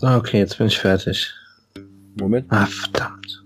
Okay, 0.00 0.38
jetzt 0.38 0.58
bin 0.58 0.66
ich 0.66 0.78
fertig. 0.78 1.32
Moment. 2.18 2.46
Ah, 2.50 2.66
verdammt. 2.66 3.42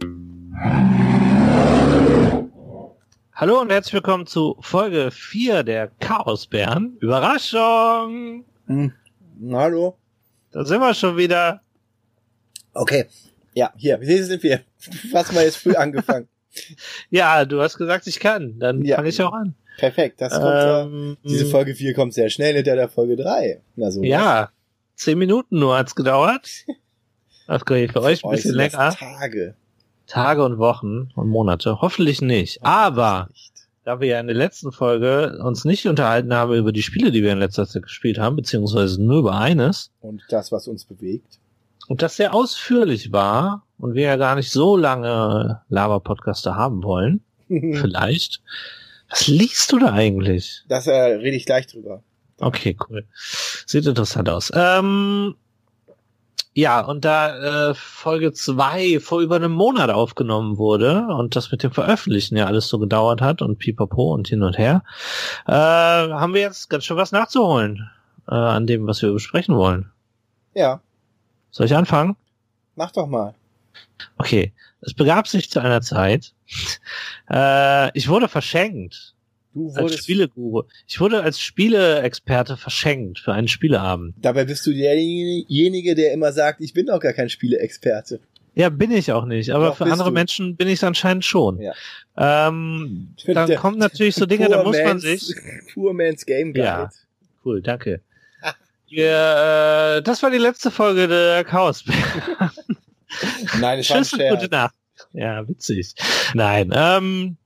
Hallo 3.34 3.60
und 3.60 3.70
herzlich 3.70 3.94
willkommen 3.94 4.26
zu 4.26 4.56
Folge 4.60 5.10
4 5.10 5.62
der 5.62 5.88
Chaosbären. 6.00 6.96
Überraschung! 7.00 8.44
Hm. 8.66 8.92
Hallo. 9.52 9.96
Da 10.50 10.64
sind 10.64 10.80
wir 10.80 10.94
schon 10.94 11.16
wieder. 11.16 11.60
Okay. 12.74 13.06
Ja, 13.54 13.72
hier, 13.76 13.98
hier 14.02 14.24
sind 14.24 14.42
wir. 14.42 14.60
Was 15.12 15.32
mal 15.32 15.44
jetzt 15.44 15.58
früh 15.58 15.74
angefangen. 15.74 16.28
Ja, 17.10 17.44
du 17.44 17.60
hast 17.60 17.76
gesagt, 17.78 18.06
ich 18.08 18.18
kann. 18.18 18.58
Dann 18.58 18.82
Ja. 18.84 18.96
fange 18.96 19.10
ich 19.10 19.22
auch 19.22 19.32
an. 19.32 19.54
Perfekt. 19.76 20.20
Das 20.20 20.32
kommt 20.32 20.44
ja, 20.44 20.82
Ähm, 20.82 21.16
diese 21.22 21.46
Folge 21.46 21.72
4 21.76 21.94
kommt 21.94 22.14
sehr 22.14 22.30
schnell 22.30 22.56
hinter 22.56 22.74
der 22.74 22.88
Folge 22.88 23.14
3. 23.16 23.60
Na 23.76 23.92
so. 23.92 24.02
Ja, 24.02 24.50
zehn 24.98 25.18
Minuten 25.18 25.58
nur 25.58 25.76
hat's 25.76 25.94
gedauert. 25.94 26.48
Okay, 27.46 27.88
für 27.88 28.02
euch 28.02 28.24
ein 28.24 28.30
bisschen 28.30 28.56
das 28.56 28.72
länger. 28.72 28.94
Tage. 28.94 29.54
Tage 30.06 30.44
und 30.44 30.58
Wochen 30.58 31.10
und 31.14 31.28
Monate. 31.28 31.80
Hoffentlich 31.80 32.20
nicht. 32.20 32.62
Aber 32.64 33.28
da 33.84 34.00
wir 34.00 34.08
ja 34.08 34.20
in 34.20 34.26
der 34.26 34.36
letzten 34.36 34.72
Folge 34.72 35.38
uns 35.42 35.64
nicht 35.64 35.86
unterhalten 35.86 36.34
haben 36.34 36.52
über 36.54 36.72
die 36.72 36.82
Spiele, 36.82 37.10
die 37.10 37.22
wir 37.22 37.32
in 37.32 37.38
letzter 37.38 37.66
Zeit 37.66 37.82
gespielt 37.84 38.18
haben, 38.18 38.36
beziehungsweise 38.36 39.02
nur 39.02 39.20
über 39.20 39.38
eines, 39.38 39.90
Und 40.00 40.22
das, 40.28 40.52
was 40.52 40.68
uns 40.68 40.84
bewegt. 40.84 41.38
und 41.88 42.02
das 42.02 42.16
sehr 42.16 42.34
ausführlich 42.34 43.12
war 43.12 43.64
und 43.78 43.94
wir 43.94 44.02
ja 44.02 44.16
gar 44.16 44.34
nicht 44.34 44.50
so 44.50 44.76
lange 44.76 45.62
Lava-Podcaster 45.68 46.54
haben 46.54 46.82
wollen, 46.82 47.20
vielleicht. 47.48 48.42
Was 49.08 49.26
liest 49.26 49.72
du 49.72 49.78
da 49.78 49.92
eigentlich? 49.92 50.64
Das 50.68 50.86
äh, 50.86 50.92
rede 50.92 51.36
ich 51.36 51.46
gleich 51.46 51.66
drüber. 51.66 52.02
Okay, 52.40 52.76
cool. 52.88 53.06
Sieht 53.66 53.86
interessant 53.86 54.28
aus. 54.28 54.52
Ähm, 54.54 55.34
ja, 56.54 56.80
und 56.80 57.04
da 57.04 57.70
äh, 57.70 57.74
Folge 57.74 58.32
zwei 58.32 58.98
vor 59.00 59.20
über 59.20 59.36
einem 59.36 59.52
Monat 59.52 59.90
aufgenommen 59.90 60.56
wurde 60.56 61.06
und 61.06 61.36
das 61.36 61.52
mit 61.52 61.62
dem 61.62 61.72
Veröffentlichen 61.72 62.36
ja 62.36 62.46
alles 62.46 62.68
so 62.68 62.78
gedauert 62.78 63.20
hat 63.20 63.42
und 63.42 63.58
pipapo 63.58 64.12
und 64.12 64.28
hin 64.28 64.42
und 64.42 64.58
her, 64.58 64.82
äh, 65.46 65.52
haben 65.52 66.34
wir 66.34 66.40
jetzt 66.40 66.68
ganz 66.68 66.84
schön 66.84 66.96
was 66.96 67.12
nachzuholen 67.12 67.90
äh, 68.28 68.34
an 68.34 68.66
dem, 68.66 68.86
was 68.86 69.02
wir 69.02 69.12
besprechen 69.12 69.56
wollen. 69.56 69.90
Ja, 70.54 70.80
Soll 71.50 71.66
ich 71.66 71.76
anfangen? 71.76 72.16
mach 72.74 72.90
doch 72.92 73.06
mal. 73.06 73.34
Okay, 74.16 74.52
es 74.80 74.94
begab 74.94 75.26
sich 75.28 75.50
zu 75.50 75.60
einer 75.60 75.80
Zeit, 75.80 76.32
äh, 77.30 77.96
ich 77.96 78.08
wurde 78.08 78.28
verschenkt 78.28 79.14
Du 79.58 79.68
als 79.74 79.82
wurdest, 79.82 80.02
Spieleguru. 80.04 80.62
Ich 80.86 81.00
wurde 81.00 81.22
als 81.22 81.40
Spieleexperte 81.40 82.56
verschenkt 82.56 83.18
für 83.18 83.32
einen 83.32 83.48
Spieleabend. 83.48 84.14
dabei 84.20 84.44
bist 84.44 84.64
du 84.66 84.72
derjenige, 84.72 85.94
der 85.94 86.12
immer 86.12 86.32
sagt, 86.32 86.60
ich 86.60 86.72
bin 86.74 86.86
doch 86.86 87.00
gar 87.00 87.12
kein 87.12 87.28
Spieleexperte. 87.28 88.20
Ja, 88.54 88.70
bin 88.70 88.90
ich 88.90 89.12
auch 89.12 89.24
nicht, 89.24 89.50
aber 89.50 89.66
Doch, 89.68 89.76
für 89.76 89.84
andere 89.84 90.08
du. 90.08 90.14
Menschen 90.14 90.56
bin 90.56 90.66
ich 90.66 90.74
es 90.74 90.84
anscheinend 90.84 91.24
schon. 91.24 91.60
Ja. 91.60 91.72
Ähm, 92.16 93.14
dann 93.26 93.46
Der- 93.48 93.56
kommen 93.58 93.78
natürlich 93.78 94.16
so 94.16 94.26
Dinge, 94.26 94.48
da 94.48 94.64
muss 94.64 94.76
man 94.76 94.86
man's- 94.86 95.02
sich. 95.02 95.34
Poor 95.74 95.92
Man's 95.94 96.26
Game 96.26 96.52
Guide. 96.52 96.66
Ja. 96.66 96.90
Cool, 97.44 97.62
danke. 97.62 98.00
Ja, 98.90 99.96
äh, 99.98 100.02
das 100.02 100.22
war 100.22 100.30
die 100.30 100.38
letzte 100.38 100.70
Folge 100.70 101.06
der 101.08 101.44
Chaos. 101.44 101.84
Nein, 103.60 103.78
es 103.80 103.90
war 103.90 103.96
ein 103.98 104.02
Tschüss 104.02 104.12
und 104.14 104.28
gute. 104.40 104.48
Nacht. 104.50 104.74
Ja, 105.12 105.46
witzig. 105.48 105.94
Nein, 106.34 106.70
ähm, 106.74 107.36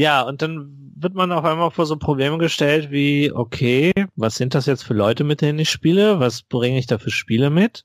ja, 0.00 0.22
und 0.22 0.40
dann 0.40 0.94
wird 0.96 1.12
man 1.14 1.30
auf 1.30 1.44
einmal 1.44 1.70
vor 1.70 1.84
so 1.84 1.98
Probleme 1.98 2.38
gestellt 2.38 2.90
wie, 2.90 3.30
okay, 3.32 3.92
was 4.16 4.36
sind 4.36 4.54
das 4.54 4.64
jetzt 4.64 4.82
für 4.82 4.94
Leute, 4.94 5.24
mit 5.24 5.42
denen 5.42 5.58
ich 5.58 5.68
spiele? 5.68 6.20
Was 6.20 6.40
bringe 6.40 6.78
ich 6.78 6.86
da 6.86 6.96
für 6.96 7.10
Spiele 7.10 7.50
mit? 7.50 7.84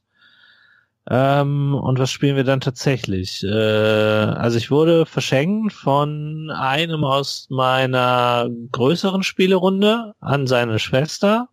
Ähm, 1.10 1.76
und 1.76 2.00
was 2.00 2.12
spielen 2.12 2.38
wir 2.38 2.46
dann 2.46 2.62
tatsächlich? 2.62 3.44
Äh, 3.44 3.50
also 3.50 4.58
ich 4.58 4.72
wurde 4.72 5.06
verschenkt 5.06 5.74
von 5.74 6.52
einem 6.52 7.04
aus 7.04 7.48
meiner 7.50 8.50
größeren 8.72 9.24
Spielerunde 9.24 10.14
an 10.22 10.48
seine 10.48 10.80
Schwester 10.80 11.50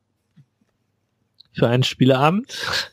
für 1.53 1.66
einen 1.66 1.82
Spieleabend. 1.82 2.87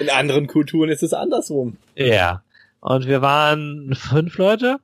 In 0.00 0.10
anderen 0.10 0.48
Kulturen 0.48 0.90
ist 0.90 1.02
es 1.02 1.14
andersrum. 1.14 1.78
Ja. 1.94 2.42
Und 2.80 3.06
wir 3.06 3.22
waren 3.22 3.94
fünf 3.94 4.36
Leute. 4.36 4.80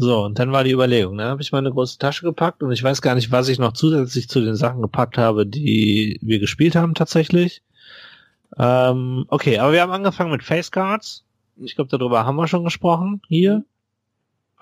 So, 0.00 0.24
und 0.24 0.38
dann 0.38 0.50
war 0.50 0.64
die 0.64 0.72
Überlegung. 0.72 1.18
Dann 1.18 1.28
habe 1.28 1.42
ich 1.42 1.52
meine 1.52 1.70
große 1.70 1.98
Tasche 1.98 2.24
gepackt 2.24 2.62
und 2.62 2.72
ich 2.72 2.82
weiß 2.82 3.02
gar 3.02 3.14
nicht, 3.14 3.32
was 3.32 3.48
ich 3.48 3.58
noch 3.58 3.74
zusätzlich 3.74 4.30
zu 4.30 4.40
den 4.40 4.56
Sachen 4.56 4.80
gepackt 4.80 5.18
habe, 5.18 5.44
die 5.46 6.18
wir 6.22 6.38
gespielt 6.38 6.74
haben 6.74 6.94
tatsächlich. 6.94 7.62
Ähm, 8.56 9.26
okay, 9.28 9.58
aber 9.58 9.74
wir 9.74 9.82
haben 9.82 9.92
angefangen 9.92 10.30
mit 10.30 10.42
Face 10.42 10.70
Cards. 10.70 11.26
Ich 11.58 11.74
glaube, 11.74 11.90
darüber 11.90 12.24
haben 12.24 12.36
wir 12.36 12.48
schon 12.48 12.64
gesprochen 12.64 13.20
hier. 13.28 13.62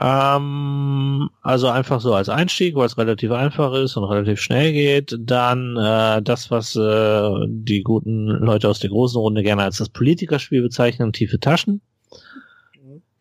Ähm, 0.00 1.30
also 1.42 1.68
einfach 1.68 2.00
so 2.00 2.14
als 2.14 2.28
Einstieg, 2.28 2.74
weil 2.74 2.86
es 2.86 2.98
relativ 2.98 3.30
einfach 3.30 3.72
ist 3.74 3.96
und 3.96 4.04
relativ 4.04 4.40
schnell 4.40 4.72
geht. 4.72 5.16
Dann 5.20 5.76
äh, 5.76 6.20
das, 6.20 6.50
was 6.50 6.74
äh, 6.74 7.30
die 7.46 7.84
guten 7.84 8.26
Leute 8.26 8.68
aus 8.68 8.80
der 8.80 8.90
großen 8.90 9.20
Runde 9.20 9.44
gerne 9.44 9.62
als 9.62 9.78
das 9.78 9.88
Politikerspiel 9.88 10.62
bezeichnen, 10.62 11.12
tiefe 11.12 11.38
Taschen. 11.38 11.80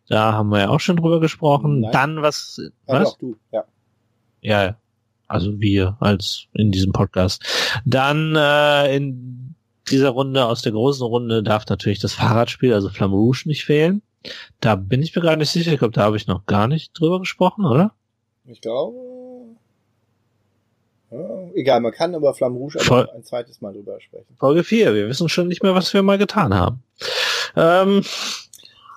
Da 0.10 0.34
haben 0.34 0.50
wir 0.50 0.60
ja 0.60 0.70
auch 0.70 0.80
schon 0.80 0.96
drüber 0.98 1.20
gesprochen. 1.20 1.82
Nein. 1.82 1.92
Dann 1.92 2.22
was, 2.22 2.60
Ah, 2.88 3.02
was? 3.02 3.18
du. 3.18 3.36
Ja. 3.52 3.64
Ja, 4.42 4.76
also 5.28 5.60
wir 5.60 5.98
als 6.00 6.48
in 6.54 6.72
diesem 6.72 6.94
Podcast. 6.94 7.44
Dann 7.86 8.36
äh, 8.36 8.96
in 8.96 9.56
dieser 9.90 10.10
Runde 10.10 10.46
aus 10.46 10.62
der 10.62 10.72
großen 10.72 11.06
Runde 11.06 11.44
darf 11.44 11.66
natürlich 11.68 12.00
das 12.00 12.14
Fahrradspiel, 12.14 12.74
also 12.74 12.90
Flamme 12.90 13.16
Rouge, 13.16 13.44
nicht 13.46 13.66
fehlen. 13.66 14.02
Da 14.60 14.76
bin 14.76 15.02
ich 15.02 15.16
mir 15.16 15.22
gar 15.22 15.36
nicht 15.36 15.50
sicher. 15.50 15.72
Ich 15.74 15.80
glaube, 15.80 15.94
da 15.94 16.02
habe 16.04 16.18
ich 16.18 16.28
noch 16.28 16.46
gar 16.46 16.68
nicht 16.68 16.98
drüber 17.00 17.20
gesprochen, 17.20 17.66
oder? 17.66 17.94
Ich 18.46 18.62
glaube. 18.62 18.96
Ja, 21.10 21.20
egal, 21.56 21.80
man 21.80 21.94
kann 21.94 22.14
über 22.14 22.34
Flamme 22.34 22.58
Rouge 22.58 22.80
aber 22.86 23.14
ein 23.14 23.24
zweites 23.24 23.62
Mal 23.62 23.74
drüber 23.74 24.00
sprechen. 24.02 24.36
Folge 24.38 24.64
4. 24.66 24.94
Wir 24.94 25.08
wissen 25.08 25.30
schon 25.30 25.48
nicht 25.48 25.64
mehr, 25.64 25.74
was 25.74 25.94
wir 25.94 26.04
mal 26.04 26.18
getan 26.18 26.54
haben. 26.54 26.84
Ähm, 27.56 28.04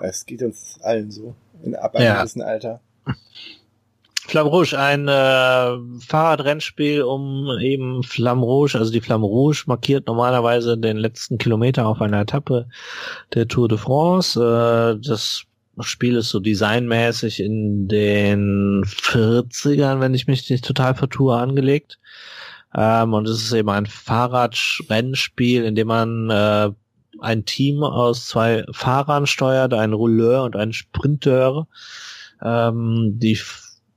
Es 0.01 0.27
geht 0.27 0.43
uns 0.43 0.79
allen 0.83 1.11
so. 1.11 1.35
In, 1.63 1.75
ab 1.75 1.95
einem 1.95 2.07
Ja. 2.07 2.19
gewissen 2.21 2.43
Alter. 2.43 2.81
Flamme 4.27 4.51
Rouge, 4.51 4.79
ein 4.79 5.09
äh, 5.09 6.01
Fahrradrennspiel 6.07 7.03
um 7.03 7.49
eben 7.61 8.05
Flamme 8.05 8.43
Rouge, 8.43 8.77
also 8.79 8.93
die 8.93 9.01
Flamme 9.01 9.27
Rouge 9.27 9.65
markiert 9.67 10.07
normalerweise 10.07 10.79
den 10.79 10.99
letzten 10.99 11.37
Kilometer 11.39 11.87
auf 11.87 12.01
einer 12.01 12.21
Etappe 12.21 12.69
der 13.35 13.49
Tour 13.49 13.67
de 13.69 13.77
France. 13.77 14.39
Äh, 14.39 15.01
das 15.05 15.45
Spiel 15.81 16.17
ist 16.17 16.29
so 16.29 16.39
designmäßig 16.39 17.41
in 17.41 17.89
den 17.89 18.85
40ern, 18.85 19.99
wenn 20.01 20.15
ich 20.15 20.29
mich 20.29 20.49
nicht 20.49 20.65
total 20.65 20.95
vertue, 20.95 21.37
angelegt. 21.37 21.99
Ähm, 22.77 23.15
und 23.15 23.27
es 23.27 23.43
ist 23.43 23.53
eben 23.53 23.71
ein 23.71 23.87
Fahrradrennspiel, 23.87 25.65
in 25.65 25.75
dem 25.75 25.89
man 25.89 26.31
äh, 26.31 26.71
ein 27.21 27.45
Team 27.45 27.83
aus 27.83 28.27
zwei 28.27 28.65
Fahrern 28.73 29.27
steuert, 29.27 29.75
einen 29.75 29.93
Rouleur 29.93 30.45
und 30.45 30.57
einen 30.57 30.73
Sprinteur. 30.73 31.67
Ähm, 32.43 33.13
die 33.17 33.39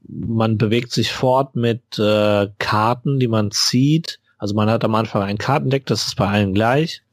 man 0.07 0.57
bewegt 0.57 0.91
sich 0.91 1.11
fort 1.11 1.55
mit 1.55 1.97
äh, 1.97 2.49
Karten, 2.59 3.19
die 3.19 3.27
man 3.27 3.51
zieht. 3.51 4.19
Also 4.37 4.55
man 4.55 4.69
hat 4.69 4.83
am 4.83 4.95
Anfang 4.95 5.21
ein 5.23 5.37
Kartendeck, 5.37 5.85
das 5.85 6.07
ist 6.07 6.15
bei 6.15 6.27
allen 6.27 6.53
gleich. 6.53 7.03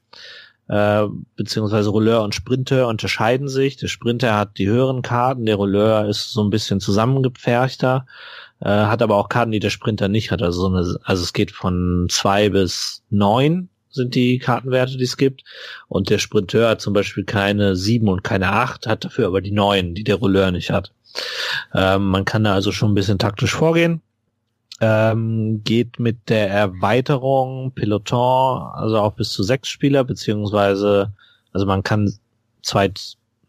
Äh, 0.67 1.07
beziehungsweise 1.35 1.89
Rouleur 1.89 2.23
und 2.23 2.35
Sprinteur 2.35 2.87
unterscheiden 2.87 3.47
sich. 3.47 3.77
Der 3.77 3.87
Sprinter 3.87 4.37
hat 4.37 4.57
die 4.57 4.67
höheren 4.67 5.01
Karten, 5.01 5.45
der 5.45 5.55
Rouleur 5.55 6.07
ist 6.07 6.31
so 6.31 6.43
ein 6.43 6.49
bisschen 6.49 6.79
zusammengepferchter, 6.79 8.05
äh, 8.61 8.69
hat 8.69 9.01
aber 9.01 9.15
auch 9.15 9.29
Karten, 9.29 9.51
die 9.51 9.59
der 9.59 9.69
Sprinter 9.69 10.07
nicht 10.07 10.31
hat. 10.31 10.41
Also, 10.41 10.61
so 10.61 10.67
eine, 10.67 10.97
also 11.03 11.23
es 11.23 11.33
geht 11.33 11.51
von 11.51 12.07
zwei 12.09 12.49
bis 12.49 13.03
neun 13.09 13.69
sind 13.91 14.15
die 14.15 14.39
Kartenwerte, 14.39 14.97
die 14.97 15.03
es 15.03 15.17
gibt. 15.17 15.43
Und 15.87 16.09
der 16.09 16.17
Sprinteur 16.17 16.69
hat 16.69 16.81
zum 16.81 16.93
Beispiel 16.93 17.23
keine 17.23 17.75
sieben 17.75 18.07
und 18.07 18.23
keine 18.23 18.51
acht, 18.51 18.87
hat 18.87 19.05
dafür 19.05 19.27
aber 19.27 19.41
die 19.41 19.51
neun, 19.51 19.93
die 19.93 20.03
der 20.03 20.15
Rouleur 20.15 20.51
nicht 20.51 20.71
hat. 20.71 20.91
Ähm, 21.73 22.07
man 22.07 22.25
kann 22.25 22.43
da 22.43 22.53
also 22.53 22.71
schon 22.71 22.91
ein 22.91 22.95
bisschen 22.95 23.19
taktisch 23.19 23.53
vorgehen. 23.53 24.01
Ähm, 24.79 25.61
geht 25.63 25.99
mit 25.99 26.29
der 26.29 26.49
Erweiterung 26.49 27.71
Peloton, 27.75 28.63
also 28.73 28.97
auch 28.97 29.13
bis 29.13 29.29
zu 29.29 29.43
sechs 29.43 29.69
Spieler, 29.69 30.03
beziehungsweise, 30.03 31.13
also 31.53 31.67
man 31.67 31.83
kann 31.83 32.11
zwei, 32.63 32.91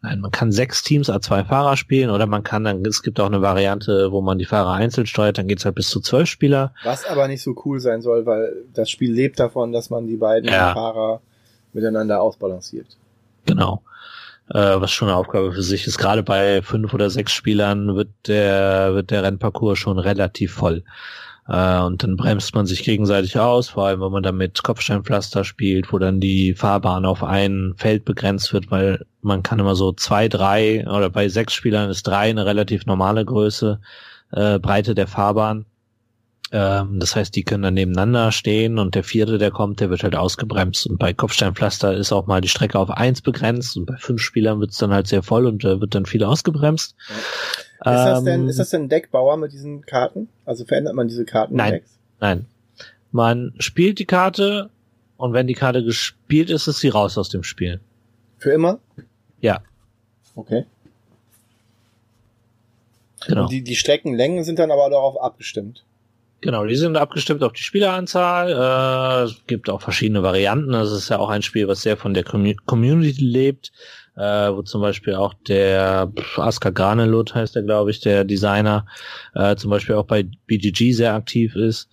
nein, 0.03 0.19
man 0.19 0.31
kann 0.31 0.51
sechs 0.51 0.83
Teams 0.83 1.09
als 1.09 1.25
zwei 1.25 1.43
Fahrer 1.45 1.77
spielen 1.77 2.11
oder 2.11 2.27
man 2.27 2.43
kann 2.43 2.63
dann, 2.63 2.85
es 2.85 3.01
gibt 3.01 3.19
auch 3.19 3.25
eine 3.25 3.41
Variante, 3.41 4.11
wo 4.11 4.21
man 4.21 4.37
die 4.37 4.45
Fahrer 4.45 4.73
einzeln 4.73 5.07
steuert, 5.07 5.37
dann 5.37 5.47
geht's 5.47 5.65
halt 5.65 5.75
bis 5.75 5.89
zu 5.89 6.01
zwölf 6.01 6.29
Spieler. 6.29 6.75
Was 6.83 7.05
aber 7.05 7.27
nicht 7.27 7.41
so 7.41 7.55
cool 7.65 7.79
sein 7.79 8.01
soll, 8.01 8.25
weil 8.25 8.53
das 8.73 8.89
Spiel 8.89 9.11
lebt 9.11 9.39
davon, 9.39 9.71
dass 9.71 9.89
man 9.89 10.05
die 10.05 10.17
beiden 10.17 10.49
Ja. 10.49 10.73
Fahrer 10.73 11.21
miteinander 11.71 12.21
ausbalanciert. 12.21 12.87
Genau. 13.45 13.81
Äh, 14.49 14.81
was 14.81 14.91
schon 14.91 15.07
eine 15.07 15.17
Aufgabe 15.17 15.53
für 15.53 15.63
sich 15.63 15.87
ist. 15.87 15.97
Gerade 15.97 16.21
bei 16.21 16.61
fünf 16.61 16.93
oder 16.93 17.09
sechs 17.09 17.31
Spielern 17.31 17.95
wird 17.95 18.09
der, 18.27 18.93
wird 18.93 19.09
der 19.09 19.23
Rennparcours 19.23 19.79
schon 19.79 19.97
relativ 19.99 20.51
voll. 20.53 20.83
Äh, 21.47 21.79
und 21.79 22.03
dann 22.03 22.15
bremst 22.15 22.55
man 22.55 22.65
sich 22.65 22.83
gegenseitig 22.83 23.37
aus, 23.37 23.69
vor 23.69 23.87
allem 23.87 24.01
wenn 24.01 24.11
man 24.11 24.23
dann 24.23 24.37
mit 24.37 24.63
Kopfsteinpflaster 24.63 25.43
spielt, 25.43 25.91
wo 25.91 25.99
dann 25.99 26.19
die 26.19 26.53
Fahrbahn 26.53 27.05
auf 27.05 27.23
ein 27.23 27.73
Feld 27.77 28.05
begrenzt 28.05 28.53
wird, 28.53 28.71
weil 28.71 29.05
man 29.21 29.43
kann 29.43 29.59
immer 29.59 29.75
so 29.75 29.91
zwei, 29.93 30.29
drei 30.29 30.87
oder 30.87 31.09
bei 31.09 31.27
sechs 31.29 31.53
Spielern 31.53 31.89
ist 31.89 32.03
drei 32.03 32.29
eine 32.29 32.45
relativ 32.45 32.85
normale 32.85 33.25
Größe, 33.25 33.79
äh, 34.31 34.59
Breite 34.59 34.95
der 34.95 35.07
Fahrbahn. 35.07 35.65
Ähm, 36.53 36.99
das 36.99 37.15
heißt, 37.15 37.35
die 37.35 37.43
können 37.43 37.63
dann 37.63 37.73
nebeneinander 37.73 38.31
stehen 38.31 38.79
und 38.79 38.95
der 38.95 39.03
vierte, 39.03 39.37
der 39.37 39.51
kommt, 39.51 39.79
der 39.79 39.89
wird 39.89 40.03
halt 40.03 40.15
ausgebremst. 40.15 40.87
Und 40.87 40.97
bei 40.97 41.13
Kopfsteinpflaster 41.13 41.93
ist 41.93 42.13
auch 42.13 42.27
mal 42.27 42.41
die 42.41 42.47
Strecke 42.47 42.79
auf 42.79 42.89
eins 42.91 43.21
begrenzt 43.21 43.75
und 43.75 43.85
bei 43.85 43.97
fünf 43.97 44.21
Spielern 44.21 44.59
wird 44.59 44.71
es 44.71 44.77
dann 44.77 44.93
halt 44.93 45.07
sehr 45.07 45.23
voll 45.23 45.45
und 45.45 45.63
da 45.63 45.81
wird 45.81 45.95
dann 45.95 46.05
viel 46.05 46.23
ausgebremst. 46.23 46.95
Ja. 47.09 47.15
Ist 47.85 48.05
das 48.05 48.23
denn, 48.23 48.41
ähm, 48.41 48.49
ist 48.49 48.59
das 48.59 48.69
denn 48.69 48.83
ein 48.83 48.89
Deckbauer 48.89 49.37
mit 49.37 49.51
diesen 49.51 49.85
Karten? 49.85 50.29
Also 50.45 50.65
verändert 50.65 50.95
man 50.95 51.07
diese 51.07 51.25
Karten? 51.25 51.55
Nein, 51.55 51.81
nein. 52.19 52.45
Man 53.11 53.53
spielt 53.59 53.99
die 53.99 54.05
Karte 54.05 54.69
und 55.17 55.33
wenn 55.33 55.47
die 55.47 55.53
Karte 55.53 55.83
gespielt 55.83 56.49
ist, 56.49 56.67
ist 56.67 56.79
sie 56.79 56.89
raus 56.89 57.17
aus 57.17 57.29
dem 57.29 57.43
Spiel. 57.43 57.79
Für 58.37 58.51
immer? 58.51 58.79
Ja. 59.41 59.61
Okay. 60.35 60.65
Genau. 63.27 63.43
Und 63.43 63.51
die, 63.51 63.63
die 63.63 63.75
Streckenlängen 63.75 64.43
sind 64.43 64.59
dann 64.59 64.71
aber 64.71 64.89
darauf 64.89 65.21
abgestimmt. 65.21 65.85
Genau, 66.41 66.65
die 66.65 66.75
sind 66.75 66.97
abgestimmt 66.97 67.41
auf 67.41 67.53
die 67.53 67.63
Spieleranzahl. 67.63 68.49
Äh, 68.51 69.23
es 69.25 69.45
gibt 69.47 69.69
auch 69.69 69.81
verschiedene 69.81 70.23
Varianten. 70.23 70.73
Das 70.73 70.91
ist 70.91 71.07
ja 71.09 71.19
auch 71.19 71.29
ein 71.29 71.41
Spiel, 71.41 71.69
was 71.69 71.83
sehr 71.83 71.95
von 71.95 72.13
der 72.13 72.25
Community 72.25 73.23
lebt, 73.23 73.71
äh, 74.15 74.51
wo 74.51 74.61
zum 74.61 74.81
Beispiel 74.81 75.15
auch 75.15 75.33
der 75.47 76.11
Aska 76.37 76.69
Granelot 76.69 77.33
heißt 77.35 77.55
der, 77.55 77.63
glaube 77.63 77.91
ich, 77.91 77.99
der 77.99 78.23
Designer, 78.23 78.85
äh, 79.33 79.55
zum 79.55 79.69
Beispiel 79.69 79.95
auch 79.95 80.05
bei 80.05 80.25
BGG 80.47 80.93
sehr 80.93 81.13
aktiv 81.13 81.55
ist. 81.55 81.89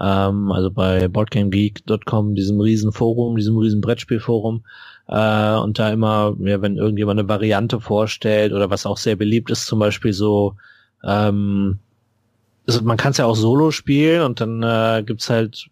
Ähm, 0.00 0.52
also 0.52 0.70
bei 0.70 1.08
BoardGameGeek.com, 1.08 2.34
diesem 2.34 2.60
riesen 2.60 2.92
Forum, 2.92 3.36
diesem 3.36 3.56
riesen 3.58 3.80
Brettspielforum. 3.80 4.64
Äh, 5.08 5.56
und 5.56 5.78
da 5.78 5.90
immer, 5.90 6.36
ja, 6.40 6.60
wenn 6.62 6.76
irgendjemand 6.76 7.20
eine 7.20 7.28
Variante 7.28 7.80
vorstellt 7.80 8.52
oder 8.52 8.70
was 8.70 8.86
auch 8.86 8.98
sehr 8.98 9.16
beliebt 9.16 9.50
ist, 9.50 9.66
zum 9.66 9.78
Beispiel 9.78 10.12
so 10.12 10.54
ähm, 11.04 11.78
also 12.68 12.82
man 12.82 12.98
kann 12.98 13.12
es 13.12 13.16
ja 13.16 13.24
auch 13.24 13.34
solo 13.34 13.70
spielen 13.70 14.22
und 14.22 14.40
dann 14.40 14.62
äh, 14.62 15.02
gibt's 15.02 15.30
halt 15.30 15.70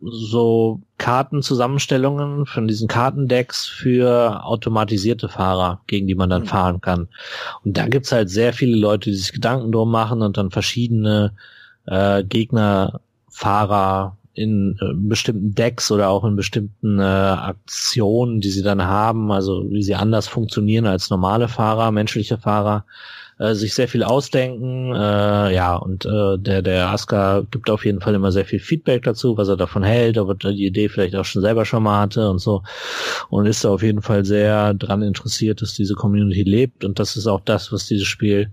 so 0.00 0.80
Kartenzusammenstellungen 0.98 2.46
von 2.46 2.68
diesen 2.68 2.88
Kartendecks 2.88 3.66
für 3.66 4.44
automatisierte 4.44 5.28
Fahrer, 5.28 5.80
gegen 5.86 6.06
die 6.06 6.14
man 6.14 6.30
dann 6.30 6.42
mhm. 6.42 6.46
fahren 6.46 6.80
kann. 6.80 7.08
Und 7.64 7.76
da 7.76 7.86
gibt's 7.88 8.12
halt 8.12 8.30
sehr 8.30 8.52
viele 8.52 8.76
Leute, 8.76 9.10
die 9.10 9.16
sich 9.16 9.32
Gedanken 9.32 9.72
drum 9.72 9.90
machen 9.90 10.22
und 10.22 10.36
dann 10.36 10.50
verschiedene 10.50 11.32
äh, 11.86 12.22
Gegnerfahrer 12.24 14.16
in 14.34 14.78
äh, 14.80 14.94
bestimmten 14.94 15.54
Decks 15.54 15.90
oder 15.90 16.08
auch 16.08 16.24
in 16.24 16.36
bestimmten 16.36 17.00
äh, 17.00 17.02
Aktionen, 17.02 18.40
die 18.40 18.50
sie 18.50 18.62
dann 18.62 18.82
haben, 18.82 19.32
also 19.32 19.64
wie 19.70 19.82
sie 19.82 19.96
anders 19.96 20.28
funktionieren 20.28 20.86
als 20.86 21.10
normale 21.10 21.48
Fahrer, 21.48 21.90
menschliche 21.90 22.38
Fahrer, 22.38 22.84
äh, 23.38 23.54
sich 23.54 23.74
sehr 23.74 23.88
viel 23.88 24.02
ausdenken. 24.02 24.94
Äh, 24.94 25.54
ja, 25.54 25.76
und 25.76 26.04
äh, 26.06 26.38
der, 26.38 26.62
der 26.62 26.90
Aska 26.90 27.42
gibt 27.50 27.70
auf 27.70 27.84
jeden 27.84 28.00
Fall 28.00 28.14
immer 28.14 28.32
sehr 28.32 28.44
viel 28.44 28.60
Feedback 28.60 29.04
dazu, 29.04 29.36
was 29.36 29.48
er 29.48 29.56
davon 29.56 29.82
hält, 29.82 30.18
ob 30.18 30.44
er 30.44 30.52
die 30.52 30.66
Idee 30.66 30.88
vielleicht 30.88 31.14
auch 31.14 31.24
schon 31.24 31.42
selber 31.42 31.64
schon 31.64 31.82
mal 31.82 32.00
hatte 32.00 32.28
und 32.28 32.38
so. 32.38 32.62
Und 33.30 33.46
ist 33.46 33.64
da 33.64 33.70
auf 33.70 33.82
jeden 33.82 34.02
Fall 34.02 34.24
sehr 34.24 34.74
dran 34.74 35.02
interessiert, 35.02 35.62
dass 35.62 35.74
diese 35.74 35.94
Community 35.94 36.42
lebt. 36.42 36.84
Und 36.84 36.98
das 36.98 37.16
ist 37.16 37.26
auch 37.26 37.40
das, 37.40 37.72
was 37.72 37.86
dieses 37.86 38.06
Spiel 38.06 38.50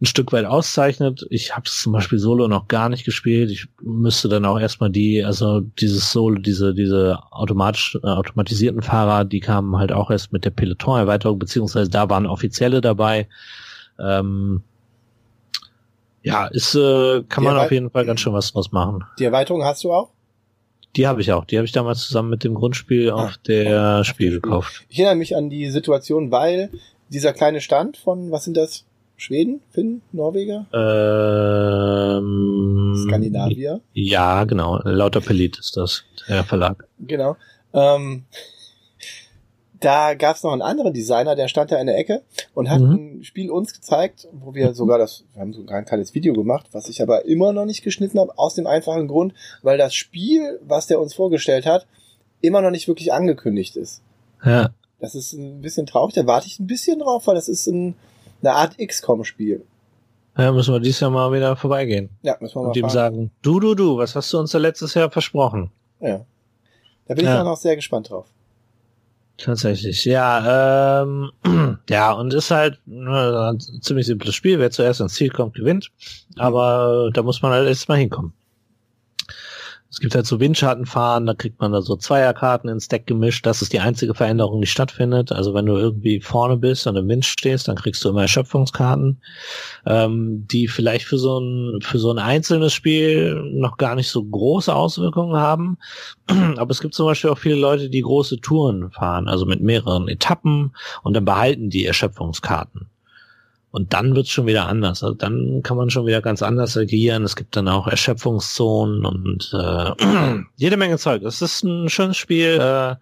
ein 0.00 0.06
Stück 0.06 0.32
weit 0.32 0.44
auszeichnet. 0.44 1.26
Ich 1.28 1.56
habe 1.56 1.64
es 1.66 1.82
zum 1.82 1.92
Beispiel 1.92 2.18
Solo 2.18 2.46
noch 2.46 2.68
gar 2.68 2.88
nicht 2.88 3.04
gespielt. 3.04 3.50
Ich 3.50 3.66
müsste 3.82 4.28
dann 4.28 4.44
auch 4.44 4.60
erstmal 4.60 4.90
die, 4.90 5.24
also 5.24 5.60
dieses 5.60 6.12
Solo, 6.12 6.38
diese, 6.38 6.72
diese 6.72 7.18
automatisch, 7.32 7.98
äh, 8.02 8.06
automatisierten 8.06 8.82
Fahrer, 8.82 9.24
die 9.24 9.40
kamen 9.40 9.76
halt 9.76 9.90
auch 9.90 10.10
erst 10.10 10.32
mit 10.32 10.44
der 10.44 10.50
Peloton-Erweiterung, 10.50 11.38
beziehungsweise 11.38 11.90
da 11.90 12.08
waren 12.08 12.26
Offizielle 12.26 12.80
dabei. 12.80 13.26
Ähm, 14.00 14.62
ja, 16.22 16.46
ist, 16.46 16.74
äh, 16.74 17.22
kann 17.28 17.44
man 17.44 17.56
auf 17.56 17.70
jeden 17.70 17.90
Fall 17.90 18.04
ganz 18.04 18.20
schön 18.20 18.32
was 18.32 18.52
draus 18.52 18.72
machen. 18.72 19.04
Die 19.18 19.24
Erweiterung 19.24 19.64
hast 19.64 19.84
du 19.84 19.92
auch? 19.92 20.10
Die 20.96 21.06
habe 21.06 21.20
ich 21.20 21.32
auch. 21.32 21.44
Die 21.44 21.56
habe 21.56 21.66
ich 21.66 21.72
damals 21.72 22.06
zusammen 22.06 22.30
mit 22.30 22.44
dem 22.44 22.54
Grundspiel 22.54 23.10
ah, 23.10 23.14
auf 23.14 23.36
der 23.38 24.04
Spiel 24.04 24.32
gekauft. 24.32 24.84
Ich 24.88 24.98
erinnere 24.98 25.16
mich 25.16 25.36
an 25.36 25.50
die 25.50 25.70
Situation, 25.70 26.30
weil 26.30 26.70
dieser 27.08 27.32
kleine 27.32 27.60
Stand 27.60 27.96
von, 27.96 28.30
was 28.30 28.44
sind 28.44 28.56
das? 28.56 28.84
Schweden, 29.16 29.60
Finn, 29.70 30.02
Norweger? 30.12 30.66
Ähm, 32.18 32.94
Skandinavier? 33.04 33.80
Ja, 33.92 34.44
genau. 34.44 34.80
Lauter 34.84 35.20
Pelit 35.20 35.58
ist 35.58 35.76
das, 35.76 36.04
der 36.28 36.44
Verlag. 36.44 36.86
Genau. 37.00 37.36
Ähm, 37.72 38.26
da 39.80 40.14
gab 40.14 40.36
es 40.36 40.42
noch 40.42 40.52
einen 40.52 40.62
anderen 40.62 40.92
Designer, 40.92 41.36
der 41.36 41.48
stand 41.48 41.70
da 41.70 41.78
in 41.78 41.86
der 41.86 41.98
Ecke 41.98 42.22
und 42.54 42.70
hat 42.70 42.80
mhm. 42.80 43.18
ein 43.18 43.24
Spiel 43.24 43.50
uns 43.50 43.72
gezeigt, 43.72 44.28
wo 44.32 44.54
wir 44.54 44.74
sogar 44.74 44.98
das, 44.98 45.24
wir 45.34 45.40
haben 45.40 45.52
sogar 45.52 45.78
ein 45.78 45.84
kleines 45.84 46.14
Video 46.14 46.32
gemacht, 46.34 46.66
was 46.72 46.88
ich 46.88 47.02
aber 47.02 47.24
immer 47.24 47.52
noch 47.52 47.64
nicht 47.64 47.82
geschnitten 47.82 48.18
habe, 48.18 48.36
aus 48.36 48.54
dem 48.54 48.66
einfachen 48.66 49.08
Grund, 49.08 49.34
weil 49.62 49.78
das 49.78 49.94
Spiel, 49.94 50.60
was 50.62 50.86
der 50.86 51.00
uns 51.00 51.14
vorgestellt 51.14 51.66
hat, 51.66 51.86
immer 52.40 52.60
noch 52.60 52.70
nicht 52.70 52.88
wirklich 52.88 53.12
angekündigt 53.12 53.76
ist. 53.76 54.02
Ja. 54.44 54.70
Das 55.00 55.14
ist 55.14 55.32
ein 55.32 55.60
bisschen 55.60 55.86
traurig, 55.86 56.14
da 56.14 56.26
warte 56.26 56.46
ich 56.46 56.58
ein 56.58 56.66
bisschen 56.66 56.98
drauf, 56.98 57.26
weil 57.26 57.36
das 57.36 57.48
ist 57.48 57.66
ein, 57.68 57.94
eine 58.42 58.54
Art 58.54 58.78
XCOM-Spiel. 58.78 59.64
Ja, 60.36 60.52
müssen 60.52 60.72
wir 60.72 60.80
dieses 60.80 61.00
Jahr 61.00 61.10
mal 61.10 61.32
wieder 61.32 61.56
vorbeigehen. 61.56 62.10
Ja, 62.22 62.36
müssen 62.40 62.56
wir 62.56 62.62
mal 62.62 62.68
Und 62.68 62.76
ihm 62.76 62.88
sagen, 62.88 63.30
du, 63.42 63.58
du, 63.58 63.74
du, 63.74 63.98
was 63.98 64.14
hast 64.14 64.32
du 64.32 64.38
uns 64.38 64.52
da 64.52 64.58
letztes 64.58 64.94
Jahr 64.94 65.10
versprochen? 65.10 65.70
Ja. 66.00 66.24
Da 67.06 67.14
bin 67.14 67.24
ich 67.24 67.30
ja. 67.30 67.40
auch 67.40 67.44
noch 67.44 67.56
sehr 67.56 67.74
gespannt 67.74 68.10
drauf. 68.10 68.26
Tatsächlich, 69.38 70.04
ja. 70.04 71.02
Ähm, 71.02 71.30
ja, 71.88 72.12
und 72.12 72.34
ist 72.34 72.50
halt 72.50 72.80
ne, 72.86 73.52
ein 73.52 73.60
ziemlich 73.60 74.06
simples 74.06 74.34
Spiel. 74.34 74.58
Wer 74.58 74.72
zuerst 74.72 75.00
ans 75.00 75.14
Ziel 75.14 75.30
kommt, 75.30 75.54
gewinnt. 75.54 75.90
Aber 76.36 77.10
da 77.14 77.22
muss 77.22 77.40
man 77.40 77.52
halt 77.52 77.68
erstmal 77.68 77.98
hinkommen. 77.98 78.32
Es 79.90 80.00
gibt 80.00 80.14
halt 80.14 80.26
so 80.26 80.38
Windschattenfahren, 80.38 81.24
da 81.24 81.32
kriegt 81.32 81.60
man 81.60 81.72
da 81.72 81.80
so 81.80 81.96
Zweierkarten 81.96 82.68
ins 82.68 82.88
Deck 82.88 83.06
gemischt. 83.06 83.46
Das 83.46 83.62
ist 83.62 83.72
die 83.72 83.80
einzige 83.80 84.14
Veränderung, 84.14 84.60
die 84.60 84.66
stattfindet. 84.66 85.32
Also 85.32 85.54
wenn 85.54 85.64
du 85.64 85.76
irgendwie 85.76 86.20
vorne 86.20 86.58
bist 86.58 86.86
und 86.86 86.96
im 86.96 87.08
Wind 87.08 87.24
stehst, 87.24 87.68
dann 87.68 87.76
kriegst 87.76 88.04
du 88.04 88.10
immer 88.10 88.22
Erschöpfungskarten, 88.22 89.22
ähm, 89.86 90.46
die 90.46 90.68
vielleicht 90.68 91.06
für 91.06 91.16
so 91.16 91.38
ein 91.40 91.80
für 91.80 91.98
so 91.98 92.10
ein 92.10 92.18
einzelnes 92.18 92.74
Spiel 92.74 93.42
noch 93.54 93.78
gar 93.78 93.94
nicht 93.94 94.08
so 94.08 94.22
große 94.22 94.74
Auswirkungen 94.74 95.36
haben. 95.36 95.78
Aber 96.58 96.70
es 96.70 96.80
gibt 96.80 96.92
zum 96.92 97.06
Beispiel 97.06 97.30
auch 97.30 97.38
viele 97.38 97.56
Leute, 97.56 97.88
die 97.88 98.02
große 98.02 98.40
Touren 98.40 98.90
fahren, 98.90 99.26
also 99.26 99.46
mit 99.46 99.62
mehreren 99.62 100.08
Etappen 100.08 100.76
und 101.02 101.14
dann 101.14 101.24
behalten 101.24 101.70
die 101.70 101.86
Erschöpfungskarten. 101.86 102.90
Und 103.70 103.92
dann 103.92 104.14
wird's 104.14 104.30
schon 104.30 104.46
wieder 104.46 104.66
anders. 104.66 105.02
Also 105.02 105.14
dann 105.14 105.62
kann 105.62 105.76
man 105.76 105.90
schon 105.90 106.06
wieder 106.06 106.22
ganz 106.22 106.42
anders 106.42 106.76
agieren. 106.76 107.24
Es 107.24 107.36
gibt 107.36 107.54
dann 107.54 107.68
auch 107.68 107.86
Erschöpfungszonen 107.86 109.04
und 109.04 109.52
äh, 109.52 110.42
jede 110.56 110.76
Menge 110.76 110.96
Zeug. 110.98 111.22
Es 111.22 111.42
ist 111.42 111.64
ein 111.64 111.90
schönes 111.90 112.16
Spiel. 112.16 112.58
Äh, 112.60 112.96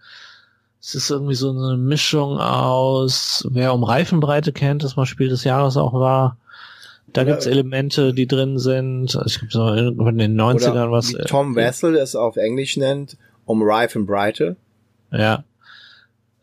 es 0.80 0.94
ist 0.94 1.10
irgendwie 1.10 1.34
so 1.34 1.50
eine 1.50 1.76
Mischung 1.76 2.38
aus, 2.38 3.46
wer 3.50 3.74
um 3.74 3.82
Reifenbreite 3.82 4.52
kennt, 4.52 4.84
das 4.84 4.96
mal 4.96 5.06
Spiel 5.06 5.28
des 5.28 5.44
Jahres 5.44 5.76
auch 5.76 5.92
war. 5.94 6.36
Da 7.12 7.22
ja, 7.22 7.28
gibt's 7.28 7.46
Elemente, 7.46 8.12
die 8.12 8.26
drin 8.26 8.58
sind. 8.58 9.18
Ich 9.26 9.38
glaube, 9.48 9.50
so 9.50 9.68
in 9.72 10.18
den 10.18 10.40
90ern 10.40 10.90
was. 10.90 11.12
Wie 11.12 11.24
Tom 11.24 11.54
Wessel 11.56 11.96
es 11.96 12.14
auf 12.14 12.36
Englisch 12.36 12.76
nennt, 12.76 13.16
um 13.46 13.62
Reifenbreite. 13.62 14.56
Ja. 15.10 15.44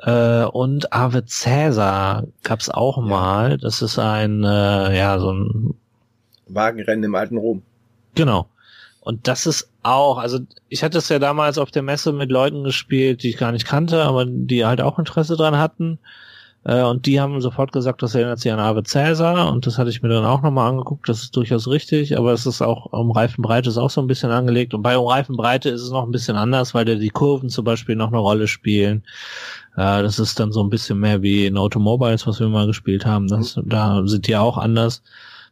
Äh, 0.03 0.43
und 0.43 0.91
Ave 0.91 1.25
Cäsar 1.25 2.25
gab's 2.43 2.69
auch 2.69 2.97
mal. 2.97 3.57
Das 3.57 3.81
ist 3.81 3.97
ein, 3.97 4.43
äh, 4.43 4.97
ja, 4.97 5.17
so 5.19 5.31
ein 5.31 5.73
Wagenrennen 6.47 7.05
im 7.05 7.15
alten 7.15 7.37
Rom. 7.37 7.61
Genau. 8.15 8.47
Und 8.99 9.27
das 9.27 9.45
ist 9.45 9.69
auch, 9.81 10.17
also 10.17 10.39
ich 10.69 10.83
hatte 10.83 10.97
es 10.97 11.09
ja 11.09 11.19
damals 11.19 11.57
auf 11.57 11.71
der 11.71 11.83
Messe 11.83 12.13
mit 12.13 12.31
Leuten 12.31 12.63
gespielt, 12.63 13.23
die 13.23 13.29
ich 13.29 13.37
gar 13.37 13.51
nicht 13.51 13.65
kannte, 13.65 14.03
aber 14.03 14.25
die 14.25 14.65
halt 14.65 14.81
auch 14.81 14.99
Interesse 14.99 15.35
dran 15.35 15.57
hatten. 15.57 15.99
Äh, 16.65 16.83
und 16.83 17.05
die 17.05 17.19
haben 17.19 17.39
sofort 17.41 17.71
gesagt, 17.71 18.01
das 18.01 18.15
erinnert 18.15 18.39
sich 18.39 18.51
an 18.51 18.59
Ave 18.59 18.83
Cäsar 18.83 19.51
und 19.51 19.67
das 19.67 19.77
hatte 19.77 19.89
ich 19.89 20.01
mir 20.01 20.09
dann 20.09 20.25
auch 20.25 20.41
nochmal 20.41 20.69
angeguckt, 20.69 21.09
das 21.09 21.23
ist 21.23 21.35
durchaus 21.35 21.67
richtig, 21.67 22.17
aber 22.17 22.31
es 22.31 22.45
ist 22.45 22.61
auch, 22.61 22.85
um 22.93 23.11
Reifenbreite 23.11 23.69
ist 23.69 23.77
auch 23.77 23.89
so 23.89 24.01
ein 24.01 24.07
bisschen 24.07 24.31
angelegt 24.31 24.73
und 24.73 24.81
bei 24.81 24.97
um 24.97 25.07
Reifenbreite 25.07 25.69
ist 25.69 25.81
es 25.81 25.91
noch 25.91 26.03
ein 26.03 26.11
bisschen 26.11 26.37
anders, 26.37 26.73
weil 26.73 26.85
da 26.85 26.95
die 26.95 27.09
Kurven 27.09 27.49
zum 27.49 27.65
Beispiel 27.65 27.95
noch 27.95 28.07
eine 28.07 28.19
Rolle 28.19 28.47
spielen. 28.47 29.03
Äh, 29.75 30.03
das 30.03 30.19
ist 30.19 30.39
dann 30.39 30.51
so 30.51 30.63
ein 30.63 30.69
bisschen 30.69 30.99
mehr 30.99 31.21
wie 31.21 31.45
in 31.45 31.57
Automobiles, 31.57 32.25
was 32.27 32.39
wir 32.39 32.47
mal 32.47 32.67
gespielt 32.67 33.05
haben. 33.05 33.27
Das, 33.27 33.59
da 33.65 34.01
sind 34.05 34.27
die 34.27 34.37
auch 34.37 34.57
anders 34.57 35.03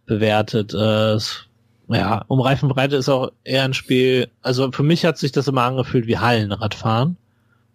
bewertet. 0.05 0.73
Äh, 0.73 1.17
ja, 1.89 2.23
um 2.27 2.39
Reifenbreite 2.39 2.95
ist 2.95 3.09
auch 3.09 3.31
eher 3.43 3.63
ein 3.63 3.73
Spiel. 3.73 4.29
Also 4.41 4.71
für 4.71 4.83
mich 4.83 5.03
hat 5.05 5.17
sich 5.17 5.31
das 5.33 5.47
immer 5.47 5.63
angefühlt 5.63 6.07
wie 6.07 6.17
Hallenradfahren. 6.17 7.17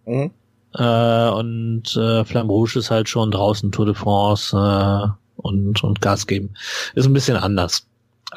Mhm. 0.06 0.30
Äh, 0.76 1.28
und 1.30 1.96
äh, 1.96 2.24
Flamme 2.24 2.50
Rouge 2.50 2.78
ist 2.78 2.90
halt 2.90 3.08
schon 3.08 3.30
draußen 3.30 3.72
Tour 3.72 3.86
de 3.86 3.94
France 3.94 4.56
äh, 4.56 5.08
und, 5.36 5.82
und 5.82 6.00
Gas 6.00 6.26
geben. 6.26 6.54
Ist 6.94 7.06
ein 7.06 7.12
bisschen 7.12 7.36
anders. 7.36 7.86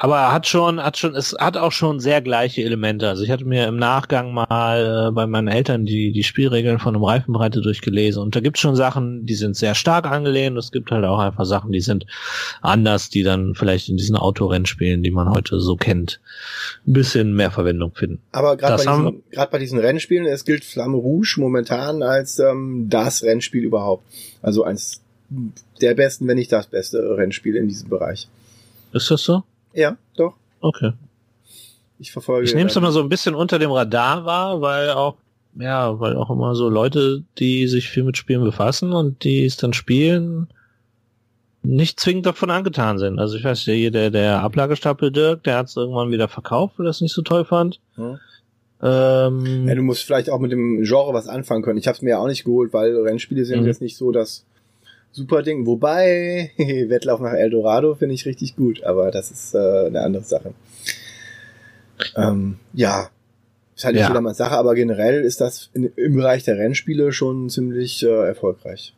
Aber 0.02 0.16
er 0.16 0.32
hat 0.32 0.46
schon, 0.46 0.82
hat 0.82 0.96
schon, 0.96 1.14
es 1.14 1.36
hat 1.38 1.58
auch 1.58 1.72
schon 1.72 2.00
sehr 2.00 2.22
gleiche 2.22 2.62
Elemente. 2.62 3.06
Also 3.06 3.22
ich 3.22 3.30
hatte 3.30 3.44
mir 3.44 3.68
im 3.68 3.76
Nachgang 3.76 4.32
mal 4.32 5.08
äh, 5.08 5.12
bei 5.12 5.26
meinen 5.26 5.48
Eltern 5.48 5.84
die, 5.84 6.10
die 6.10 6.22
Spielregeln 6.22 6.78
von 6.78 6.94
einem 6.94 7.04
Reifenbreite 7.04 7.60
durchgelesen 7.60 8.22
und 8.22 8.34
da 8.34 8.40
gibt 8.40 8.56
es 8.56 8.62
schon 8.62 8.76
Sachen, 8.76 9.26
die 9.26 9.34
sind 9.34 9.58
sehr 9.58 9.74
stark 9.74 10.06
angelehnt. 10.06 10.56
Es 10.56 10.72
gibt 10.72 10.90
halt 10.90 11.04
auch 11.04 11.18
einfach 11.18 11.44
Sachen, 11.44 11.70
die 11.70 11.82
sind 11.82 12.06
anders, 12.62 13.10
die 13.10 13.22
dann 13.22 13.54
vielleicht 13.54 13.90
in 13.90 13.98
diesen 13.98 14.16
Autorennspielen, 14.16 15.02
die 15.02 15.10
man 15.10 15.28
heute 15.28 15.60
so 15.60 15.76
kennt, 15.76 16.18
ein 16.86 16.94
bisschen 16.94 17.34
mehr 17.34 17.50
Verwendung 17.50 17.92
finden. 17.94 18.22
Aber 18.32 18.56
gerade 18.56 18.82
bei, 18.82 18.90
diesen, 18.90 19.22
bei 19.50 19.58
diesen 19.58 19.78
Rennspielen, 19.78 20.24
es 20.24 20.46
gilt 20.46 20.64
Flamme 20.64 20.96
Rouge 20.96 21.34
momentan 21.36 22.02
als 22.02 22.38
ähm, 22.38 22.86
das 22.88 23.22
Rennspiel 23.22 23.64
überhaupt. 23.64 24.04
Also 24.40 24.64
eins 24.64 25.02
der 25.82 25.94
besten, 25.94 26.26
wenn 26.26 26.38
nicht 26.38 26.52
das 26.52 26.68
beste 26.68 27.18
Rennspiel 27.18 27.56
in 27.56 27.68
diesem 27.68 27.90
Bereich. 27.90 28.28
Ist 28.94 29.10
das 29.10 29.22
so? 29.22 29.42
Ja, 29.72 29.96
doch. 30.16 30.34
Okay. 30.60 30.92
Ich 31.98 32.12
verfolge. 32.12 32.46
Ich 32.46 32.54
nehme 32.54 32.70
es 32.70 32.76
immer 32.76 32.92
so 32.92 33.00
ein 33.00 33.08
bisschen 33.08 33.34
unter 33.34 33.58
dem 33.58 33.70
Radar 33.70 34.24
wahr, 34.24 34.60
weil 34.60 34.90
auch, 34.90 35.16
ja, 35.58 36.00
weil 36.00 36.16
auch 36.16 36.30
immer 36.30 36.54
so 36.54 36.68
Leute, 36.68 37.22
die 37.38 37.66
sich 37.68 37.88
viel 37.88 38.04
mit 38.04 38.16
Spielen 38.16 38.42
befassen 38.42 38.92
und 38.92 39.22
die 39.24 39.44
es 39.44 39.56
dann 39.56 39.72
spielen, 39.72 40.48
nicht 41.62 42.00
zwingend 42.00 42.26
davon 42.26 42.50
angetan 42.50 42.98
sind. 42.98 43.18
Also 43.18 43.36
ich 43.36 43.44
weiß, 43.44 43.64
der, 43.64 43.90
der, 43.90 44.10
der 44.10 44.40
Ablagestapel 44.40 45.10
Dirk, 45.10 45.44
der 45.44 45.58
hat 45.58 45.66
es 45.66 45.76
irgendwann 45.76 46.10
wieder 46.10 46.28
verkauft, 46.28 46.78
weil 46.78 46.86
er 46.86 46.90
es 46.90 47.02
nicht 47.02 47.12
so 47.12 47.22
toll 47.22 47.44
fand. 47.44 47.80
Hm. 47.96 48.18
Ähm, 48.82 49.68
ja, 49.68 49.74
du 49.74 49.82
musst 49.82 50.04
vielleicht 50.04 50.30
auch 50.30 50.38
mit 50.38 50.52
dem 50.52 50.82
Genre 50.84 51.12
was 51.12 51.28
anfangen 51.28 51.62
können. 51.62 51.78
Ich 51.78 51.86
habe 51.86 51.96
es 51.96 52.02
mir 52.02 52.10
ja 52.10 52.18
auch 52.18 52.28
nicht 52.28 52.44
geholt, 52.44 52.72
weil 52.72 52.96
Rennspiele 52.96 53.44
sind 53.44 53.60
mhm. 53.60 53.66
jetzt 53.66 53.82
nicht 53.82 53.98
so 53.98 54.10
das 54.10 54.46
super 55.12 55.42
Ding. 55.42 55.66
Wobei, 55.66 56.52
Wettlauf 56.58 57.20
nach 57.20 57.32
Eldorado 57.32 57.94
finde 57.94 58.14
ich 58.14 58.26
richtig 58.26 58.56
gut, 58.56 58.82
aber 58.84 59.10
das 59.10 59.30
ist 59.30 59.54
äh, 59.54 59.86
eine 59.86 60.02
andere 60.02 60.24
Sache. 60.24 60.54
Ähm, 62.16 62.58
ja, 62.72 63.10
ist 63.76 63.84
halt 63.84 63.94
nicht 63.94 64.02
ja. 64.02 64.08
jedermanns 64.08 64.38
Sache, 64.38 64.56
aber 64.56 64.74
generell 64.74 65.22
ist 65.22 65.40
das 65.40 65.70
in, 65.74 65.92
im 65.96 66.14
Bereich 66.14 66.44
der 66.44 66.58
Rennspiele 66.58 67.12
schon 67.12 67.48
ziemlich 67.48 68.02
äh, 68.02 68.26
erfolgreich. 68.26 68.94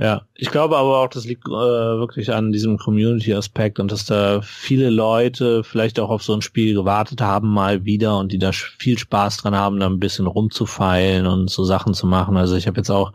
Ja, 0.00 0.22
ich 0.34 0.50
glaube 0.50 0.78
aber 0.78 1.00
auch, 1.00 1.08
das 1.08 1.26
liegt 1.26 1.46
äh, 1.46 1.50
wirklich 1.50 2.32
an 2.32 2.52
diesem 2.52 2.78
Community-Aspekt 2.78 3.78
und 3.78 3.92
dass 3.92 4.06
da 4.06 4.40
viele 4.40 4.88
Leute 4.88 5.62
vielleicht 5.62 6.00
auch 6.00 6.08
auf 6.08 6.22
so 6.22 6.32
ein 6.32 6.40
Spiel 6.40 6.72
gewartet 6.72 7.20
haben 7.20 7.52
mal 7.52 7.84
wieder 7.84 8.16
und 8.16 8.32
die 8.32 8.38
da 8.38 8.50
viel 8.52 8.98
Spaß 8.98 9.36
dran 9.36 9.54
haben, 9.54 9.78
da 9.78 9.86
ein 9.86 10.00
bisschen 10.00 10.26
rumzufeilen 10.26 11.26
und 11.26 11.50
so 11.50 11.64
Sachen 11.64 11.92
zu 11.92 12.06
machen. 12.06 12.38
Also 12.38 12.56
ich 12.56 12.66
habe 12.66 12.78
jetzt 12.78 12.88
auch, 12.88 13.12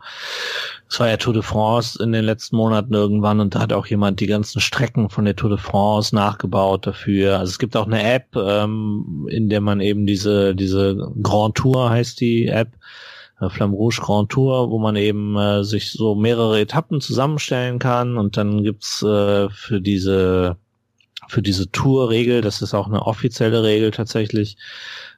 es 0.88 1.00
war 1.00 1.08
ja 1.08 1.16
Tour 1.16 1.32
de 1.32 1.42
France 1.42 2.00
in 2.00 2.12
den 2.12 2.24
letzten 2.24 2.54
Monaten 2.54 2.94
irgendwann 2.94 3.40
und 3.40 3.56
da 3.56 3.62
hat 3.62 3.72
auch 3.72 3.88
jemand 3.88 4.20
die 4.20 4.28
ganzen 4.28 4.60
Strecken 4.60 5.10
von 5.10 5.24
der 5.24 5.34
Tour 5.34 5.50
de 5.50 5.58
France 5.58 6.14
nachgebaut 6.14 6.86
dafür. 6.86 7.40
Also 7.40 7.50
es 7.50 7.58
gibt 7.58 7.76
auch 7.76 7.86
eine 7.86 8.14
App, 8.14 8.36
ähm, 8.36 9.26
in 9.28 9.48
der 9.48 9.60
man 9.60 9.80
eben 9.80 10.06
diese, 10.06 10.54
diese 10.54 10.96
Grand 11.20 11.56
Tour 11.56 11.90
heißt 11.90 12.20
die 12.20 12.46
App, 12.46 12.68
äh, 13.40 13.48
Flamme 13.48 13.74
Rouge 13.74 14.00
Grand 14.00 14.30
Tour, 14.30 14.70
wo 14.70 14.78
man 14.78 14.96
eben 14.96 15.36
äh, 15.36 15.64
sich 15.64 15.92
so 15.92 16.14
mehrere 16.14 16.60
Etappen 16.60 17.00
zusammenstellen 17.00 17.78
kann. 17.78 18.16
Und 18.18 18.36
dann 18.36 18.62
gibt's 18.62 19.02
äh, 19.02 19.48
für 19.50 19.80
diese 19.80 20.56
für 21.28 21.42
diese 21.42 21.70
Tour-Regel, 21.72 22.40
das 22.40 22.62
ist 22.62 22.72
auch 22.72 22.86
eine 22.86 23.02
offizielle 23.02 23.64
Regel 23.64 23.90
tatsächlich, 23.90 24.56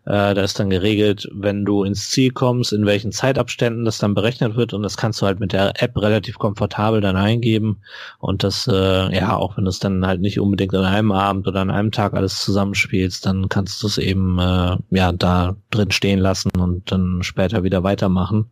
äh, 0.05 0.35
da 0.35 0.43
ist 0.43 0.59
dann 0.59 0.71
geregelt, 0.71 1.29
wenn 1.33 1.65
du 1.65 1.85
ins 1.85 2.11
Ziel 2.11 2.31
kommst, 2.31 2.73
in 2.73 2.87
welchen 2.87 3.13
Zeitabständen 3.13 3.85
das 3.85 3.99
dann 3.99 4.15
berechnet 4.15 4.57
wird 4.57 4.73
und 4.73 4.83
das 4.83 4.97
kannst 4.97 5.21
du 5.21 5.27
halt 5.27 5.41
mit 5.41 5.53
der 5.53 5.83
App 5.83 5.97
relativ 5.97 6.39
komfortabel 6.39 7.01
dann 7.01 7.17
eingeben 7.17 7.83
und 8.19 8.43
das, 8.43 8.67
äh, 8.69 9.15
ja, 9.15 9.37
auch 9.37 9.57
wenn 9.57 9.65
du 9.65 9.71
es 9.71 9.79
dann 9.79 10.07
halt 10.07 10.21
nicht 10.21 10.41
unbedingt 10.41 10.75
an 10.75 10.85
einem 10.85 11.13
Abend 11.13 11.47
oder 11.47 11.61
an 11.61 11.71
einem 11.71 11.93
Tag 11.93 12.15
alles 12.15 12.41
zusammenspielst, 12.41 13.27
dann 13.27 13.49
kannst 13.49 13.83
du 13.83 13.87
es 13.87 13.99
eben, 13.99 14.39
äh, 14.39 14.77
ja, 14.91 15.13
da 15.13 15.57
drin 15.71 15.91
stehen 15.91 16.21
lassen 16.21 16.51
und 16.59 16.91
dann 16.91 17.23
später 17.23 17.63
wieder 17.63 17.83
weitermachen. 17.83 18.51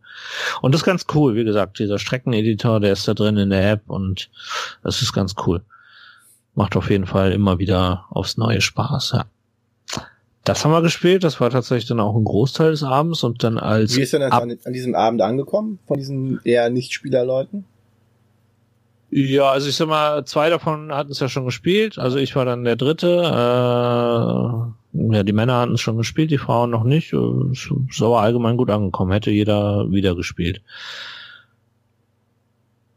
Und 0.61 0.73
das 0.73 0.81
ist 0.81 0.85
ganz 0.85 1.05
cool, 1.15 1.35
wie 1.35 1.43
gesagt, 1.43 1.79
dieser 1.79 1.99
Streckeneditor, 1.99 2.79
der 2.79 2.93
ist 2.93 3.07
da 3.07 3.13
drin 3.13 3.37
in 3.37 3.49
der 3.49 3.71
App 3.71 3.83
und 3.87 4.29
das 4.83 5.01
ist 5.01 5.13
ganz 5.13 5.35
cool. 5.45 5.63
Macht 6.55 6.75
auf 6.75 6.89
jeden 6.89 7.05
Fall 7.05 7.31
immer 7.31 7.59
wieder 7.59 8.05
aufs 8.09 8.37
neue 8.37 8.61
Spaß, 8.61 9.13
ja. 9.15 9.25
Das 10.47 10.63
haben 10.63 10.71
wir 10.71 10.81
gespielt, 10.81 11.25
das 11.25 11.41
war 11.41 11.49
tatsächlich 11.49 11.89
dann 11.89 11.99
auch 11.99 12.15
ein 12.15 12.23
Großteil 12.23 12.71
des 12.71 12.81
Abends 12.81 13.21
und 13.25 13.43
dann 13.43 13.57
als. 13.57 13.97
Wie 13.97 14.01
ist 14.01 14.13
denn 14.13 14.21
das 14.21 14.31
an, 14.31 14.57
an 14.63 14.71
diesem 14.71 14.95
Abend 14.95 15.21
angekommen 15.21 15.79
von 15.85 15.97
diesen 15.97 16.39
eher 16.45 16.69
Nicht-Spielerleuten? 16.69 17.65
Ja, 19.09 19.51
also 19.51 19.67
ich 19.67 19.75
sag 19.75 19.89
mal, 19.89 20.23
zwei 20.23 20.49
davon 20.49 20.93
hatten 20.93 21.11
es 21.11 21.19
ja 21.19 21.27
schon 21.27 21.43
gespielt. 21.43 21.99
Also 21.99 22.17
ich 22.17 22.33
war 22.37 22.45
dann 22.45 22.63
der 22.63 22.77
dritte. 22.77 23.23
Äh, 23.23 25.13
ja, 25.15 25.23
die 25.23 25.33
Männer 25.33 25.59
hatten 25.59 25.73
es 25.73 25.81
schon 25.81 25.97
gespielt, 25.97 26.31
die 26.31 26.37
Frauen 26.37 26.69
noch 26.69 26.85
nicht. 26.85 27.11
Es 27.11 27.69
ist 27.89 28.01
aber 28.01 28.21
allgemein 28.21 28.55
gut 28.55 28.69
angekommen. 28.69 29.11
Hätte 29.11 29.31
jeder 29.31 29.91
wieder 29.91 30.15
gespielt. 30.15 30.61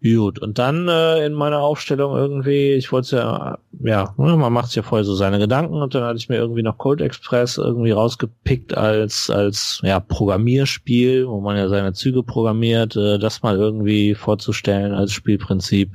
Gut, 0.02 0.38
und 0.38 0.58
dann 0.58 0.88
äh, 0.88 1.26
in 1.26 1.34
meiner 1.34 1.58
Aufstellung 1.58 2.16
irgendwie, 2.16 2.72
ich 2.72 2.90
wollte 2.90 3.16
ja, 3.16 3.58
ja, 3.84 4.14
ne, 4.16 4.34
man 4.34 4.50
macht 4.50 4.74
ja 4.74 4.82
vorher 4.82 5.04
so 5.04 5.14
seine 5.14 5.38
Gedanken 5.38 5.74
und 5.74 5.94
dann 5.94 6.04
hatte 6.04 6.16
ich 6.16 6.30
mir 6.30 6.36
irgendwie 6.36 6.62
noch 6.62 6.78
Cold 6.78 7.02
Express 7.02 7.58
irgendwie 7.58 7.90
rausgepickt 7.90 8.74
als 8.74 9.28
als 9.28 9.80
ja 9.82 10.00
Programmierspiel, 10.00 11.28
wo 11.28 11.42
man 11.42 11.58
ja 11.58 11.68
seine 11.68 11.92
Züge 11.92 12.22
programmiert, 12.22 12.96
äh, 12.96 13.18
das 13.18 13.42
mal 13.42 13.56
irgendwie 13.56 14.14
vorzustellen 14.14 14.94
als 14.94 15.12
Spielprinzip. 15.12 15.92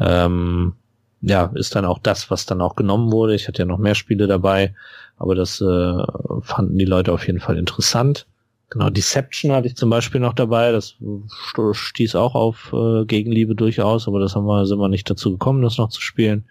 Ähm, 0.00 0.72
ja, 1.20 1.50
ist 1.54 1.74
dann 1.74 1.84
auch 1.84 1.98
das, 1.98 2.30
was 2.30 2.46
dann 2.46 2.62
auch 2.62 2.76
genommen 2.76 3.12
wurde. 3.12 3.34
Ich 3.34 3.46
hatte 3.46 3.60
ja 3.60 3.66
noch 3.66 3.78
mehr 3.78 3.94
Spiele 3.94 4.26
dabei, 4.26 4.74
aber 5.18 5.34
das 5.34 5.60
äh, 5.60 6.02
fanden 6.40 6.78
die 6.78 6.86
Leute 6.86 7.12
auf 7.12 7.26
jeden 7.26 7.40
Fall 7.40 7.58
interessant. 7.58 8.26
Genau, 8.70 8.90
Deception 8.90 9.52
hatte 9.52 9.68
ich 9.68 9.76
zum 9.76 9.88
Beispiel 9.88 10.20
noch 10.20 10.34
dabei. 10.34 10.72
Das 10.72 10.96
stieß 11.72 12.14
auch 12.16 12.34
auf 12.34 12.72
äh, 12.74 13.06
Gegenliebe 13.06 13.54
durchaus, 13.54 14.06
aber 14.06 14.20
das 14.20 14.34
haben 14.34 14.44
wir, 14.44 14.66
sind 14.66 14.78
wir 14.78 14.88
nicht 14.88 15.08
dazu 15.08 15.32
gekommen, 15.32 15.62
das 15.62 15.78
noch 15.78 15.88
zu 15.88 16.02
spielen. 16.02 16.44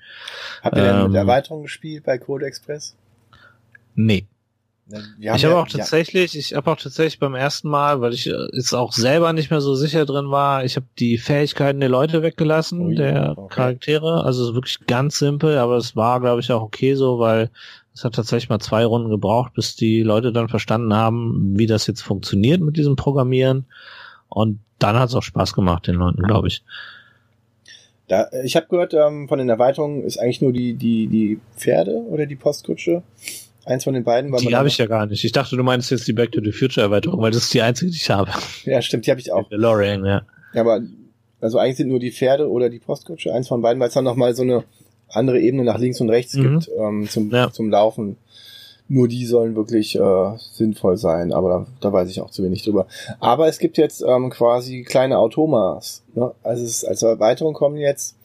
Habt 0.64 0.78
ihr 0.78 0.84
ähm, 0.84 0.88
denn 0.88 1.04
mit 1.04 1.12
ähm, 1.12 1.16
Erweiterung 1.16 1.64
gespielt 1.64 2.04
bei 2.06 2.18
Code 2.18 2.46
Express? 2.46 2.96
Nee. 3.94 4.26
Ich 5.20 5.28
habe 5.28 5.54
ja, 5.54 5.62
auch 5.62 5.68
tatsächlich, 5.68 6.34
ja. 6.34 6.40
ich 6.40 6.54
habe 6.54 6.72
auch 6.72 6.78
tatsächlich 6.78 7.20
beim 7.20 7.36
ersten 7.36 7.68
Mal, 7.68 8.00
weil 8.00 8.14
ich 8.14 8.28
äh, 8.28 8.48
jetzt 8.54 8.74
auch 8.74 8.94
selber 8.94 9.34
nicht 9.34 9.52
mehr 9.52 9.60
so 9.60 9.76
sicher 9.76 10.06
drin 10.06 10.32
war, 10.32 10.64
ich 10.64 10.78
habe 10.78 10.86
die 10.98 11.18
Fähigkeiten 11.18 11.82
der 11.82 11.90
Leute 11.90 12.24
weggelassen, 12.24 12.88
Ui, 12.88 12.96
der 12.96 13.38
okay. 13.38 13.56
Charaktere. 13.56 14.24
Also 14.24 14.54
wirklich 14.54 14.80
ganz 14.88 15.20
simpel, 15.20 15.58
aber 15.58 15.76
es 15.76 15.98
war, 15.98 16.22
glaube 16.22 16.40
ich, 16.40 16.52
auch 16.54 16.62
okay 16.62 16.96
so, 16.96 17.20
weil 17.20 17.50
es 17.98 18.04
hat 18.04 18.14
tatsächlich 18.14 18.50
mal 18.50 18.60
zwei 18.60 18.86
Runden 18.86 19.10
gebraucht, 19.10 19.54
bis 19.56 19.76
die 19.76 20.04
Leute 20.04 20.32
dann 20.32 20.50
verstanden 20.50 20.94
haben, 20.94 21.58
wie 21.58 21.66
das 21.66 21.88
jetzt 21.88 22.02
funktioniert 22.02 22.62
mit 22.62 22.78
diesem 22.78 22.96
Programmieren. 22.96 23.66
Und 24.30 24.60
dann 24.78 25.00
hat 25.00 25.10
es 25.10 25.16
auch 25.16 25.24
Spaß 25.24 25.54
gemacht, 25.54 25.88
den 25.88 25.96
Leuten, 25.96 26.22
glaube 26.22 26.48
ich. 26.48 26.64
Da, 28.08 28.30
ich 28.44 28.56
habe 28.56 28.68
gehört, 28.68 28.94
ähm, 28.94 29.28
von 29.28 29.40
den 29.40 29.50
Erweiterungen 29.50 30.04
ist 30.04 30.20
eigentlich 30.20 30.42
nur 30.42 30.54
die, 30.54 30.76
die, 30.76 31.08
die 31.08 31.40
Pferde 31.56 31.96
oder 31.96 32.28
die 32.28 32.36
Postkutsche. 32.36 33.02
Eins 33.66 33.84
von 33.84 33.96
den 33.96 34.04
beiden. 34.04 34.32
Weil 34.32 34.42
die 34.42 34.56
habe 34.56 34.68
ich 34.68 34.78
ja 34.78 34.86
gar 34.86 35.08
nicht. 35.08 35.24
Ich 35.24 35.32
dachte, 35.32 35.58
du 35.58 35.64
meinst 35.64 35.90
jetzt 35.90 36.08
die 36.08 36.14
Back 36.14 36.32
to 36.32 36.42
the 36.42 36.52
Future 36.52 36.86
Erweiterung, 36.86 37.20
weil 37.20 37.32
das 37.32 37.46
ist 37.46 37.54
die 37.54 37.64
einzige, 37.64 37.90
die 37.90 37.98
ich 37.98 38.10
habe. 38.12 38.32
Ja, 38.64 38.82
stimmt, 38.84 39.08
die 39.08 39.12
habe 39.12 39.20
ich 39.20 39.32
auch. 39.32 39.50
DeLorean, 39.50 40.06
ja. 40.06 40.22
Ja, 40.54 40.62
aber 40.62 40.82
also 41.42 41.58
eigentlich 41.58 41.78
sind 41.78 41.90
nur 41.90 42.00
die 42.00 42.12
Pferde 42.12 42.48
oder 42.48 42.70
die 42.70 42.80
Postkutsche, 42.80 43.34
eins 43.34 43.48
von 43.48 43.64
beiden, 43.64 43.80
weil 43.80 43.88
es 43.88 43.96
dann 43.96 44.06
nochmal 44.06 44.36
so 44.36 44.44
eine 44.44 44.64
andere 45.10 45.40
Ebene 45.40 45.64
nach 45.64 45.80
links 45.80 46.02
und 46.02 46.10
rechts 46.10 46.34
mhm. 46.36 46.44
gibt 46.44 46.72
ähm, 46.78 47.08
zum, 47.10 47.30
ja. 47.32 47.52
zum 47.52 47.70
Laufen. 47.70 48.18
Nur 48.90 49.10
die 49.10 49.26
sollen 49.26 49.56
wirklich 49.56 50.00
äh, 50.00 50.38
sinnvoll 50.38 50.96
sein, 50.96 51.34
aber 51.34 51.50
da, 51.50 51.68
da 51.82 51.94
weiß 51.94 52.10
ich 52.10 52.22
auch 52.22 52.30
zu 52.30 52.42
wenig 52.44 52.64
drüber. 52.64 52.88
Aber 53.20 53.48
es 53.50 53.60
gibt 53.60 53.78
jetzt 53.78 54.02
ähm, 54.02 54.30
quasi 54.30 54.84
kleine 54.84 55.18
Automas. 55.18 56.04
Ne? 56.16 56.32
Also 56.42 56.64
es, 56.64 56.86
als 56.86 57.02
Erweiterung 57.02 57.54
kommen 57.54 57.76
jetzt 57.76 58.16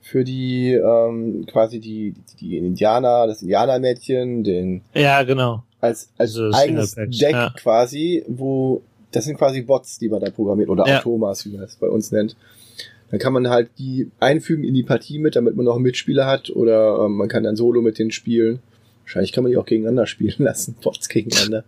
für 0.00 0.24
die 0.24 0.72
ähm, 0.72 1.44
quasi 1.46 1.80
die, 1.80 2.14
die 2.40 2.56
Indianer, 2.56 3.26
das 3.26 3.42
Indianermädchen, 3.42 4.42
den 4.42 4.80
ja 4.94 5.22
genau 5.22 5.62
als 5.80 6.08
als 6.16 6.36
also 6.38 6.56
eigenes 6.56 6.94
Deck 6.94 7.32
ja. 7.32 7.52
quasi, 7.56 8.24
wo 8.26 8.80
das 9.12 9.24
sind 9.24 9.38
quasi 9.38 9.62
Bots, 9.62 9.98
die 9.98 10.08
man 10.08 10.20
da 10.20 10.30
programmiert 10.30 10.70
oder 10.70 10.86
ja. 10.86 10.98
Automas, 10.98 11.44
wie 11.44 11.50
man 11.50 11.62
das 11.62 11.76
bei 11.76 11.88
uns 11.88 12.10
nennt. 12.12 12.36
Dann 13.10 13.20
kann 13.20 13.32
man 13.32 13.48
halt 13.48 13.70
die 13.78 14.10
einfügen 14.20 14.64
in 14.64 14.74
die 14.74 14.82
Partie 14.82 15.18
mit, 15.18 15.36
damit 15.36 15.56
man 15.56 15.64
noch 15.64 15.76
einen 15.76 15.82
Mitspieler 15.82 16.26
hat 16.26 16.50
oder 16.50 17.04
ähm, 17.04 17.16
man 17.16 17.28
kann 17.28 17.42
dann 17.42 17.56
solo 17.56 17.80
mit 17.80 17.98
denen 17.98 18.10
spielen. 18.10 18.60
Wahrscheinlich 19.04 19.32
kann 19.32 19.44
man 19.44 19.50
die 19.50 19.56
auch 19.56 19.66
gegeneinander 19.66 20.06
spielen 20.06 20.34
lassen, 20.38 20.76
Bots 20.82 21.08
gegeneinander. 21.08 21.64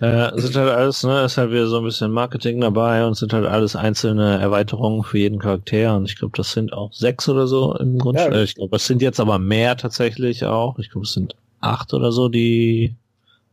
Ja, 0.00 0.38
sind 0.38 0.54
halt 0.54 0.70
alles, 0.70 1.02
ne, 1.02 1.24
ist 1.24 1.38
halt 1.38 1.50
wieder 1.50 1.66
so 1.66 1.78
ein 1.78 1.84
bisschen 1.84 2.12
Marketing 2.12 2.60
dabei 2.60 3.04
und 3.04 3.14
sind 3.14 3.32
halt 3.32 3.46
alles 3.46 3.74
einzelne 3.74 4.38
Erweiterungen 4.38 5.02
für 5.02 5.18
jeden 5.18 5.40
Charakter 5.40 5.96
und 5.96 6.04
ich 6.04 6.16
glaube, 6.16 6.36
das 6.36 6.52
sind 6.52 6.72
auch 6.72 6.92
sechs 6.92 7.28
oder 7.28 7.48
so 7.48 7.74
im 7.74 7.98
Grunde. 7.98 8.20
Ja. 8.20 8.42
Ich 8.42 8.54
glaube, 8.54 8.76
es 8.76 8.86
sind 8.86 9.02
jetzt 9.02 9.18
aber 9.18 9.40
mehr 9.40 9.76
tatsächlich 9.76 10.44
auch. 10.44 10.78
Ich 10.78 10.90
glaube, 10.90 11.04
es 11.04 11.14
sind 11.14 11.34
acht 11.60 11.94
oder 11.94 12.12
so, 12.12 12.28
die 12.28 12.94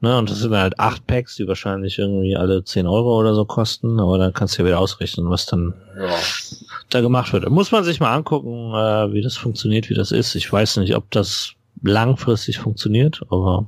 Ne, 0.01 0.17
und 0.17 0.29
das 0.29 0.39
sind 0.39 0.53
halt 0.53 0.77
acht 0.79 1.07
Packs, 1.07 1.35
die 1.35 1.47
wahrscheinlich 1.47 1.97
irgendwie 1.97 2.35
alle 2.35 2.63
zehn 2.63 2.85
Euro 2.85 3.17
oder 3.17 3.33
so 3.33 3.45
kosten, 3.45 3.99
aber 3.99 4.17
dann 4.17 4.33
kannst 4.33 4.55
du 4.55 4.61
ja 4.61 4.67
wieder 4.67 4.79
ausrechnen, 4.79 5.29
was 5.29 5.45
dann 5.45 5.73
ja. 5.97 6.15
Da 6.89 7.01
gemacht 7.01 7.33
wird. 7.33 7.49
Muss 7.49 7.71
man 7.71 7.83
sich 7.83 7.99
mal 7.99 8.13
angucken, 8.13 8.71
äh, 8.73 9.13
wie 9.13 9.21
das 9.21 9.37
funktioniert, 9.37 9.89
wie 9.89 9.95
das 9.95 10.11
ist. 10.11 10.35
Ich 10.35 10.51
weiß 10.51 10.77
nicht, 10.77 10.95
ob 10.95 11.09
das 11.11 11.53
langfristig 11.81 12.59
funktioniert, 12.59 13.21
aber. 13.29 13.65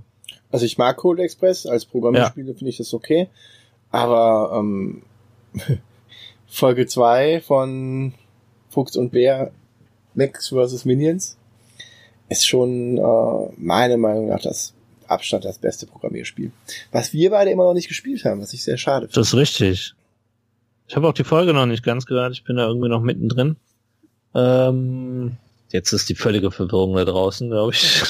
Also 0.51 0.65
ich 0.65 0.77
mag 0.77 0.97
Cold 0.97 1.19
Express, 1.19 1.65
als 1.65 1.85
Programmierspiele 1.85 2.51
ja. 2.51 2.57
finde 2.57 2.69
ich 2.69 2.77
das 2.77 2.93
okay. 2.93 3.29
Aber 3.91 4.57
ähm, 4.57 5.03
Folge 6.47 6.87
2 6.87 7.41
von 7.41 8.13
Fuchs 8.69 8.95
und 8.95 9.11
Bär, 9.11 9.51
Max 10.13 10.49
vs. 10.49 10.85
Minions, 10.85 11.37
ist 12.29 12.47
schon 12.47 12.97
äh, 12.97 13.51
meiner 13.57 13.97
Meinung 13.97 14.27
nach 14.27 14.41
das 14.41 14.73
Abstand 15.07 15.45
das 15.45 15.57
beste 15.57 15.85
Programmierspiel. 15.85 16.51
Was 16.91 17.13
wir 17.13 17.29
beide 17.29 17.51
immer 17.51 17.63
noch 17.63 17.73
nicht 17.73 17.87
gespielt 17.87 18.25
haben, 18.25 18.41
was 18.41 18.53
ich 18.53 18.63
sehr 18.63 18.77
schade 18.77 19.07
finde. 19.07 19.15
Das 19.19 19.27
ist 19.27 19.35
richtig. 19.35 19.93
Ich 20.87 20.95
habe 20.95 21.07
auch 21.07 21.13
die 21.13 21.25
Folge 21.25 21.53
noch 21.53 21.65
nicht 21.65 21.83
ganz 21.83 22.05
gehört, 22.05 22.31
ich 22.33 22.43
bin 22.43 22.55
da 22.55 22.65
irgendwie 22.65 22.87
noch 22.89 23.01
mittendrin. 23.01 23.57
Ähm, 24.33 25.37
jetzt 25.69 25.91
ist 25.91 26.09
die 26.09 26.15
völlige 26.15 26.49
Verwirrung 26.49 26.95
da 26.95 27.03
draußen, 27.03 27.49
glaube 27.49 27.73
ich. 27.73 28.01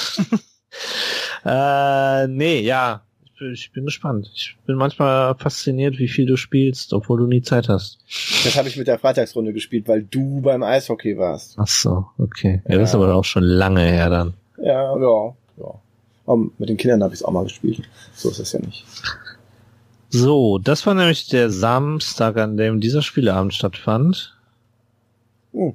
äh, 1.45 2.27
nee, 2.27 2.61
ja, 2.61 3.01
ich 3.23 3.33
bin, 3.39 3.53
ich 3.53 3.71
bin 3.71 3.85
gespannt. 3.85 4.29
Ich 4.35 4.55
bin 4.67 4.75
manchmal 4.75 5.33
fasziniert, 5.35 5.97
wie 5.97 6.07
viel 6.07 6.27
du 6.27 6.37
spielst, 6.37 6.93
obwohl 6.93 7.17
du 7.17 7.25
nie 7.25 7.41
Zeit 7.41 7.67
hast. 7.67 7.97
Das 8.43 8.55
habe 8.55 8.67
ich 8.67 8.77
mit 8.77 8.87
der 8.87 8.99
Freitagsrunde 8.99 9.53
gespielt, 9.53 9.87
weil 9.87 10.03
du 10.03 10.41
beim 10.41 10.61
Eishockey 10.61 11.17
warst. 11.17 11.55
Ach 11.57 11.67
so, 11.67 12.05
okay. 12.19 12.61
Ja, 12.65 12.73
ja. 12.73 12.79
das 12.79 12.89
ist 12.89 12.95
aber 12.95 13.15
auch 13.15 13.25
schon 13.25 13.43
lange 13.43 13.81
her 13.81 14.11
dann. 14.11 14.33
Ja, 14.57 14.95
ja, 14.97 15.35
ja. 15.57 15.73
Aber 16.27 16.45
mit 16.57 16.69
den 16.69 16.77
Kindern 16.77 17.01
habe 17.01 17.13
ich 17.13 17.21
es 17.21 17.25
auch 17.25 17.31
mal 17.31 17.43
gespielt. 17.43 17.81
So 18.13 18.29
ist 18.29 18.39
es 18.39 18.51
ja 18.51 18.59
nicht. 18.59 18.85
So, 20.09 20.57
das 20.57 20.85
war 20.85 20.93
nämlich 20.93 21.27
der 21.27 21.49
Samstag, 21.49 22.37
an 22.37 22.57
dem 22.57 22.79
dieser 22.79 23.01
Spieleabend 23.01 23.53
stattfand. 23.53 24.37
Uh. 25.53 25.73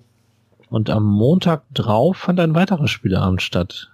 Und 0.70 0.88
am 0.88 1.04
Montag 1.04 1.64
drauf 1.74 2.16
fand 2.16 2.40
ein 2.40 2.54
weiterer 2.54 2.88
Spieleabend 2.88 3.42
statt. 3.42 3.90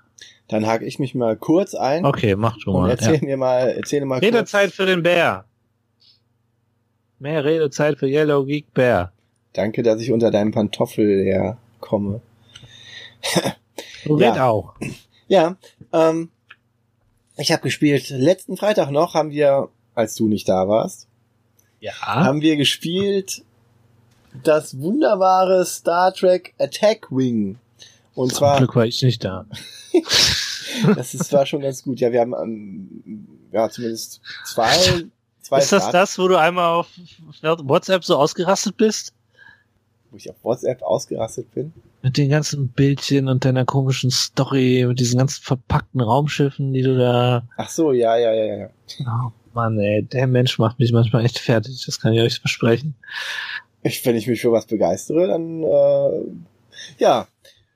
Dann 0.49 0.67
hake 0.67 0.85
ich 0.85 0.99
mich 0.99 1.15
mal 1.15 1.37
kurz 1.37 1.75
ein. 1.75 2.05
Okay, 2.05 2.37
mach 2.37 2.57
du 2.59 2.73
mal. 2.73 2.85
Und 2.85 2.91
erzähl 2.91 3.17
ja. 3.17 3.25
mir 3.25 3.37
mal, 3.37 3.69
erzähl 3.69 4.05
mal 4.05 4.19
Redezeit 4.19 4.67
kurz. 4.67 4.77
für 4.77 4.87
den 4.87 5.03
Bär. 5.03 5.45
Mehr 7.19 7.45
Redezeit 7.45 7.99
für 7.99 8.07
Yellow 8.07 8.45
Geek 8.45 8.73
Bär. 8.73 9.13
Danke, 9.53 9.83
dass 9.83 10.01
ich 10.01 10.13
unter 10.13 10.31
deinem 10.31 10.53
Pantoffel 10.53 11.25
herkomme. 11.25 12.21
du 14.05 14.19
ja. 14.21 14.49
auch. 14.49 14.75
Ja, 15.27 15.57
ähm, 15.93 16.31
ich 17.37 17.53
habe 17.53 17.63
gespielt. 17.63 18.09
Letzten 18.11 18.57
Freitag 18.57 18.91
noch 18.91 19.15
haben 19.15 19.31
wir, 19.31 19.69
als 19.99 20.15
du 20.15 20.29
nicht 20.29 20.49
da 20.49 20.69
warst, 20.69 21.09
ja. 21.81 21.93
haben 22.01 22.41
wir 22.41 22.57
gespielt 22.57 23.43
das 24.45 24.79
wunderbare 24.79 25.67
Star 25.67 26.15
Trek 26.15 26.55
Attack 26.59 27.11
Wing. 27.11 27.59
Und 28.15 28.29
Zum 28.29 28.39
zwar. 28.39 28.59
Glück 28.59 28.77
war 28.77 28.87
ich 28.87 29.03
nicht 29.03 29.25
da. 29.25 29.47
das 30.95 31.15
ist, 31.15 31.33
war 31.33 31.47
schon 31.47 31.63
ganz 31.63 31.83
gut. 31.83 31.99
Ja, 31.99 32.13
wir 32.13 32.21
haben 32.21 32.33
ähm, 32.33 33.27
ja 33.51 33.69
zumindest 33.69 34.21
zwei. 34.45 35.09
zwei 35.41 35.59
ist 35.59 35.73
das 35.73 35.83
Start 35.83 35.95
das, 35.95 36.19
wo 36.19 36.29
du 36.29 36.37
einmal 36.37 36.75
auf 36.75 36.89
WhatsApp 37.43 38.05
so 38.05 38.17
ausgerastet 38.17 38.77
bist? 38.77 39.13
Wo 40.11 40.17
ich 40.17 40.31
auf 40.31 40.37
WhatsApp 40.45 40.83
ausgerastet 40.83 41.53
bin? 41.55 41.73
Mit 42.03 42.17
den 42.17 42.29
ganzen 42.29 42.69
Bildchen 42.69 43.29
und 43.29 43.45
deiner 43.45 43.65
komischen 43.65 44.13
Story, 44.13 44.85
mit 44.87 45.01
diesen 45.01 45.19
ganzen 45.19 45.43
verpackten 45.43 46.01
Raumschiffen, 46.01 46.73
die 46.73 46.83
du 46.83 46.97
da. 46.97 47.43
Ach 47.57 47.69
so, 47.69 47.91
ja, 47.91 48.17
ja, 48.17 48.33
ja, 48.33 48.57
ja. 48.57 48.69
Oh 49.01 49.33
Mann, 49.55 49.79
ey, 49.79 50.03
der 50.03 50.27
Mensch 50.27 50.59
macht 50.59 50.79
mich 50.79 50.93
manchmal 50.93 51.25
echt 51.25 51.39
fertig, 51.39 51.85
das 51.87 52.01
kann 52.01 52.13
ich 52.13 52.21
euch 52.21 52.41
versprechen. 52.41 52.95
Ich, 53.83 54.05
wenn 54.05 54.17
ich 54.17 54.27
mich 54.27 54.41
für 54.41 54.53
was 54.53 54.67
begeistere, 54.67 55.29
dann 55.29 55.63
äh, 55.63 56.23
ja. 56.99 57.29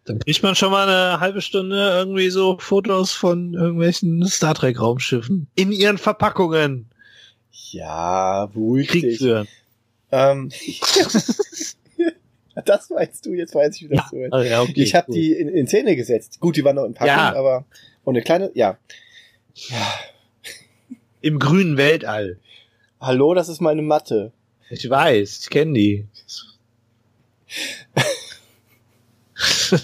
Dann 0.05 0.19
kriegt 0.19 0.43
man 0.43 0.57
schon 0.57 0.73
mal 0.73 0.89
eine 0.89 1.21
halbe 1.21 1.41
Stunde 1.41 1.77
irgendwie 1.77 2.31
so 2.31 2.59
Fotos 2.59 3.13
von 3.13 3.55
irgendwelchen 3.55 4.27
Star 4.27 4.55
Trek 4.55 4.81
Raumschiffen 4.81 5.47
in 5.55 5.71
ihren 5.71 5.99
Verpackungen. 5.99 6.91
Ja, 7.71 8.51
Krieg 8.53 9.03
dich. 9.03 9.23
Ähm, 10.11 10.51
das 12.65 12.91
meinst 12.91 13.25
du, 13.25 13.33
jetzt 13.33 13.55
weiß 13.55 13.77
ich, 13.77 13.89
wie 13.89 13.95
das 13.95 14.11
so 14.11 14.17
ja, 14.17 14.61
okay, 14.61 14.73
Ich 14.75 14.95
habe 14.95 15.07
cool. 15.09 15.15
die 15.15 15.33
in, 15.33 15.49
in 15.49 15.67
Szene 15.67 15.97
gesetzt. 15.97 16.41
Gut, 16.41 16.57
die 16.57 16.65
waren 16.65 16.77
noch 16.77 16.85
in 16.85 16.95
Packung, 16.95 17.15
ja. 17.15 17.35
aber 17.35 17.65
und 18.05 18.17
eine 18.17 18.25
kleine, 18.25 18.51
ja. 18.55 18.77
ja. 19.55 19.95
Im 21.23 21.39
grünen 21.39 21.77
Weltall. 21.77 22.39
Hallo, 23.01 23.33
das 23.33 23.49
ist 23.49 23.61
meine 23.61 23.81
Matte. 23.83 24.33
Ich 24.71 24.91
weiß, 24.91 25.39
ich 25.43 25.51
kenne 25.51 25.73
die. 25.73 26.09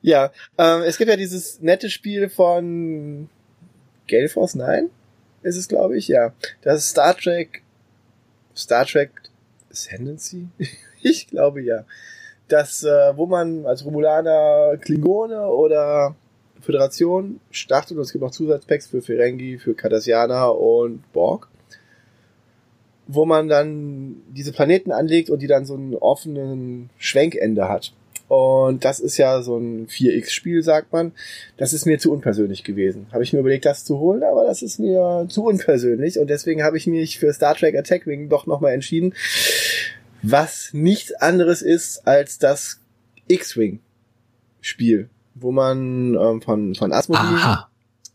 ja, 0.00 0.30
ähm, 0.58 0.82
es 0.82 0.96
gibt 0.96 1.10
ja 1.10 1.16
dieses 1.16 1.60
nette 1.60 1.90
Spiel 1.90 2.28
von 2.28 3.28
Gale 4.06 4.28
Force 4.28 4.54
9, 4.54 4.90
ist 5.42 5.56
es, 5.56 5.66
glaube 5.66 5.98
ich, 5.98 6.06
ja. 6.06 6.32
Das 6.60 6.78
ist 6.78 6.90
Star 6.90 7.16
Trek, 7.16 7.64
Star 8.54 8.86
Trek 8.86 9.10
Ascendancy? 9.72 10.46
ich 11.02 11.26
glaube 11.26 11.62
ja. 11.62 11.84
Das, 12.46 12.84
äh, 12.84 13.16
wo 13.16 13.26
man 13.26 13.66
als 13.66 13.84
Romulaner 13.84 14.76
Klingone 14.80 15.48
oder 15.48 16.14
Föderation 16.62 17.40
startet 17.50 17.96
und 17.96 18.02
es 18.02 18.12
gibt 18.12 18.24
auch 18.24 18.30
Zusatzpacks 18.30 18.86
für 18.86 19.02
Ferengi, 19.02 19.58
für 19.58 19.74
Cardassianer 19.74 20.58
und 20.58 21.12
Borg 21.12 21.48
wo 23.06 23.24
man 23.24 23.48
dann 23.48 24.22
diese 24.28 24.52
Planeten 24.52 24.92
anlegt 24.92 25.30
und 25.30 25.42
die 25.42 25.46
dann 25.46 25.64
so 25.64 25.74
einen 25.74 25.94
offenen 25.94 26.90
Schwenkende 26.98 27.68
hat. 27.68 27.92
Und 28.28 28.84
das 28.86 28.98
ist 28.98 29.18
ja 29.18 29.42
so 29.42 29.58
ein 29.58 29.88
4X-Spiel, 29.88 30.62
sagt 30.62 30.92
man. 30.92 31.12
Das 31.58 31.74
ist 31.74 31.84
mir 31.84 31.98
zu 31.98 32.10
unpersönlich 32.10 32.64
gewesen. 32.64 33.06
Habe 33.12 33.24
ich 33.24 33.32
mir 33.32 33.40
überlegt, 33.40 33.66
das 33.66 33.84
zu 33.84 33.98
holen, 33.98 34.22
aber 34.22 34.46
das 34.46 34.62
ist 34.62 34.78
mir 34.78 35.26
zu 35.28 35.44
unpersönlich. 35.44 36.18
Und 36.18 36.30
deswegen 36.30 36.62
habe 36.62 36.78
ich 36.78 36.86
mich 36.86 37.18
für 37.18 37.32
Star 37.34 37.54
Trek 37.54 37.76
Attack 37.76 38.06
Wing 38.06 38.30
doch 38.30 38.46
nochmal 38.46 38.72
entschieden, 38.72 39.12
was 40.22 40.70
nichts 40.72 41.12
anderes 41.12 41.60
ist 41.60 42.06
als 42.06 42.38
das 42.38 42.80
X-Wing-Spiel, 43.28 45.10
wo 45.34 45.52
man 45.52 46.14
ähm, 46.14 46.42
von, 46.42 46.74
von 46.74 46.92
Asmodee, 46.92 47.58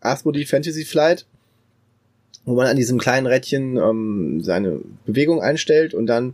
Asmodee 0.01 0.45
Fantasy 0.45 0.86
Flight 0.86 1.25
wo 2.47 2.56
man 2.56 2.67
an 2.67 2.77
diesem 2.77 2.97
kleinen 2.97 3.27
Rädchen 3.27 3.75
ähm, 3.75 4.41
seine 4.41 4.80
Bewegung 5.06 5.41
einstellt 5.41 5.93
und 5.93 6.08
dann 6.08 6.34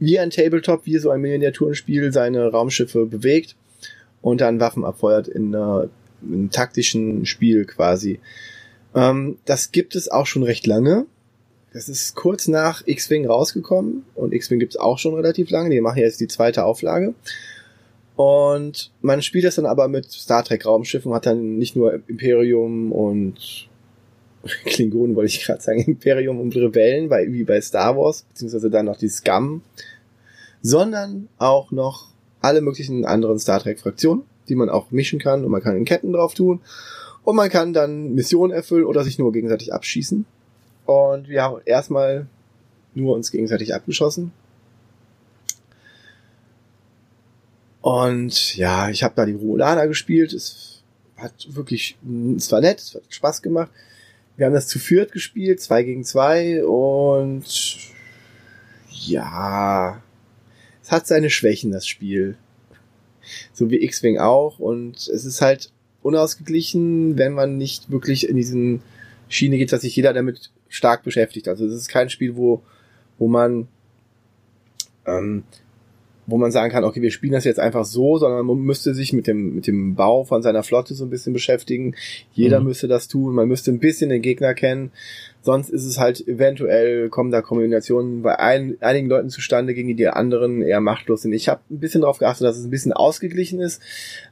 wie 0.00 0.18
ein 0.18 0.30
Tabletop, 0.30 0.84
wie 0.84 0.98
so 0.98 1.10
ein 1.10 1.20
Miniaturenspiel, 1.20 2.12
seine 2.12 2.50
Raumschiffe 2.50 3.06
bewegt 3.06 3.54
und 4.20 4.40
dann 4.40 4.58
Waffen 4.58 4.84
abfeuert 4.84 5.28
in, 5.28 5.54
äh, 5.54 5.84
in 6.22 6.32
einem 6.32 6.50
taktischen 6.50 7.24
Spiel 7.24 7.66
quasi. 7.66 8.18
Ähm, 8.96 9.38
das 9.44 9.70
gibt 9.70 9.94
es 9.94 10.10
auch 10.10 10.26
schon 10.26 10.42
recht 10.42 10.66
lange. 10.66 11.06
Das 11.72 11.88
ist 11.88 12.16
kurz 12.16 12.48
nach 12.48 12.82
X-Wing 12.84 13.24
rausgekommen 13.24 14.04
und 14.16 14.34
X-Wing 14.34 14.58
gibt 14.58 14.74
es 14.74 14.80
auch 14.80 14.98
schon 14.98 15.14
relativ 15.14 15.50
lange. 15.50 15.70
Die 15.70 15.80
machen 15.80 15.98
jetzt 15.98 16.20
die 16.20 16.28
zweite 16.28 16.64
Auflage. 16.64 17.14
Und 18.16 18.92
man 19.00 19.22
spielt 19.22 19.44
das 19.44 19.56
dann 19.56 19.66
aber 19.66 19.88
mit 19.88 20.10
Star 20.10 20.44
Trek 20.44 20.66
Raumschiffen, 20.66 21.12
hat 21.12 21.26
dann 21.26 21.56
nicht 21.56 21.74
nur 21.74 21.94
Imperium 22.06 22.92
und 22.92 23.68
Klingonen 24.66 25.16
wollte 25.16 25.32
ich 25.32 25.44
gerade 25.44 25.62
sagen, 25.62 25.80
Imperium 25.80 26.40
und 26.40 26.54
Rebellen, 26.54 27.08
bei, 27.08 27.32
wie 27.32 27.44
bei 27.44 27.60
Star 27.60 27.96
Wars, 27.96 28.24
beziehungsweise 28.30 28.70
dann 28.70 28.86
noch 28.86 28.96
die 28.96 29.08
Scum, 29.08 29.62
sondern 30.62 31.28
auch 31.38 31.72
noch 31.72 32.08
alle 32.40 32.60
möglichen 32.60 33.04
anderen 33.04 33.38
Star 33.38 33.60
Trek 33.60 33.80
Fraktionen, 33.80 34.22
die 34.48 34.54
man 34.54 34.68
auch 34.68 34.90
mischen 34.90 35.18
kann 35.18 35.44
und 35.44 35.50
man 35.50 35.62
kann 35.62 35.76
in 35.76 35.84
Ketten 35.84 36.12
drauf 36.12 36.34
tun 36.34 36.60
und 37.24 37.36
man 37.36 37.48
kann 37.48 37.72
dann 37.72 38.14
Missionen 38.14 38.52
erfüllen 38.52 38.84
oder 38.84 39.02
sich 39.02 39.18
nur 39.18 39.32
gegenseitig 39.32 39.72
abschießen. 39.72 40.26
Und 40.86 41.28
wir 41.28 41.42
haben 41.42 41.60
erstmal 41.64 42.26
nur 42.94 43.14
uns 43.14 43.30
gegenseitig 43.30 43.74
abgeschossen. 43.74 44.32
Und 47.84 48.56
ja, 48.56 48.88
ich 48.88 49.02
habe 49.02 49.12
da 49.14 49.26
die 49.26 49.34
Romulaner 49.34 49.86
gespielt. 49.86 50.32
Es 50.32 50.82
hat 51.18 51.54
wirklich, 51.54 51.98
es 52.34 52.50
war 52.50 52.62
nett, 52.62 52.80
es 52.80 52.94
hat 52.94 53.02
Spaß 53.10 53.42
gemacht. 53.42 53.70
Wir 54.38 54.46
haben 54.46 54.54
das 54.54 54.68
zu 54.68 54.78
viert 54.78 55.12
gespielt, 55.12 55.60
zwei 55.60 55.82
gegen 55.82 56.02
zwei 56.02 56.64
und 56.64 57.44
ja, 58.88 60.02
es 60.82 60.90
hat 60.90 61.06
seine 61.06 61.28
Schwächen, 61.28 61.72
das 61.72 61.86
Spiel. 61.86 62.38
So 63.52 63.68
wie 63.68 63.84
X-Wing 63.84 64.16
auch 64.16 64.58
und 64.58 64.96
es 64.96 65.26
ist 65.26 65.42
halt 65.42 65.70
unausgeglichen, 66.00 67.18
wenn 67.18 67.34
man 67.34 67.58
nicht 67.58 67.90
wirklich 67.90 68.30
in 68.30 68.36
diesen 68.36 68.80
Schiene 69.28 69.58
geht, 69.58 69.72
dass 69.72 69.82
sich 69.82 69.94
jeder 69.94 70.14
damit 70.14 70.50
stark 70.70 71.02
beschäftigt. 71.02 71.48
Also 71.48 71.66
es 71.66 71.74
ist 71.74 71.88
kein 71.88 72.08
Spiel, 72.08 72.34
wo, 72.34 72.62
wo 73.18 73.28
man 73.28 73.68
ähm, 75.04 75.44
wo 76.26 76.38
man 76.38 76.50
sagen 76.50 76.72
kann, 76.72 76.84
okay, 76.84 77.02
wir 77.02 77.10
spielen 77.10 77.32
das 77.32 77.44
jetzt 77.44 77.60
einfach 77.60 77.84
so, 77.84 78.18
sondern 78.18 78.46
man 78.46 78.58
müsste 78.58 78.94
sich 78.94 79.12
mit 79.12 79.26
dem, 79.26 79.56
mit 79.56 79.66
dem 79.66 79.94
Bau 79.94 80.24
von 80.24 80.42
seiner 80.42 80.62
Flotte 80.62 80.94
so 80.94 81.04
ein 81.04 81.10
bisschen 81.10 81.32
beschäftigen. 81.32 81.94
Jeder 82.32 82.60
mhm. 82.60 82.66
müsste 82.66 82.88
das 82.88 83.08
tun, 83.08 83.34
man 83.34 83.48
müsste 83.48 83.70
ein 83.70 83.80
bisschen 83.80 84.10
den 84.10 84.22
Gegner 84.22 84.54
kennen. 84.54 84.90
Sonst 85.42 85.68
ist 85.68 85.84
es 85.84 86.00
halt 86.00 86.26
eventuell, 86.26 87.10
kommen 87.10 87.30
da 87.30 87.42
Kombinationen 87.42 88.22
bei 88.22 88.38
ein, 88.38 88.78
einigen 88.80 89.08
Leuten 89.08 89.28
zustande, 89.28 89.74
gegen 89.74 89.88
die 89.88 89.94
die 89.94 90.08
anderen 90.08 90.62
eher 90.62 90.80
machtlos 90.80 91.22
sind. 91.22 91.34
Ich 91.34 91.48
habe 91.48 91.60
ein 91.70 91.80
bisschen 91.80 92.00
darauf 92.00 92.18
geachtet, 92.18 92.46
dass 92.46 92.56
es 92.56 92.64
ein 92.64 92.70
bisschen 92.70 92.94
ausgeglichen 92.94 93.60
ist. 93.60 93.82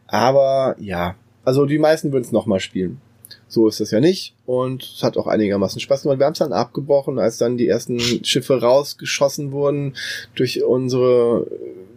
Aber 0.07 0.77
ja, 0.79 1.17
Also 1.45 1.67
die 1.67 1.79
meisten 1.79 2.13
würden 2.13 2.25
es 2.25 2.33
nochmal 2.33 2.61
spielen. 2.61 3.01
So 3.49 3.69
ist 3.69 3.81
das 3.81 3.91
ja 3.91 4.01
nicht 4.01 4.35
und 4.47 4.83
es 4.83 5.03
hat 5.03 5.19
auch 5.19 5.27
einigermaßen 5.27 5.81
Spaß 5.81 6.03
gemacht. 6.03 6.19
Wir 6.19 6.27
haben 6.27 6.33
es 6.33 6.39
dann 6.39 6.55
abgebrochen, 6.55 7.19
als 7.19 7.37
dann 7.37 7.59
die 7.59 7.69
ersten 7.69 8.01
Schiffe 8.01 8.61
rausgeschossen 8.61 9.53
wurden 9.53 9.95
durch 10.35 10.63
unsere, 10.65 11.47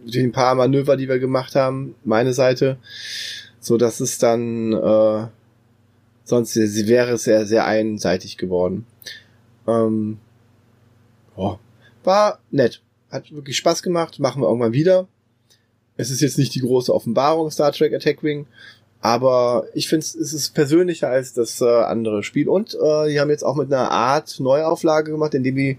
durch 0.06 0.24
ein 0.24 0.32
paar 0.32 0.54
Manöver, 0.54 0.96
die 0.96 1.08
wir 1.08 1.18
gemacht 1.18 1.54
haben, 1.54 1.94
meine 2.04 2.32
Seite, 2.32 2.78
so 3.60 3.76
dass 3.76 4.00
es 4.00 4.18
dann 4.18 4.72
äh, 4.72 5.26
sonst 6.24 6.52
sie 6.52 6.88
wäre 6.88 7.12
es 7.12 7.24
sehr 7.24 7.46
sehr 7.46 7.66
einseitig 7.66 8.36
geworden. 8.36 8.86
Ähm, 9.66 10.18
oh, 11.36 11.56
war 12.04 12.38
nett, 12.50 12.82
hat 13.10 13.32
wirklich 13.32 13.56
Spaß 13.56 13.82
gemacht, 13.82 14.18
machen 14.20 14.42
wir 14.42 14.48
irgendwann 14.48 14.72
wieder. 14.72 15.08
Es 15.96 16.10
ist 16.10 16.20
jetzt 16.20 16.38
nicht 16.38 16.54
die 16.54 16.60
große 16.60 16.94
Offenbarung 16.94 17.50
Star 17.50 17.72
Trek 17.72 17.94
Attack 17.94 18.22
Wing, 18.22 18.46
aber 19.00 19.66
ich 19.74 19.88
finde 19.88 20.04
es 20.04 20.14
ist 20.14 20.54
persönlicher 20.54 21.08
als 21.08 21.32
das 21.32 21.60
äh, 21.60 21.64
andere 21.64 22.22
Spiel. 22.22 22.48
Und 22.48 22.74
äh, 22.74 23.08
die 23.08 23.20
haben 23.20 23.30
jetzt 23.30 23.44
auch 23.44 23.56
mit 23.56 23.72
einer 23.72 23.90
Art 23.90 24.40
Neuauflage 24.40 25.12
gemacht, 25.12 25.34
indem 25.34 25.56
die 25.56 25.78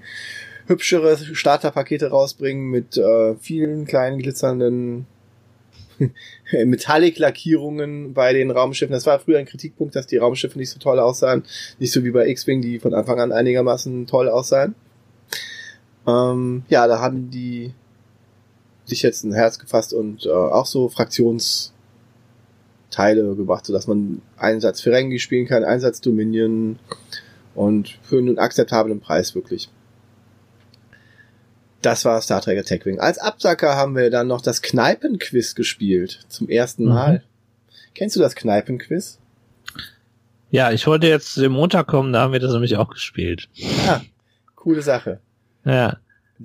hübschere 0.68 1.18
Starterpakete 1.18 2.10
rausbringen 2.10 2.70
mit 2.70 2.98
äh, 2.98 3.36
vielen 3.36 3.86
kleinen 3.86 4.20
glitzernden 4.20 5.08
Metallic-Lackierungen 6.52 8.14
bei 8.14 8.34
den 8.34 8.52
Raumschiffen. 8.52 8.94
Das 8.94 9.06
war 9.06 9.20
früher 9.20 9.40
ein 9.40 9.46
Kritikpunkt, 9.46 9.96
dass 9.96 10.08
die 10.08 10.18
Raumschiffe 10.18 10.60
nicht 10.60 10.70
so 10.70 10.80
toll 10.80 11.00
aussahen. 11.00 11.44
Nicht 11.80 11.92
so 11.92 12.04
wie 12.04 12.12
bei 12.12 12.28
X-Wing, 12.28 12.62
die 12.62 12.80
von 12.80 12.94
Anfang 12.94 13.20
an 13.20 13.32
einigermaßen 13.32 14.08
toll 14.08 14.30
aussahen. 14.30 14.76
Ähm, 16.06 16.64
ja, 16.70 16.88
da 16.88 17.00
haben 17.00 17.32
die 17.32 17.74
sich 18.86 19.02
jetzt 19.02 19.24
ein 19.24 19.34
Herz 19.34 19.60
gefasst 19.60 19.94
und 19.94 20.26
äh, 20.26 20.30
auch 20.30 20.66
so 20.66 20.88
Fraktionsteile 20.88 21.74
gebracht, 23.36 23.66
so 23.66 23.74
dass 23.74 23.88
man 23.88 24.22
Einsatz 24.38 24.80
Ferengi 24.82 25.20
spielen 25.20 25.46
kann, 25.46 25.66
Einsatz 25.66 26.00
Dominion 26.00 26.80
und 27.54 28.00
für 28.04 28.20
einen 28.20 28.40
akzeptablen 28.40 29.02
Preis 29.02 29.36
wirklich. 29.36 29.70
Das 31.88 32.04
war 32.04 32.22
Star 32.22 32.42
Trek 32.42 32.60
Attack 32.60 32.86
Wing. 32.86 33.00
Als 33.00 33.18
Absacker 33.18 33.78
haben 33.78 33.96
wir 33.96 34.10
dann 34.10 34.28
noch 34.28 34.42
das 34.42 34.62
Kneipenquiz 34.62 35.56
gespielt. 35.56 36.26
Zum 36.28 36.50
ersten 36.50 36.84
mhm. 36.84 36.90
Mal. 36.90 37.24
Kennst 37.96 38.18
du 38.18 38.20
das 38.20 38.36
Kneipenquiz? 38.36 39.20
Ja, 40.52 40.74
ich 40.74 40.86
wollte 40.86 41.08
jetzt 41.08 41.38
den 41.38 41.54
Montag 41.54 41.88
kommen, 41.88 42.12
da 42.12 42.20
haben 42.20 42.34
wir 42.34 42.42
das 42.42 42.52
nämlich 42.52 42.76
auch 42.76 42.90
gespielt. 42.90 43.48
Ja, 43.54 44.02
coole 44.56 44.82
Sache. 44.82 45.22
Ja. 45.64 45.96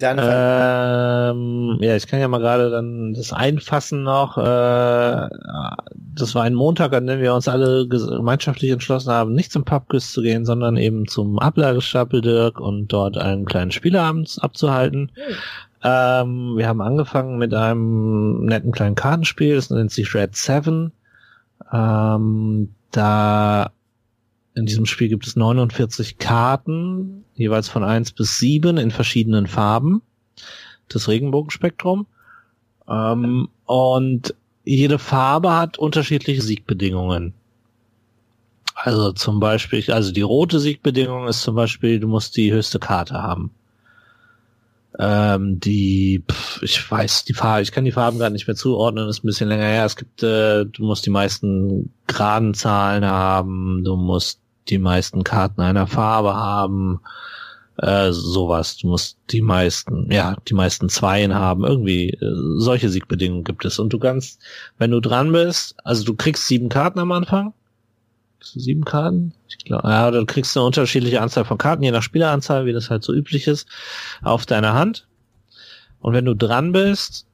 Ähm, 0.00 1.78
ja, 1.80 1.96
ich 1.96 2.06
kann 2.06 2.20
ja 2.20 2.28
mal 2.28 2.38
gerade 2.38 2.70
dann 2.70 3.12
das 3.14 3.32
einfassen 3.32 4.02
noch. 4.02 4.38
Äh, 4.38 5.28
das 6.14 6.34
war 6.34 6.44
ein 6.44 6.54
Montag, 6.54 6.94
an 6.94 7.06
dem 7.06 7.20
wir 7.20 7.34
uns 7.34 7.48
alle 7.48 7.86
gemeinschaftlich 7.86 8.70
entschlossen 8.70 9.12
haben, 9.12 9.34
nicht 9.34 9.52
zum 9.52 9.64
Pubquiz 9.64 10.12
zu 10.12 10.22
gehen, 10.22 10.44
sondern 10.44 10.76
eben 10.76 11.06
zum 11.06 11.38
Ablagestapel 11.38 12.22
Dirk 12.22 12.58
und 12.58 12.88
dort 12.88 13.18
einen 13.18 13.44
kleinen 13.44 13.70
Spieleabend 13.70 14.38
abzuhalten. 14.40 15.12
Mhm. 15.14 15.34
Ähm, 15.84 16.54
wir 16.56 16.68
haben 16.68 16.80
angefangen 16.80 17.38
mit 17.38 17.52
einem 17.52 18.44
netten 18.44 18.72
kleinen 18.72 18.94
Kartenspiel, 18.94 19.56
das 19.56 19.70
nennt 19.70 19.90
sich 19.90 20.14
Red 20.14 20.36
Seven. 20.36 20.92
Ähm, 21.72 22.74
da 22.92 23.72
in 24.54 24.66
diesem 24.66 24.86
Spiel 24.86 25.08
gibt 25.08 25.26
es 25.26 25.36
49 25.36 26.18
Karten, 26.18 27.24
jeweils 27.34 27.68
von 27.68 27.84
1 27.84 28.12
bis 28.12 28.38
7 28.38 28.76
in 28.76 28.90
verschiedenen 28.90 29.46
Farben. 29.46 30.02
Das 30.88 31.08
Regenbogenspektrum. 31.08 32.06
Ähm, 32.88 33.48
und 33.64 34.34
jede 34.64 34.98
Farbe 34.98 35.54
hat 35.54 35.78
unterschiedliche 35.78 36.42
Siegbedingungen. 36.42 37.34
Also 38.74 39.12
zum 39.12 39.40
Beispiel, 39.40 39.90
also 39.92 40.12
die 40.12 40.22
rote 40.22 40.58
Siegbedingung 40.58 41.28
ist 41.28 41.42
zum 41.42 41.54
Beispiel, 41.54 42.00
du 42.00 42.08
musst 42.08 42.36
die 42.36 42.52
höchste 42.52 42.78
Karte 42.78 43.14
haben. 43.14 43.50
Ähm, 44.98 45.58
die, 45.58 46.22
pff, 46.30 46.62
ich 46.62 46.90
weiß 46.90 47.24
die 47.24 47.32
Farbe, 47.32 47.62
ich 47.62 47.72
kann 47.72 47.84
die 47.84 47.92
Farben 47.92 48.18
gar 48.18 48.28
nicht 48.28 48.46
mehr 48.46 48.56
zuordnen, 48.56 49.08
ist 49.08 49.24
ein 49.24 49.26
bisschen 49.26 49.48
länger 49.48 49.64
her. 49.64 49.86
Es 49.86 49.96
gibt, 49.96 50.22
äh, 50.22 50.66
du 50.66 50.84
musst 50.84 51.06
die 51.06 51.10
meisten 51.10 51.92
geraden 52.06 52.52
Zahlen 52.52 53.04
haben, 53.04 53.84
du 53.84 53.96
musst 53.96 54.41
die 54.68 54.78
meisten 54.78 55.24
Karten 55.24 55.60
einer 55.60 55.86
Farbe 55.86 56.34
haben, 56.34 57.00
äh, 57.78 58.12
sowas. 58.12 58.76
Du 58.76 58.88
musst 58.88 59.18
die 59.30 59.42
meisten, 59.42 60.10
ja, 60.10 60.36
die 60.48 60.54
meisten 60.54 60.88
Zweien 60.88 61.34
haben. 61.34 61.64
Irgendwie 61.64 62.10
äh, 62.10 62.58
solche 62.58 62.88
Siegbedingungen 62.88 63.44
gibt 63.44 63.64
es. 63.64 63.78
Und 63.78 63.92
du 63.92 63.98
kannst, 63.98 64.40
wenn 64.78 64.90
du 64.90 65.00
dran 65.00 65.32
bist, 65.32 65.74
also 65.84 66.04
du 66.04 66.14
kriegst 66.14 66.46
sieben 66.46 66.68
Karten 66.68 66.98
am 66.98 67.12
Anfang. 67.12 67.54
Kriegst 68.38 68.56
du 68.56 68.60
sieben 68.60 68.84
Karten? 68.84 69.34
Ich 69.48 69.58
glaube, 69.58 69.88
ja, 69.88 70.10
du 70.10 70.24
kriegst 70.26 70.56
eine 70.56 70.66
unterschiedliche 70.66 71.20
Anzahl 71.20 71.44
von 71.44 71.58
Karten, 71.58 71.82
je 71.82 71.90
nach 71.90 72.02
Spieleranzahl, 72.02 72.66
wie 72.66 72.72
das 72.72 72.90
halt 72.90 73.04
so 73.04 73.12
üblich 73.12 73.46
ist, 73.46 73.68
auf 74.22 74.46
deiner 74.46 74.74
Hand. 74.74 75.06
Und 76.00 76.14
wenn 76.14 76.24
du 76.24 76.34
dran 76.34 76.72
bist, 76.72 77.26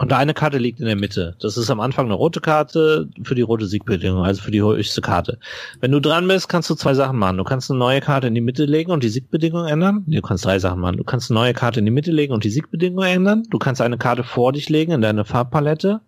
und 0.00 0.14
eine 0.14 0.32
Karte 0.32 0.56
liegt 0.56 0.80
in 0.80 0.86
der 0.86 0.96
Mitte. 0.96 1.36
Das 1.40 1.58
ist 1.58 1.68
am 1.68 1.78
Anfang 1.78 2.06
eine 2.06 2.14
rote 2.14 2.40
Karte 2.40 3.10
für 3.22 3.34
die 3.34 3.42
rote 3.42 3.66
Siegbedingung, 3.66 4.24
also 4.24 4.40
für 4.40 4.50
die 4.50 4.62
höchste 4.62 5.02
Karte. 5.02 5.38
Wenn 5.80 5.92
du 5.92 6.00
dran 6.00 6.26
bist, 6.26 6.48
kannst 6.48 6.70
du 6.70 6.74
zwei 6.74 6.94
Sachen 6.94 7.18
machen. 7.18 7.36
Du 7.36 7.44
kannst 7.44 7.70
eine 7.70 7.78
neue 7.78 8.00
Karte 8.00 8.26
in 8.26 8.34
die 8.34 8.40
Mitte 8.40 8.64
legen 8.64 8.92
und 8.92 9.04
die 9.04 9.10
Siegbedingung 9.10 9.66
ändern. 9.66 10.04
Du 10.06 10.22
kannst 10.22 10.46
drei 10.46 10.58
Sachen 10.58 10.80
machen. 10.80 10.96
Du 10.96 11.04
kannst 11.04 11.30
eine 11.30 11.38
neue 11.38 11.52
Karte 11.52 11.80
in 11.80 11.84
die 11.84 11.90
Mitte 11.90 12.12
legen 12.12 12.32
und 12.32 12.44
die 12.44 12.48
Siegbedingung 12.48 13.04
ändern. 13.04 13.42
Du 13.50 13.58
kannst 13.58 13.82
eine 13.82 13.98
Karte 13.98 14.24
vor 14.24 14.54
dich 14.54 14.70
legen 14.70 14.92
in 14.92 15.02
deine 15.02 15.26
Farbpalette, 15.26 16.00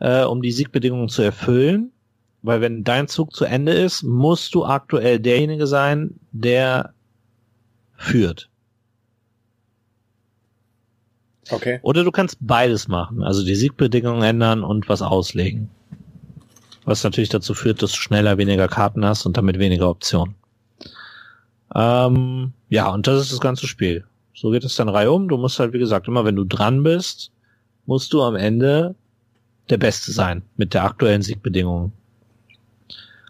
äh, 0.00 0.24
um 0.24 0.42
die 0.42 0.52
Siegbedingungen 0.52 1.08
zu 1.08 1.22
erfüllen. 1.22 1.90
Weil 2.42 2.60
wenn 2.60 2.84
dein 2.84 3.08
Zug 3.08 3.34
zu 3.34 3.46
Ende 3.46 3.72
ist, 3.72 4.02
musst 4.02 4.54
du 4.54 4.66
aktuell 4.66 5.18
derjenige 5.18 5.66
sein, 5.66 6.20
der 6.32 6.92
führt. 7.96 8.50
Okay. 11.50 11.80
Oder 11.82 12.04
du 12.04 12.12
kannst 12.12 12.38
beides 12.40 12.88
machen, 12.88 13.22
also 13.22 13.44
die 13.44 13.54
Siegbedingungen 13.54 14.22
ändern 14.22 14.62
und 14.62 14.88
was 14.88 15.02
auslegen. 15.02 15.70
Was 16.84 17.04
natürlich 17.04 17.30
dazu 17.30 17.54
führt, 17.54 17.82
dass 17.82 17.92
du 17.92 17.98
schneller 17.98 18.38
weniger 18.38 18.68
Karten 18.68 19.04
hast 19.04 19.26
und 19.26 19.36
damit 19.36 19.58
weniger 19.58 19.88
Optionen. 19.88 20.34
Ähm, 21.74 22.52
ja, 22.68 22.90
und 22.90 23.06
das 23.06 23.20
ist 23.20 23.32
das 23.32 23.40
ganze 23.40 23.66
Spiel. 23.66 24.04
So 24.34 24.50
geht 24.50 24.64
es 24.64 24.76
dann 24.76 24.88
reihum. 24.88 25.28
Du 25.28 25.36
musst 25.36 25.58
halt, 25.58 25.72
wie 25.72 25.78
gesagt, 25.78 26.08
immer 26.08 26.24
wenn 26.24 26.36
du 26.36 26.44
dran 26.44 26.82
bist, 26.82 27.32
musst 27.86 28.12
du 28.12 28.22
am 28.22 28.36
Ende 28.36 28.94
der 29.70 29.78
Beste 29.78 30.12
sein 30.12 30.42
mit 30.56 30.74
der 30.74 30.84
aktuellen 30.84 31.22
Siegbedingungen. 31.22 31.92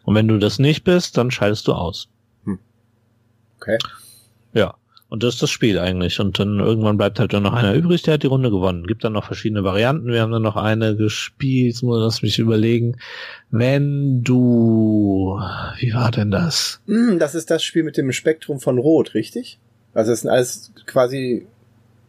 Und 0.05 0.15
wenn 0.15 0.29
du 0.29 0.39
das 0.39 0.59
nicht 0.59 0.85
bist, 0.85 1.17
dann 1.17 1.31
scheidest 1.31 1.69
du 1.69 1.73
aus. 1.73 2.09
Hm. 2.45 2.59
Okay. 3.61 3.79
Und 5.13 5.23
das 5.23 5.35
ist 5.35 5.43
das 5.43 5.51
Spiel 5.51 5.79
eigentlich. 5.79 6.21
Und 6.21 6.39
dann 6.39 6.59
irgendwann 6.59 6.97
bleibt 6.97 7.21
halt 7.21 7.35
dann 7.35 7.43
noch 7.43 7.53
einer 7.53 7.75
übrig, 7.75 8.01
der 8.01 8.15
hat 8.15 8.23
die 8.23 8.29
Runde 8.29 8.51
gewonnen. 8.51 8.87
Gibt 8.87 9.05
dann 9.05 9.13
noch 9.13 9.27
verschiedene 9.27 9.63
Varianten. 9.63 10.07
Wir 10.07 10.23
haben 10.23 10.33
dann 10.33 10.41
noch 10.41 10.57
eine 10.57 10.97
gespielt, 10.97 11.83
muss 11.83 12.01
lass 12.01 12.23
mich 12.23 12.39
überlegen. 12.39 12.97
Wenn 13.51 14.23
du, 14.23 15.39
wie 15.77 15.93
war 15.93 16.11
denn 16.13 16.31
das? 16.31 16.81
Hm, 16.87 17.19
das 17.19 17.35
ist 17.35 17.51
das 17.51 17.63
Spiel 17.63 17.83
mit 17.83 17.99
dem 17.99 18.11
Spektrum 18.11 18.59
von 18.59 18.79
Rot, 18.79 19.13
richtig? 19.13 19.59
Also 19.93 20.13
es 20.13 20.23
sind 20.23 20.31
alles 20.31 20.73
quasi 20.87 21.47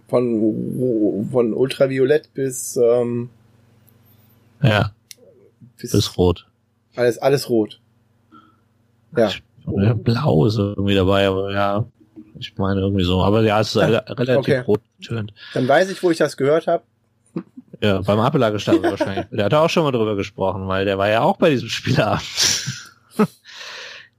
von, 0.07 1.27
von 1.29 1.53
Ultraviolett 1.53 2.33
bis, 2.33 2.77
ähm, 2.77 3.29
ja, 4.61 4.93
bis, 5.75 5.91
bis 5.91 6.17
Rot. 6.17 6.47
Alles, 6.95 7.17
alles 7.17 7.49
Rot. 7.49 7.81
Ja. 9.17 9.29
Blau 9.65 10.45
ist 10.45 10.57
irgendwie 10.57 10.95
dabei, 10.95 11.27
aber 11.27 11.51
ja. 11.51 11.85
Ich 12.47 12.57
meine 12.57 12.81
irgendwie 12.81 13.03
so. 13.03 13.23
Aber 13.23 13.41
ja, 13.41 13.59
es 13.59 13.75
ist 13.75 13.77
relativ 13.81 14.37
okay. 14.37 14.59
rot 14.59 14.81
getönt. 14.99 15.33
Dann 15.53 15.67
weiß 15.67 15.89
ich, 15.89 16.01
wo 16.03 16.11
ich 16.11 16.17
das 16.17 16.37
gehört 16.37 16.67
habe. 16.67 16.83
Ja, 17.81 18.01
beim 18.01 18.19
Ablagestapel 18.19 18.83
wahrscheinlich. 18.91 19.25
Der 19.31 19.45
hat 19.45 19.53
auch 19.53 19.69
schon 19.69 19.83
mal 19.83 19.91
drüber 19.91 20.15
gesprochen, 20.15 20.67
weil 20.67 20.85
der 20.85 20.97
war 20.97 21.09
ja 21.09 21.21
auch 21.21 21.37
bei 21.37 21.49
diesem 21.49 21.69
Spielabend. 21.69 22.23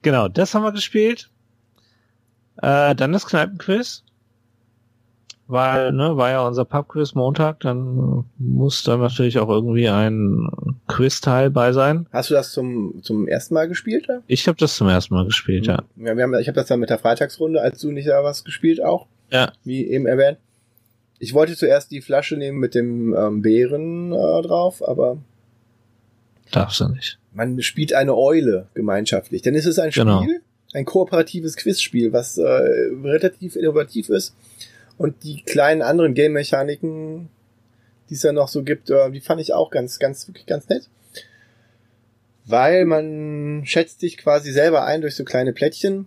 genau, 0.02 0.28
das 0.28 0.54
haben 0.54 0.62
wir 0.62 0.72
gespielt. 0.72 1.30
Äh, 2.62 2.94
dann 2.94 3.12
das 3.12 3.26
Kneipenquiz 3.26 4.04
weil, 5.46 5.92
ne, 5.92 6.16
war 6.16 6.30
ja 6.30 6.46
unser 6.46 6.64
Pubquiz 6.64 7.14
Montag, 7.14 7.60
dann 7.60 8.24
muss 8.38 8.82
da 8.82 8.96
natürlich 8.96 9.38
auch 9.38 9.48
irgendwie 9.50 9.88
ein 9.88 10.48
Quiz-Teil 10.88 11.50
bei 11.50 11.72
sein. 11.72 12.06
Hast 12.12 12.30
du 12.30 12.34
das 12.34 12.52
zum, 12.52 13.02
zum 13.02 13.28
ersten 13.28 13.52
Mal 13.54 13.68
gespielt? 13.68 14.06
Ja? 14.08 14.20
Ich 14.26 14.48
habe 14.48 14.56
das 14.58 14.76
zum 14.76 14.88
ersten 14.88 15.14
Mal 15.14 15.26
gespielt, 15.26 15.66
ja. 15.66 15.82
ja 15.96 16.16
wir 16.16 16.22
haben, 16.22 16.34
ich 16.38 16.48
habe 16.48 16.56
das 16.56 16.68
dann 16.68 16.80
mit 16.80 16.88
der 16.88 16.98
Freitagsrunde, 16.98 17.60
als 17.60 17.80
du 17.80 17.90
nicht 17.90 18.08
da 18.08 18.24
was 18.24 18.44
gespielt 18.44 18.82
auch. 18.82 19.06
Ja. 19.30 19.52
Wie 19.64 19.86
eben 19.86 20.06
erwähnt. 20.06 20.38
Ich 21.18 21.34
wollte 21.34 21.56
zuerst 21.56 21.90
die 21.90 22.00
Flasche 22.00 22.36
nehmen 22.36 22.58
mit 22.58 22.74
dem 22.74 23.14
ähm, 23.14 23.42
Bären 23.42 24.12
äh, 24.12 24.42
drauf, 24.42 24.86
aber 24.86 25.18
darfst 26.50 26.80
du 26.80 26.88
nicht. 26.88 27.18
Man 27.32 27.60
spielt 27.62 27.92
eine 27.92 28.16
Eule 28.16 28.68
gemeinschaftlich. 28.74 29.42
Denn 29.42 29.54
es 29.54 29.66
ist 29.66 29.78
ein 29.78 29.90
genau. 29.90 30.22
Spiel, 30.22 30.34
genau. 30.34 30.44
ein 30.72 30.84
kooperatives 30.84 31.56
Quizspiel, 31.56 32.12
was 32.12 32.38
äh, 32.38 32.44
relativ 32.44 33.56
innovativ 33.56 34.08
ist 34.08 34.34
und 34.98 35.22
die 35.24 35.42
kleinen 35.42 35.82
anderen 35.82 36.14
Game-Mechaniken, 36.14 37.28
die 38.10 38.14
es 38.14 38.22
ja 38.22 38.32
noch 38.32 38.48
so 38.48 38.62
gibt, 38.62 38.90
äh, 38.90 39.10
die 39.10 39.20
fand 39.20 39.40
ich 39.40 39.52
auch 39.52 39.70
ganz, 39.70 39.98
ganz, 39.98 40.26
wirklich 40.28 40.46
ganz 40.46 40.68
nett. 40.68 40.88
weil 42.46 42.84
man 42.84 43.62
schätzt 43.64 44.00
sich 44.00 44.18
quasi 44.18 44.52
selber 44.52 44.84
ein 44.84 45.00
durch 45.00 45.16
so 45.16 45.24
kleine 45.24 45.54
Plättchen, 45.54 46.06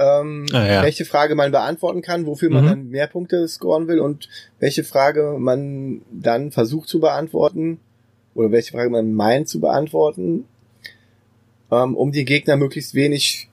ähm, 0.00 0.46
Ah, 0.52 0.66
ja. 0.66 0.82
welche 0.82 1.04
Frage 1.04 1.36
man 1.36 1.52
beantworten 1.52 2.02
kann, 2.02 2.26
wofür 2.26 2.50
man 2.50 2.64
Mhm. 2.64 2.68
dann 2.68 2.88
mehr 2.90 3.06
Punkte 3.06 3.46
scoren 3.46 3.86
will 3.86 4.00
und 4.00 4.28
welche 4.58 4.82
Frage 4.82 5.36
man 5.38 6.02
dann 6.10 6.50
versucht 6.50 6.88
zu 6.88 6.98
beantworten 6.98 7.78
oder 8.34 8.50
welche 8.50 8.72
Frage 8.72 8.90
man 8.90 9.12
meint 9.14 9.48
zu 9.48 9.60
beantworten, 9.60 10.44
ähm, 11.70 11.96
um 11.96 12.10
die 12.10 12.24
Gegner 12.24 12.56
möglichst 12.56 12.94
wenig, 12.94 13.47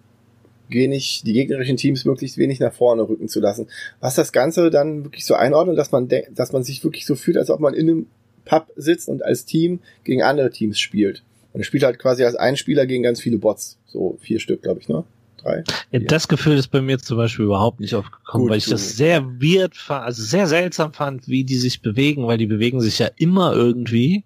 wenig, 0.69 1.23
die 1.25 1.33
gegnerischen 1.33 1.77
Teams 1.77 2.05
möglichst 2.05 2.37
wenig 2.37 2.59
nach 2.59 2.73
vorne 2.73 3.03
rücken 3.03 3.27
zu 3.27 3.39
lassen. 3.39 3.67
Was 3.99 4.15
das 4.15 4.31
Ganze 4.31 4.69
dann 4.69 5.03
wirklich 5.03 5.25
so 5.25 5.35
einordnet, 5.35 5.77
dass 5.77 5.91
man 5.91 6.07
denkt, 6.07 6.37
dass 6.37 6.51
man 6.51 6.63
sich 6.63 6.83
wirklich 6.83 7.05
so 7.05 7.15
fühlt, 7.15 7.37
als 7.37 7.49
ob 7.49 7.59
man 7.59 7.73
in 7.73 7.89
einem 7.89 8.07
Pub 8.45 8.71
sitzt 8.75 9.09
und 9.09 9.23
als 9.23 9.45
Team 9.45 9.79
gegen 10.03 10.21
andere 10.21 10.51
Teams 10.51 10.79
spielt. 10.79 11.23
Man 11.53 11.63
spielt 11.63 11.83
halt 11.83 11.99
quasi 11.99 12.23
als 12.23 12.35
ein 12.35 12.57
Spieler 12.57 12.85
gegen 12.85 13.03
ganz 13.03 13.21
viele 13.21 13.37
Bots. 13.37 13.77
So 13.87 14.17
vier 14.19 14.39
Stück, 14.39 14.61
glaube 14.61 14.81
ich, 14.81 14.89
ne? 14.89 15.03
Drei. 15.41 15.63
Ja, 15.91 15.99
das 15.99 16.27
Gefühl 16.27 16.57
ist 16.57 16.67
bei 16.67 16.81
mir 16.81 16.97
zum 16.97 17.17
Beispiel 17.17 17.45
überhaupt 17.45 17.79
nicht 17.79 17.95
aufgekommen, 17.95 18.43
Gut, 18.43 18.51
weil 18.51 18.57
ich 18.57 18.65
das 18.65 18.97
sehr 18.97 19.23
weird 19.25 19.75
fand, 19.75 20.05
also 20.05 20.23
sehr 20.23 20.47
seltsam 20.47 20.91
fand, 20.91 21.27
wie 21.27 21.43
die 21.43 21.57
sich 21.57 21.81
bewegen, 21.81 22.27
weil 22.27 22.37
die 22.37 22.47
bewegen 22.47 22.81
sich 22.81 22.99
ja 22.99 23.09
immer 23.15 23.53
irgendwie. 23.53 24.23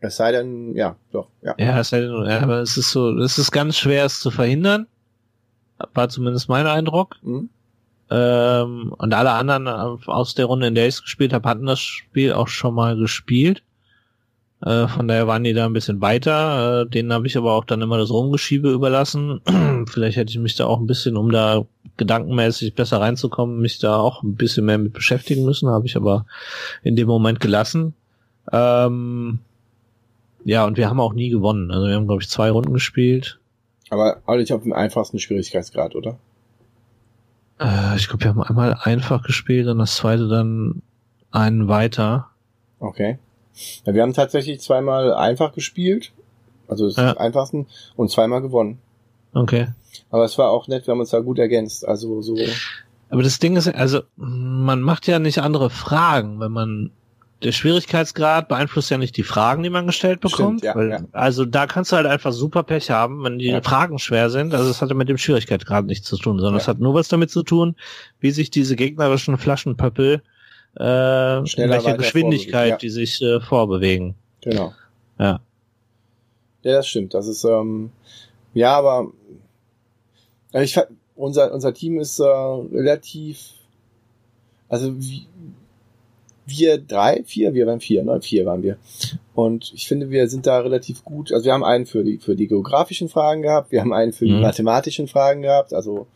Es 0.00 0.16
sei 0.16 0.32
denn, 0.32 0.74
ja, 0.74 0.96
doch, 1.12 1.28
ja. 1.42 1.54
Ja, 1.58 1.78
es 1.78 1.88
ist 1.88 1.92
halt, 1.92 2.10
ja, 2.26 2.40
aber 2.40 2.60
es 2.60 2.76
ist 2.76 2.90
so, 2.90 3.18
es 3.18 3.38
ist 3.38 3.50
ganz 3.50 3.76
schwer, 3.76 4.06
es 4.06 4.20
zu 4.20 4.30
verhindern. 4.30 4.86
War 5.94 6.08
zumindest 6.08 6.48
mein 6.48 6.66
Eindruck. 6.66 7.16
Hm? 7.22 7.50
Ähm, 8.10 8.92
und 8.98 9.14
alle 9.14 9.32
anderen 9.32 9.66
äh, 9.66 10.10
aus 10.10 10.34
der 10.34 10.46
Runde, 10.46 10.66
in 10.66 10.74
der 10.74 10.88
ich 10.88 10.94
es 10.96 11.02
gespielt 11.02 11.32
habe, 11.32 11.48
hatten 11.48 11.66
das 11.66 11.80
Spiel 11.80 12.32
auch 12.32 12.48
schon 12.48 12.74
mal 12.74 12.96
gespielt. 12.96 13.62
Äh, 14.62 14.88
von 14.88 15.08
daher 15.08 15.26
waren 15.26 15.44
die 15.44 15.54
da 15.54 15.64
ein 15.64 15.72
bisschen 15.72 16.00
weiter. 16.00 16.82
Äh, 16.82 16.88
denen 16.88 17.12
habe 17.12 17.26
ich 17.26 17.36
aber 17.36 17.52
auch 17.52 17.64
dann 17.64 17.80
immer 17.80 17.98
das 17.98 18.10
Rumgeschiebe 18.10 18.70
überlassen. 18.70 19.40
Vielleicht 19.88 20.16
hätte 20.16 20.30
ich 20.30 20.38
mich 20.38 20.56
da 20.56 20.66
auch 20.66 20.80
ein 20.80 20.86
bisschen, 20.86 21.16
um 21.16 21.30
da 21.30 21.64
gedankenmäßig 21.96 22.74
besser 22.74 23.00
reinzukommen, 23.00 23.60
mich 23.60 23.78
da 23.78 23.96
auch 23.96 24.22
ein 24.22 24.34
bisschen 24.34 24.66
mehr 24.66 24.78
mit 24.78 24.92
beschäftigen 24.92 25.44
müssen. 25.44 25.68
Habe 25.68 25.86
ich 25.86 25.96
aber 25.96 26.26
in 26.82 26.96
dem 26.96 27.08
Moment 27.08 27.40
gelassen. 27.40 27.94
Ähm, 28.52 29.38
ja, 30.44 30.64
und 30.64 30.76
wir 30.76 30.88
haben 30.88 31.00
auch 31.00 31.14
nie 31.14 31.30
gewonnen. 31.30 31.70
Also 31.70 31.86
wir 31.86 31.94
haben, 31.94 32.06
glaube 32.06 32.22
ich, 32.22 32.28
zwei 32.28 32.50
Runden 32.50 32.74
gespielt. 32.74 33.39
Aber 33.90 34.22
auch 34.26 34.36
nicht 34.36 34.52
auf 34.52 34.62
dem 34.62 34.72
einfachsten 34.72 35.18
Schwierigkeitsgrad, 35.18 35.94
oder? 35.94 36.18
Äh, 37.58 37.96
ich 37.96 38.08
glaube, 38.08 38.24
wir 38.24 38.30
haben 38.30 38.42
einmal 38.42 38.74
einfach 38.82 39.22
gespielt 39.22 39.66
und 39.68 39.78
das 39.78 39.96
zweite 39.96 40.28
dann 40.28 40.82
einen 41.30 41.68
weiter. 41.68 42.28
Okay. 42.78 43.18
Ja, 43.84 43.92
wir 43.94 44.02
haben 44.02 44.14
tatsächlich 44.14 44.60
zweimal 44.60 45.12
einfach 45.12 45.52
gespielt. 45.52 46.12
Also 46.68 46.86
das 46.86 46.96
Ja. 46.96 47.16
einfachsten 47.16 47.66
und 47.96 48.10
zweimal 48.10 48.40
gewonnen. 48.40 48.78
Okay. 49.34 49.68
Aber 50.10 50.24
es 50.24 50.38
war 50.38 50.50
auch 50.50 50.68
nett, 50.68 50.86
wir 50.86 50.92
haben 50.92 51.00
uns 51.00 51.10
da 51.10 51.18
gut 51.20 51.38
ergänzt. 51.38 51.86
Also 51.86 52.22
so. 52.22 52.36
Aber 53.10 53.22
das 53.22 53.40
Ding 53.40 53.56
ist, 53.56 53.68
also 53.68 54.02
man 54.16 54.80
macht 54.80 55.06
ja 55.08 55.18
nicht 55.18 55.38
andere 55.40 55.68
Fragen, 55.68 56.38
wenn 56.40 56.52
man 56.52 56.90
der 57.42 57.52
Schwierigkeitsgrad 57.52 58.48
beeinflusst 58.48 58.90
ja 58.90 58.98
nicht 58.98 59.16
die 59.16 59.22
Fragen, 59.22 59.62
die 59.62 59.70
man 59.70 59.86
gestellt 59.86 60.20
bekommt. 60.20 60.60
Stimmt, 60.60 60.64
ja, 60.64 60.74
weil, 60.74 60.90
ja. 60.90 61.00
Also 61.12 61.44
da 61.44 61.66
kannst 61.66 61.90
du 61.92 61.96
halt 61.96 62.06
einfach 62.06 62.32
super 62.32 62.62
Pech 62.62 62.90
haben, 62.90 63.24
wenn 63.24 63.38
die 63.38 63.46
Ja. 63.46 63.62
Fragen 63.62 63.98
schwer 63.98 64.28
sind. 64.30 64.52
Also 64.54 64.70
es 64.70 64.82
hat 64.82 64.90
ja 64.90 64.94
mit 64.94 65.08
dem 65.08 65.18
Schwierigkeitsgrad 65.18 65.86
nichts 65.86 66.06
zu 66.08 66.16
tun, 66.18 66.38
sondern 66.38 66.56
es 66.56 66.68
hat 66.68 66.78
nur 66.80 66.94
was 66.94 67.08
damit 67.08 67.30
zu 67.30 67.42
tun, 67.42 67.76
wie 68.20 68.30
sich 68.30 68.50
diese 68.50 68.76
gegnerischen 68.76 69.38
Flaschenpöppel 69.38 70.22
äh, 70.78 71.38
in 71.38 71.46
Schneller 71.46 71.72
welcher 71.72 71.86
weiter 71.86 71.98
Geschwindigkeit 71.98 72.82
die 72.82 72.90
sich 72.90 73.22
äh, 73.22 73.40
vorbewegen. 73.40 74.14
Genau. 74.42 74.74
Ja. 75.18 75.40
Ja, 76.62 76.72
das 76.72 76.88
stimmt. 76.88 77.14
Das 77.14 77.26
ist, 77.26 77.44
ähm, 77.44 77.90
ja, 78.52 78.76
aber 78.76 79.10
also 80.52 80.64
ich, 80.64 80.78
unser, 81.16 81.52
unser 81.52 81.72
Team 81.72 81.98
ist 82.00 82.18
äh, 82.18 82.24
relativ, 82.24 83.38
also 84.68 84.98
wie, 84.98 85.26
wir 86.50 86.78
drei, 86.78 87.22
vier, 87.24 87.54
wir 87.54 87.66
waren 87.66 87.80
vier, 87.80 88.02
ne? 88.04 88.20
Vier 88.20 88.44
waren 88.44 88.62
wir. 88.62 88.76
Und 89.34 89.72
ich 89.74 89.86
finde, 89.88 90.10
wir 90.10 90.28
sind 90.28 90.46
da 90.46 90.58
relativ 90.58 91.04
gut. 91.04 91.32
Also 91.32 91.46
wir 91.46 91.52
haben 91.52 91.64
einen 91.64 91.86
für 91.86 92.04
die, 92.04 92.18
für 92.18 92.36
die 92.36 92.46
geografischen 92.48 93.08
Fragen 93.08 93.42
gehabt, 93.42 93.72
wir 93.72 93.80
haben 93.80 93.92
einen 93.92 94.12
für 94.12 94.26
die 94.26 94.32
Mhm. 94.32 94.42
mathematischen 94.42 95.08
Fragen 95.08 95.42
gehabt, 95.42 95.72
also 95.72 96.06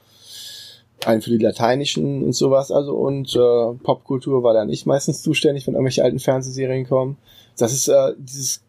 einen 1.06 1.22
für 1.22 1.30
die 1.30 1.38
lateinischen 1.38 2.22
und 2.24 2.32
sowas, 2.34 2.70
also 2.70 2.94
und 2.96 3.34
äh, 3.34 3.74
Popkultur 3.82 4.42
war 4.42 4.54
dann 4.54 4.68
ich 4.70 4.86
meistens 4.86 5.22
zuständig, 5.22 5.66
wenn 5.66 5.74
irgendwelche 5.74 6.02
alten 6.02 6.18
Fernsehserien 6.18 6.86
kommen. 6.86 7.16
Das 7.58 7.72
ist 7.72 7.88
äh, 7.88 8.12
dieses 8.18 8.62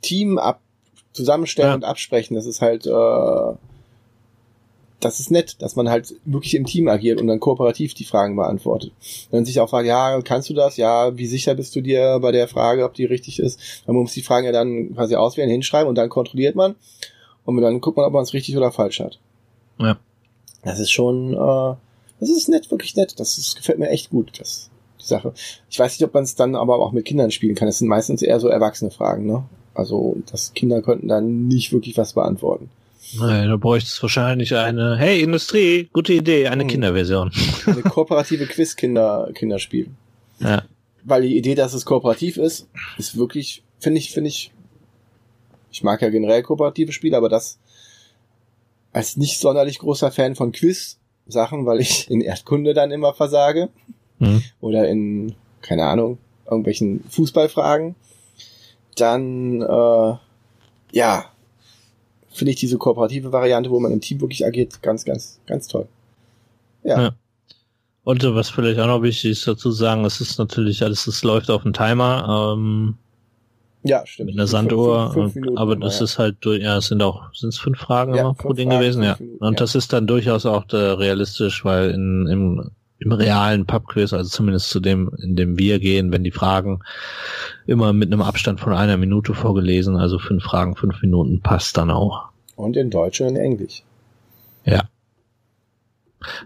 Team 0.00 0.38
ab 0.38 0.60
zusammenstellen 1.12 1.70
Ja. 1.70 1.74
und 1.74 1.84
absprechen, 1.84 2.34
das 2.36 2.46
ist 2.46 2.60
halt 2.60 2.86
äh, 2.86 3.56
das 5.04 5.20
ist 5.20 5.30
nett, 5.30 5.60
dass 5.60 5.76
man 5.76 5.88
halt 5.88 6.14
wirklich 6.24 6.54
im 6.54 6.64
Team 6.64 6.88
agiert 6.88 7.20
und 7.20 7.26
dann 7.26 7.40
kooperativ 7.40 7.94
die 7.94 8.04
Fragen 8.04 8.36
beantwortet. 8.36 8.92
Wenn 9.30 9.44
sich 9.44 9.60
auch 9.60 9.68
fragt, 9.68 9.86
ja, 9.86 10.20
kannst 10.22 10.48
du 10.48 10.54
das? 10.54 10.76
Ja, 10.76 11.16
wie 11.16 11.26
sicher 11.26 11.54
bist 11.54 11.76
du 11.76 11.80
dir 11.80 12.18
bei 12.20 12.32
der 12.32 12.48
Frage, 12.48 12.84
ob 12.84 12.94
die 12.94 13.04
richtig 13.04 13.38
ist? 13.38 13.60
Man 13.86 13.96
muss 13.96 14.12
die 14.12 14.22
Fragen 14.22 14.46
ja 14.46 14.52
dann 14.52 14.94
quasi 14.94 15.14
auswählen, 15.16 15.50
hinschreiben 15.50 15.88
und 15.88 15.96
dann 15.96 16.08
kontrolliert 16.08 16.56
man 16.56 16.74
und 17.44 17.60
dann 17.60 17.80
guckt 17.80 17.96
man, 17.96 18.06
ob 18.06 18.12
man 18.12 18.22
es 18.22 18.32
richtig 18.32 18.56
oder 18.56 18.72
falsch 18.72 19.00
hat. 19.00 19.18
Ja. 19.78 19.98
Das 20.62 20.78
ist 20.78 20.90
schon, 20.90 21.34
äh, 21.34 21.76
das 22.20 22.30
ist 22.30 22.48
nett, 22.48 22.70
wirklich 22.70 22.96
nett. 22.96 23.18
Das, 23.20 23.36
ist, 23.36 23.56
gefällt 23.56 23.78
mir 23.78 23.90
echt 23.90 24.10
gut, 24.10 24.32
das, 24.40 24.70
die 25.00 25.06
Sache. 25.06 25.34
Ich 25.68 25.78
weiß 25.78 25.92
nicht, 25.92 26.06
ob 26.06 26.14
man 26.14 26.24
es 26.24 26.34
dann 26.34 26.54
aber 26.54 26.78
auch 26.78 26.92
mit 26.92 27.04
Kindern 27.04 27.30
spielen 27.30 27.54
kann. 27.54 27.68
Das 27.68 27.78
sind 27.78 27.88
meistens 27.88 28.22
eher 28.22 28.40
so 28.40 28.48
erwachsene 28.48 28.90
Fragen, 28.90 29.26
ne? 29.26 29.44
Also, 29.74 30.16
das 30.30 30.54
Kinder 30.54 30.82
könnten 30.82 31.08
dann 31.08 31.48
nicht 31.48 31.72
wirklich 31.72 31.98
was 31.98 32.12
beantworten. 32.12 32.70
Naja, 33.18 33.46
da 33.48 33.56
bräuchte 33.56 33.88
es 33.88 34.02
wahrscheinlich 34.02 34.54
eine, 34.56 34.96
hey 34.96 35.20
Industrie, 35.22 35.88
gute 35.92 36.12
Idee, 36.12 36.48
eine 36.48 36.62
Hm. 36.62 36.68
Kinderversion. 36.70 37.30
Eine 37.66 37.82
kooperative 37.82 38.46
Quiz-Kinder-Kinderspiel. 38.46 39.88
Ja. 40.40 40.62
Weil 41.04 41.22
die 41.22 41.36
Idee, 41.36 41.54
dass 41.54 41.74
es 41.74 41.84
kooperativ 41.84 42.36
ist, 42.36 42.68
ist 42.98 43.16
wirklich, 43.16 43.62
finde 43.78 43.98
ich, 43.98 44.10
finde 44.12 44.28
ich, 44.28 44.52
ich 45.70 45.82
mag 45.82 46.00
ja 46.02 46.08
generell 46.10 46.42
kooperative 46.42 46.92
Spiele, 46.92 47.16
aber 47.16 47.28
das 47.28 47.58
als 48.92 49.16
nicht 49.16 49.38
sonderlich 49.40 49.78
großer 49.80 50.10
Fan 50.12 50.34
von 50.36 50.52
Quiz-Sachen, 50.52 51.66
weil 51.66 51.80
ich 51.80 52.08
in 52.10 52.20
Erdkunde 52.20 52.74
dann 52.74 52.90
immer 52.90 53.12
versage 53.14 53.68
Hm. 54.20 54.42
oder 54.60 54.88
in, 54.88 55.34
keine 55.60 55.84
Ahnung, 55.84 56.18
irgendwelchen 56.46 57.02
Fußballfragen, 57.10 57.96
dann, 58.96 59.60
äh, 59.60 60.14
ja, 60.92 61.24
finde 62.34 62.50
ich 62.52 62.56
diese 62.58 62.76
kooperative 62.78 63.32
Variante, 63.32 63.70
wo 63.70 63.80
man 63.80 63.92
im 63.92 64.00
Team 64.00 64.20
wirklich 64.20 64.44
agiert, 64.44 64.82
ganz, 64.82 65.04
ganz, 65.04 65.40
ganz 65.46 65.68
toll. 65.68 65.86
Ja. 66.82 67.00
Ja. 67.02 67.10
Und 68.02 68.22
äh, 68.22 68.34
was 68.34 68.50
vielleicht 68.50 68.78
auch 68.80 68.86
noch 68.86 69.02
wichtig 69.02 69.30
ist 69.30 69.46
dazu 69.48 69.70
sagen, 69.70 70.04
es 70.04 70.20
ist 70.20 70.38
natürlich 70.38 70.82
alles, 70.82 71.06
es 71.06 71.24
läuft 71.24 71.50
auf 71.50 71.64
einen 71.64 71.72
Timer, 71.72 72.54
ähm, 72.54 72.96
Ja, 73.82 74.04
stimmt. 74.06 74.26
mit 74.30 74.36
einer 74.36 74.46
Sanduhr, 74.46 75.12
fünf- 75.12 75.14
fünf 75.14 75.36
und, 75.36 75.40
Minuten 75.40 75.58
aber 75.58 75.76
das 75.76 76.00
ja. 76.00 76.04
ist 76.04 76.18
halt 76.18 76.36
durch, 76.40 76.62
ja, 76.62 76.76
es 76.76 76.88
sind 76.88 77.02
auch, 77.02 77.32
sind 77.32 77.48
es 77.50 77.58
fünf 77.58 77.78
Fragen 77.78 78.14
Ja, 78.14 78.32
pro 78.34 78.52
Ding 78.52 78.68
Fragen, 78.68 78.80
gewesen, 78.82 79.02
ja. 79.02 79.16
Minuten, 79.18 79.42
Und 79.44 79.60
das 79.60 79.74
ist 79.74 79.92
dann 79.94 80.06
durchaus 80.06 80.44
auch 80.44 80.64
äh, 80.72 80.76
realistisch, 80.76 81.64
weil 81.64 81.90
in, 81.92 82.26
im, 82.26 82.70
im 82.98 83.12
realen 83.12 83.66
Pubquiz, 83.66 84.12
also 84.12 84.28
zumindest 84.30 84.70
zu 84.70 84.80
dem, 84.80 85.10
in 85.20 85.36
dem 85.36 85.58
wir 85.58 85.78
gehen, 85.78 86.12
wenn 86.12 86.24
die 86.24 86.30
Fragen 86.30 86.80
immer 87.66 87.92
mit 87.92 88.12
einem 88.12 88.22
Abstand 88.22 88.60
von 88.60 88.72
einer 88.72 88.96
Minute 88.96 89.34
vorgelesen, 89.34 89.96
also 89.96 90.18
fünf 90.18 90.44
Fragen, 90.44 90.76
fünf 90.76 91.02
Minuten 91.02 91.40
passt 91.40 91.76
dann 91.76 91.90
auch. 91.90 92.28
Und 92.56 92.76
in 92.76 92.90
Deutsch 92.90 93.20
und 93.20 93.28
in 93.28 93.36
Englisch. 93.36 93.82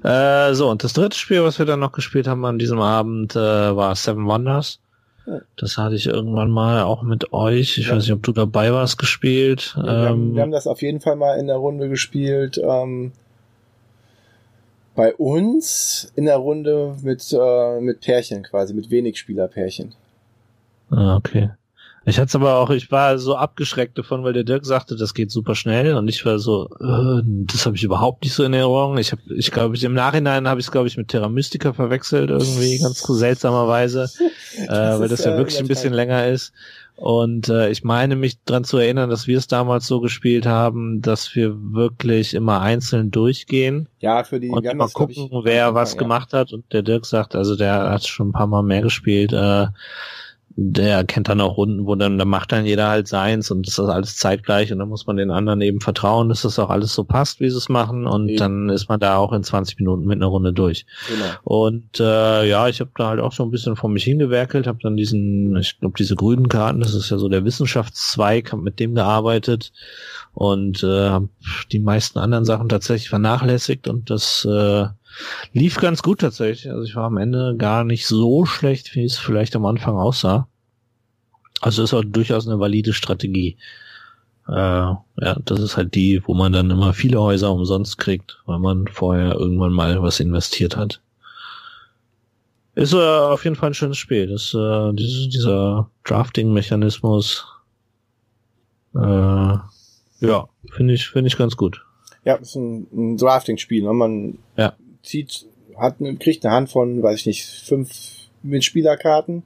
Äh, 0.03 0.55
so, 0.55 0.71
und 0.71 0.85
das 0.85 0.93
dritte 0.93 1.17
Spiel, 1.17 1.43
was 1.43 1.59
wir 1.59 1.67
dann 1.67 1.81
noch 1.81 1.93
gespielt 1.93 2.27
haben 2.27 2.45
an 2.45 2.59
diesem 2.59 2.81
Abend, 2.81 3.37
äh, 3.37 3.39
war 3.77 3.95
Seven 3.95 4.27
Wonders. 4.27 4.81
Ja. 5.27 5.41
Das 5.57 5.77
hatte 5.77 5.95
ich 5.95 6.07
irgendwann 6.07 6.51
mal 6.51 6.83
auch 6.83 7.03
mit 7.03 7.33
euch. 7.33 7.79
Ich 7.79 7.89
Ja. 7.89 7.97
weiß 7.97 8.05
nicht, 8.05 8.13
ob 8.13 8.23
du 8.23 8.33
dabei 8.33 8.73
warst, 8.73 8.99
gespielt. 8.99 9.75
wir, 9.77 9.91
haben, 9.91 10.29
ähm, 10.31 10.35
wir 10.35 10.43
haben 10.43 10.51
das 10.51 10.67
auf 10.67 10.83
jeden 10.83 11.01
Fall 11.01 11.17
mal 11.17 11.39
in 11.39 11.47
der 11.47 11.57
Runde 11.57 11.89
gespielt. 11.89 12.61
Ähm, 12.63 13.13
bei 14.99 15.15
uns 15.15 16.11
in 16.17 16.25
der 16.25 16.39
Runde 16.39 16.97
mit, 17.03 17.33
äh, 17.33 17.81
mit 17.81 18.01
Pärchen 18.01 18.43
quasi, 18.43 18.75
mit 18.75 18.91
wenig 18.91 19.17
Spielerpärchen. 19.17 19.95
ah, 20.91 21.15
okay. 21.15 21.51
Ich 22.05 22.17
hatte 22.17 22.27
es 22.27 22.35
aber 22.35 22.57
auch, 22.57 22.71
ich 22.71 22.91
war 22.91 23.17
so 23.19 23.37
abgeschreckt 23.37 23.97
davon, 23.97 24.25
weil 24.25 24.33
der 24.33 24.43
Dirk 24.43 24.67
sagte, 24.67 24.97
das 24.97 25.15
geht 25.15 25.31
super 25.31 25.55
schnell 25.55 25.95
und 25.95 26.09
ich 26.09 26.27
war 26.27 26.41
so, 26.41 26.69
äh, 26.81 27.23
das 27.25 27.65
habe 27.65 27.77
ich 27.77 27.85
überhaupt 27.85 28.25
nicht 28.25 28.33
so 28.33 28.43
in 28.43 28.55
Erinnerung. 28.55 28.99
Ich 28.99 29.13
habe, 29.13 29.23
ich 29.37 29.53
glaube, 29.53 29.77
ich 29.77 29.85
im 29.85 29.95
Nachhinein 29.95 30.49
habe 30.49 30.59
ich 30.59 30.67
es, 30.67 30.73
glaube 30.73 30.89
ich, 30.89 30.97
mit 30.97 31.07
Terra 31.07 31.29
Mystica 31.29 31.75
verwechselt 31.75 32.31
irgendwie, 32.31 32.79
ganz 32.79 32.99
seltsamerweise, 33.07 34.11
äh, 34.57 34.69
weil 34.69 35.09
das 35.09 35.25
ja 35.25 35.35
äh, 35.35 35.37
wirklich 35.37 35.61
ein 35.61 35.69
bisschen 35.69 35.93
länger 35.93 36.27
ist. 36.27 36.53
Und 37.01 37.49
äh, 37.49 37.71
ich 37.71 37.85
meine 37.85 38.17
mich 38.17 38.43
dran 38.43 38.65
zu 38.65 38.77
erinnern, 38.77 39.09
dass 39.09 39.29
wir 39.29 39.39
es 39.39 39.47
damals 39.47 39.87
so 39.87 40.01
gespielt 40.01 40.47
haben, 40.47 41.01
dass 41.01 41.33
wir 41.37 41.55
wirklich 41.57 42.35
immer 42.35 42.61
einzeln 42.61 43.13
durchgehen 43.13 43.89
Ja, 44.01 44.25
für 44.25 44.41
die, 44.41 44.49
und 44.49 44.67
haben 44.67 44.75
immer 44.75 44.89
gucken, 44.89 45.29
ich, 45.31 45.45
wer 45.45 45.75
was 45.75 45.93
ja. 45.93 45.99
gemacht 46.01 46.33
hat. 46.33 46.53
Und 46.53 46.73
der 46.73 46.83
Dirk 46.83 47.07
sagt, 47.07 47.37
also 47.37 47.55
der 47.55 47.89
hat 47.89 48.05
schon 48.05 48.31
ein 48.31 48.33
paar 48.33 48.49
Mal 48.49 48.65
mehr 48.65 48.83
gespielt. 48.83 49.33
Äh, 49.33 49.69
der 50.57 51.05
kennt 51.05 51.29
dann 51.29 51.41
auch 51.41 51.57
Runden, 51.57 51.87
wo 51.87 51.95
dann, 51.95 52.19
da 52.19 52.25
macht 52.25 52.51
dann 52.51 52.67
jeder 52.67 52.89
halt 52.89 53.07
seins 53.07 53.51
und 53.51 53.67
das 53.67 53.79
ist 53.79 53.89
alles 53.89 54.17
zeitgleich 54.17 54.73
und 54.73 54.81
dann 54.81 54.89
muss 54.89 55.07
man 55.07 55.17
den 55.17 55.31
anderen 55.31 55.61
eben 55.61 55.81
vertrauen, 55.81 56.29
dass 56.29 56.43
das 56.43 56.59
auch 56.59 56.71
alles 56.71 56.95
so 56.95 57.05
passt, 57.05 57.39
wie 57.41 57.49
sie 57.49 57.57
es 57.57 57.69
machen 57.69 58.07
und 58.07 58.29
eben. 58.29 58.39
dann 58.39 58.69
ist 58.69 58.89
man 58.89 58.99
da 58.99 59.17
auch 59.19 59.33
in 59.33 59.45
20 59.45 59.79
Minuten 59.79 60.05
mit 60.05 60.17
einer 60.17 60.27
Runde 60.27 60.53
durch. 60.53 60.85
Genau. 61.09 61.31
Und 61.45 62.01
äh, 62.01 62.49
ja, 62.49 62.67
ich 62.69 62.81
habe 62.81 62.91
da 62.97 63.09
halt 63.09 63.21
auch 63.21 63.33
so 63.33 63.45
ein 63.45 63.51
bisschen 63.51 63.77
vor 63.77 63.89
mich 63.89 64.05
hingewerkelt, 64.05 64.67
habe 64.67 64.79
dann 64.83 64.97
diesen, 64.97 65.57
ich 65.57 65.79
glaube 65.79 65.95
diese 65.97 66.17
grünen 66.17 66.49
Karten, 66.49 66.81
das 66.81 66.95
ist 66.95 67.11
ja 67.11 67.19
so 67.19 67.29
der 67.29 67.45
Wissenschaftszweig, 67.45 68.51
habe 68.51 68.63
mit 68.63 68.81
dem 68.81 68.95
gearbeitet 68.95 69.73
und 70.35 70.83
äh, 70.83 71.09
habe 71.09 71.29
die 71.71 71.79
meisten 71.79 72.19
anderen 72.19 72.45
Sachen 72.45 72.69
tatsächlich 72.69 73.11
vernachlässigt 73.11 73.87
und 73.87 74.11
das 74.11 74.45
äh, 74.45 74.87
Lief 75.53 75.77
ganz 75.77 76.03
gut 76.03 76.21
tatsächlich. 76.21 76.71
Also 76.71 76.85
ich 76.85 76.95
war 76.95 77.05
am 77.05 77.17
Ende 77.17 77.57
gar 77.57 77.85
nicht 77.85 78.07
so 78.07 78.45
schlecht, 78.45 78.95
wie 78.95 79.05
es 79.05 79.19
vielleicht 79.19 79.57
am 79.57 79.67
Anfang 79.67 79.97
aussah. 79.97 80.49
Also 81.61 81.83
ist 81.83 81.95
auch 81.95 82.05
durchaus 82.05 82.47
eine 82.47 82.61
valide 82.61 82.93
Strategie. 82.93 83.57
Äh, 84.47 84.53
ja, 84.53 85.03
das 85.45 85.61
ist 85.61 85.77
halt 85.77 85.95
die, 85.95 86.23
wo 86.25 86.35
man 86.35 86.53
dann 86.53 86.71
immer 86.71 86.93
viele 86.93 87.21
Häuser 87.21 87.53
umsonst 87.53 87.99
kriegt, 87.99 88.41
weil 88.47 88.59
man 88.59 88.87
vorher 88.89 89.35
irgendwann 89.35 89.73
mal 89.73 90.03
was 90.03 90.21
investiert 90.21 90.77
hat. 90.77 91.01
Ist 92.75 92.93
äh, 92.93 92.97
auf 92.97 93.45
jeden 93.45 93.57
Fall 93.57 93.71
ein 93.71 93.75
schönes 93.75 93.99
Spiel. 93.99 94.29
Das, 94.29 94.55
äh, 94.55 94.93
dieses, 94.95 95.29
dieser 95.31 95.91
Drafting-Mechanismus, 96.05 97.45
äh, 98.95 98.99
ja, 100.21 100.49
finde 100.71 100.95
ich, 100.95 101.09
finde 101.09 101.27
ich 101.27 101.37
ganz 101.37 101.57
gut. 101.57 101.85
Ja, 102.25 102.35
ist 102.37 102.55
ein, 102.55 102.87
ein 102.93 103.17
Drafting-Spiel. 103.17 103.83
Ne? 103.83 103.93
Man 103.93 104.39
ja 104.57 104.75
zieht, 105.03 105.47
hat, 105.77 105.97
kriegt 106.21 106.45
eine 106.45 106.55
Hand 106.55 106.71
von, 106.71 107.03
weiß 107.03 107.21
ich 107.21 107.27
nicht, 107.27 107.45
fünf 107.45 107.91
Mitspielerkarten, 108.43 109.43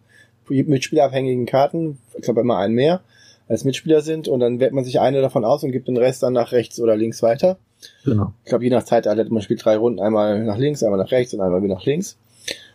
mitspielerabhängigen 0.48 1.46
Karten, 1.46 1.98
ich 2.14 2.22
glaube 2.22 2.40
immer 2.40 2.58
einen 2.58 2.74
mehr, 2.74 3.02
als 3.48 3.64
Mitspieler 3.64 4.00
sind 4.00 4.28
und 4.28 4.40
dann 4.40 4.60
wählt 4.60 4.72
man 4.72 4.84
sich 4.84 5.00
eine 5.00 5.20
davon 5.20 5.44
aus 5.44 5.62
und 5.62 5.72
gibt 5.72 5.88
den 5.88 5.96
Rest 5.96 6.22
dann 6.22 6.32
nach 6.32 6.52
rechts 6.52 6.80
oder 6.80 6.96
links 6.96 7.22
weiter. 7.22 7.58
Genau. 8.04 8.32
Ich 8.44 8.48
glaube, 8.48 8.64
je 8.64 8.70
nach 8.70 8.84
Zeit, 8.84 9.06
man 9.30 9.42
spielt 9.42 9.64
drei 9.64 9.76
Runden, 9.76 10.00
einmal 10.00 10.44
nach 10.44 10.58
links, 10.58 10.82
einmal 10.82 10.98
nach 10.98 11.10
rechts 11.10 11.34
und 11.34 11.40
einmal 11.40 11.62
wieder 11.62 11.74
nach 11.74 11.84
links. 11.84 12.16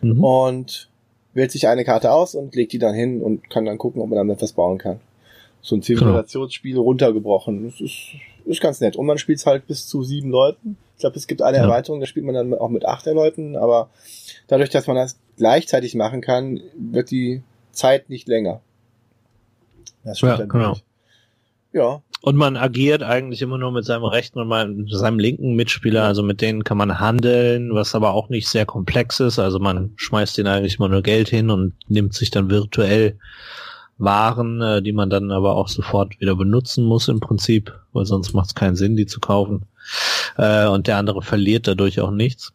Mhm. 0.02 0.22
Und 0.22 0.88
wählt 1.34 1.50
sich 1.50 1.68
eine 1.68 1.84
Karte 1.84 2.12
aus 2.12 2.34
und 2.34 2.54
legt 2.54 2.72
die 2.72 2.78
dann 2.78 2.94
hin 2.94 3.22
und 3.22 3.48
kann 3.50 3.64
dann 3.64 3.78
gucken, 3.78 4.02
ob 4.02 4.08
man 4.08 4.16
damit 4.16 4.36
etwas 4.36 4.52
bauen 4.52 4.78
kann. 4.78 5.00
So 5.62 5.76
ein 5.76 5.82
Zivilisationsspiel 5.82 6.72
genau. 6.72 6.84
runtergebrochen. 6.84 7.64
Das 7.64 7.80
ist, 7.80 8.14
ist 8.44 8.60
ganz 8.60 8.80
nett. 8.80 8.96
Und 8.96 9.06
man 9.06 9.18
spielt 9.18 9.44
halt 9.46 9.66
bis 9.66 9.86
zu 9.86 10.02
sieben 10.02 10.30
Leuten. 10.30 10.76
Ich 10.98 11.00
glaube, 11.00 11.16
es 11.16 11.28
gibt 11.28 11.42
eine 11.42 11.58
ja. 11.58 11.62
Erweiterung, 11.62 12.00
da 12.00 12.06
spielt 12.06 12.26
man 12.26 12.34
dann 12.34 12.52
auch 12.54 12.70
mit 12.70 12.84
acht 12.84 13.06
Leuten, 13.06 13.56
aber 13.56 13.88
dadurch, 14.48 14.68
dass 14.68 14.88
man 14.88 14.96
das 14.96 15.16
gleichzeitig 15.36 15.94
machen 15.94 16.20
kann, 16.20 16.60
wird 16.76 17.12
die 17.12 17.44
Zeit 17.70 18.10
nicht 18.10 18.26
länger. 18.26 18.62
Das 20.02 20.20
ja, 20.22 20.34
genau. 20.44 20.76
Ja. 21.72 22.02
Und 22.20 22.34
man 22.34 22.56
agiert 22.56 23.04
eigentlich 23.04 23.42
immer 23.42 23.58
nur 23.58 23.70
mit 23.70 23.84
seinem 23.84 24.02
rechten 24.02 24.40
und 24.40 24.90
seinem 24.90 25.20
linken 25.20 25.54
Mitspieler, 25.54 26.02
also 26.02 26.24
mit 26.24 26.40
denen 26.40 26.64
kann 26.64 26.78
man 26.78 26.98
handeln, 26.98 27.72
was 27.74 27.94
aber 27.94 28.12
auch 28.12 28.28
nicht 28.28 28.48
sehr 28.48 28.66
komplex 28.66 29.20
ist. 29.20 29.38
Also 29.38 29.60
man 29.60 29.92
schmeißt 29.94 30.36
denen 30.36 30.48
eigentlich 30.48 30.80
immer 30.80 30.88
nur 30.88 31.02
Geld 31.02 31.28
hin 31.28 31.50
und 31.50 31.74
nimmt 31.86 32.12
sich 32.12 32.32
dann 32.32 32.50
virtuell 32.50 33.20
waren, 33.98 34.60
äh, 34.60 34.82
die 34.82 34.92
man 34.92 35.10
dann 35.10 35.30
aber 35.30 35.54
auch 35.54 35.68
sofort 35.68 36.18
wieder 36.20 36.34
benutzen 36.34 36.84
muss 36.84 37.06
im 37.06 37.20
Prinzip, 37.20 37.72
weil 37.92 38.04
sonst 38.04 38.32
macht 38.32 38.48
es 38.48 38.54
keinen 38.56 38.74
Sinn, 38.74 38.96
die 38.96 39.06
zu 39.06 39.20
kaufen. 39.20 39.66
Äh, 40.36 40.66
und 40.66 40.86
der 40.86 40.96
andere 40.96 41.22
verliert 41.22 41.66
dadurch 41.66 42.00
auch 42.00 42.10
nichts. 42.10 42.52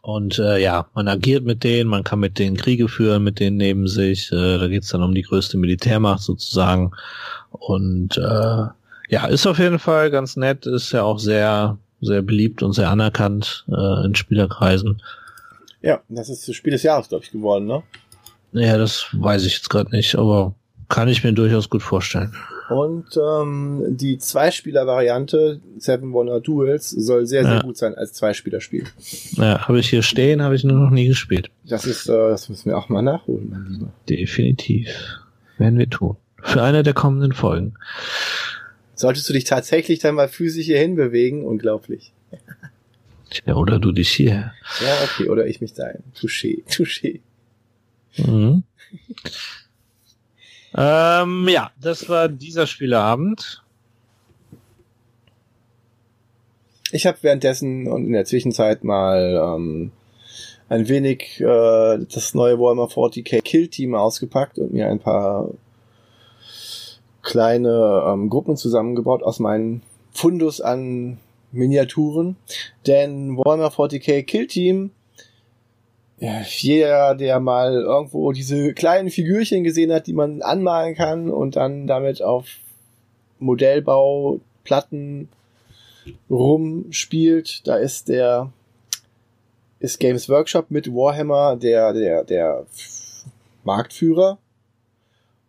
Und 0.00 0.38
äh, 0.38 0.58
ja, 0.58 0.86
man 0.94 1.08
agiert 1.08 1.44
mit 1.44 1.64
denen, 1.64 1.90
man 1.90 2.04
kann 2.04 2.20
mit 2.20 2.38
denen 2.38 2.56
Kriege 2.56 2.88
führen, 2.88 3.24
mit 3.24 3.40
denen 3.40 3.56
neben 3.56 3.88
sich. 3.88 4.32
Äh, 4.32 4.58
da 4.58 4.68
geht's 4.68 4.88
dann 4.88 5.02
um 5.02 5.14
die 5.14 5.22
größte 5.22 5.58
Militärmacht 5.58 6.22
sozusagen. 6.22 6.92
Und 7.50 8.16
äh, 8.16 8.66
ja, 9.10 9.26
ist 9.26 9.46
auf 9.46 9.58
jeden 9.58 9.78
Fall 9.78 10.10
ganz 10.10 10.36
nett, 10.36 10.66
ist 10.66 10.92
ja 10.92 11.02
auch 11.02 11.18
sehr, 11.18 11.78
sehr 12.00 12.22
beliebt 12.22 12.62
und 12.62 12.72
sehr 12.72 12.90
anerkannt 12.90 13.66
äh, 13.68 14.06
in 14.06 14.14
Spielerkreisen. 14.14 15.02
Ja, 15.82 16.00
das 16.08 16.28
ist 16.28 16.48
das 16.48 16.56
Spiel 16.56 16.72
des 16.72 16.82
Jahres, 16.82 17.08
glaube 17.08 17.24
ich, 17.24 17.30
geworden, 17.30 17.66
ne? 17.66 17.82
Ja, 18.52 18.78
das 18.78 19.06
weiß 19.12 19.44
ich 19.44 19.54
jetzt 19.54 19.68
gerade 19.68 19.90
nicht, 19.90 20.16
aber 20.16 20.54
kann 20.88 21.08
ich 21.08 21.22
mir 21.22 21.32
durchaus 21.32 21.68
gut 21.68 21.82
vorstellen. 21.82 22.34
Und 22.68 23.06
ähm, 23.16 23.96
die 23.96 24.18
Zweispieler-Variante 24.18 25.60
Seven 25.78 26.12
Wonder 26.12 26.40
Duels 26.40 26.90
soll 26.90 27.26
sehr, 27.26 27.44
sehr 27.44 27.54
ja. 27.54 27.62
gut 27.62 27.76
sein 27.76 27.94
als 27.94 28.12
Zweispielerspiel. 28.12 28.84
Ja, 29.32 29.66
habe 29.66 29.80
ich 29.80 29.88
hier 29.88 30.02
stehen, 30.02 30.42
habe 30.42 30.54
ich 30.54 30.64
nur 30.64 30.78
noch 30.78 30.90
nie 30.90 31.08
gespielt. 31.08 31.50
Das 31.64 31.86
ist, 31.86 32.08
äh, 32.08 32.12
das 32.12 32.48
müssen 32.48 32.70
wir 32.70 32.76
auch 32.76 32.88
mal 32.88 33.02
nachholen, 33.02 33.48
mein 33.50 33.66
Lieber. 33.66 33.92
Definitiv. 34.08 34.88
Werden 35.56 35.78
wir 35.78 35.88
tun. 35.88 36.16
Für 36.42 36.62
eine 36.62 36.82
der 36.82 36.94
kommenden 36.94 37.32
Folgen. 37.32 37.74
Solltest 38.94 39.28
du 39.28 39.32
dich 39.32 39.44
tatsächlich 39.44 40.00
dann 40.00 40.14
mal 40.14 40.28
physisch 40.28 40.66
hier 40.66 40.78
hinbewegen, 40.78 41.44
unglaublich. 41.44 42.12
Ja, 43.46 43.56
oder 43.56 43.78
du 43.78 43.92
dich 43.92 44.10
hier. 44.10 44.52
Ja, 44.80 44.94
okay, 45.04 45.28
oder 45.28 45.46
ich 45.46 45.60
mich 45.60 45.74
dahin. 45.74 46.02
Touché, 46.18 46.64
touché. 46.68 47.20
Mhm. 48.16 48.64
Ähm, 50.74 51.48
ja, 51.48 51.70
das 51.80 52.08
war 52.08 52.28
dieser 52.28 52.66
Spieleabend. 52.66 53.62
Ich 56.90 57.06
habe 57.06 57.18
währenddessen 57.20 57.86
und 57.86 58.06
in 58.06 58.12
der 58.12 58.24
Zwischenzeit 58.24 58.82
mal 58.82 59.40
ähm, 59.42 59.92
ein 60.68 60.88
wenig 60.88 61.40
äh, 61.40 61.98
das 62.12 62.34
neue 62.34 62.58
Warhammer 62.58 62.86
40k 62.86 63.42
Kill 63.42 63.68
Team 63.68 63.94
ausgepackt 63.94 64.58
und 64.58 64.72
mir 64.72 64.88
ein 64.88 65.00
paar 65.00 65.50
kleine 67.22 68.04
ähm, 68.06 68.30
Gruppen 68.30 68.56
zusammengebaut 68.56 69.22
aus 69.22 69.38
meinen 69.38 69.82
Fundus 70.12 70.60
an 70.60 71.18
Miniaturen. 71.52 72.36
Denn 72.86 73.36
Warhammer 73.36 73.68
40k 73.68 74.22
Kill 74.22 74.46
Team 74.46 74.90
ja, 76.20 76.42
jeder, 76.42 77.14
der 77.14 77.38
mal 77.38 77.74
irgendwo 77.74 78.32
diese 78.32 78.74
kleinen 78.74 79.10
Figürchen 79.10 79.62
gesehen 79.62 79.92
hat, 79.92 80.06
die 80.06 80.12
man 80.12 80.42
anmalen 80.42 80.94
kann 80.94 81.30
und 81.30 81.56
dann 81.56 81.86
damit 81.86 82.22
auf 82.22 82.46
Modellbauplatten 83.38 85.28
rumspielt, 86.28 87.66
da 87.66 87.76
ist 87.76 88.08
der 88.08 88.52
ist 89.80 90.00
Games 90.00 90.28
Workshop 90.28 90.72
mit 90.72 90.92
Warhammer 90.92 91.54
der 91.54 91.92
der 91.92 92.24
der 92.24 92.66
Marktführer. 93.62 94.38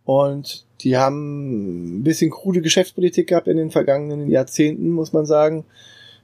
Und 0.04 0.64
die 0.82 0.96
haben 0.96 1.98
ein 1.98 2.02
bisschen 2.04 2.30
krude 2.30 2.62
Geschäftspolitik 2.62 3.28
gehabt 3.28 3.48
in 3.48 3.56
den 3.56 3.70
vergangenen 3.70 4.28
Jahrzehnten, 4.28 4.90
muss 4.90 5.12
man 5.12 5.26
sagen 5.26 5.64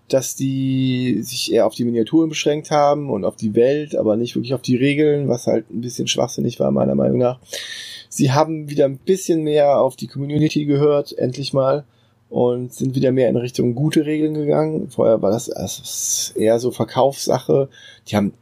dass 0.09 0.37
die 0.37 1.23
sich 1.23 1.53
eher 1.53 1.67
auf 1.67 1.75
die 1.75 1.85
Miniaturen 1.85 2.29
beschränkt 2.29 2.71
haben 2.71 3.11
und 3.11 3.25
auf 3.25 3.37
die 3.37 3.55
Welt, 3.55 3.97
aber 3.97 4.17
nicht 4.17 4.37
wirklich 4.37 4.55
auf 4.55 4.63
die 4.63 4.77
Regeln, 4.77 5.29
was 5.29 5.47
halt 5.47 5.71
ein 5.71 5.81
bisschen 5.81 6.07
schwachsinnig 6.07 6.61
war, 6.61 6.71
meiner 6.71 6.95
Meinung 6.95 7.19
nach. 7.19 7.41
Sie 8.09 8.33
haben 8.33 8.71
wieder 8.71 8.85
ein 8.85 8.99
bisschen 8.99 9.43
mehr 9.43 9.81
auf 9.81 9.97
die 9.97 10.07
Community 10.07 10.65
gehört, 10.65 11.17
endlich 11.19 11.53
mal, 11.53 11.85
und 12.29 12.73
sind 12.73 12.95
wieder 12.95 13.13
mehr 13.13 13.29
in 13.29 13.37
Richtung 13.37 13.75
gute 13.75 14.07
Regeln 14.07 14.35
gegangen. 14.35 14.89
Vorher 14.91 15.23
war 15.23 15.31
das, 15.31 15.47
das 15.47 16.33
eher 16.37 16.59
so 16.59 16.71
Verkaufssache. 16.71 17.69
Die 18.09 18.17
haben, 18.17 18.33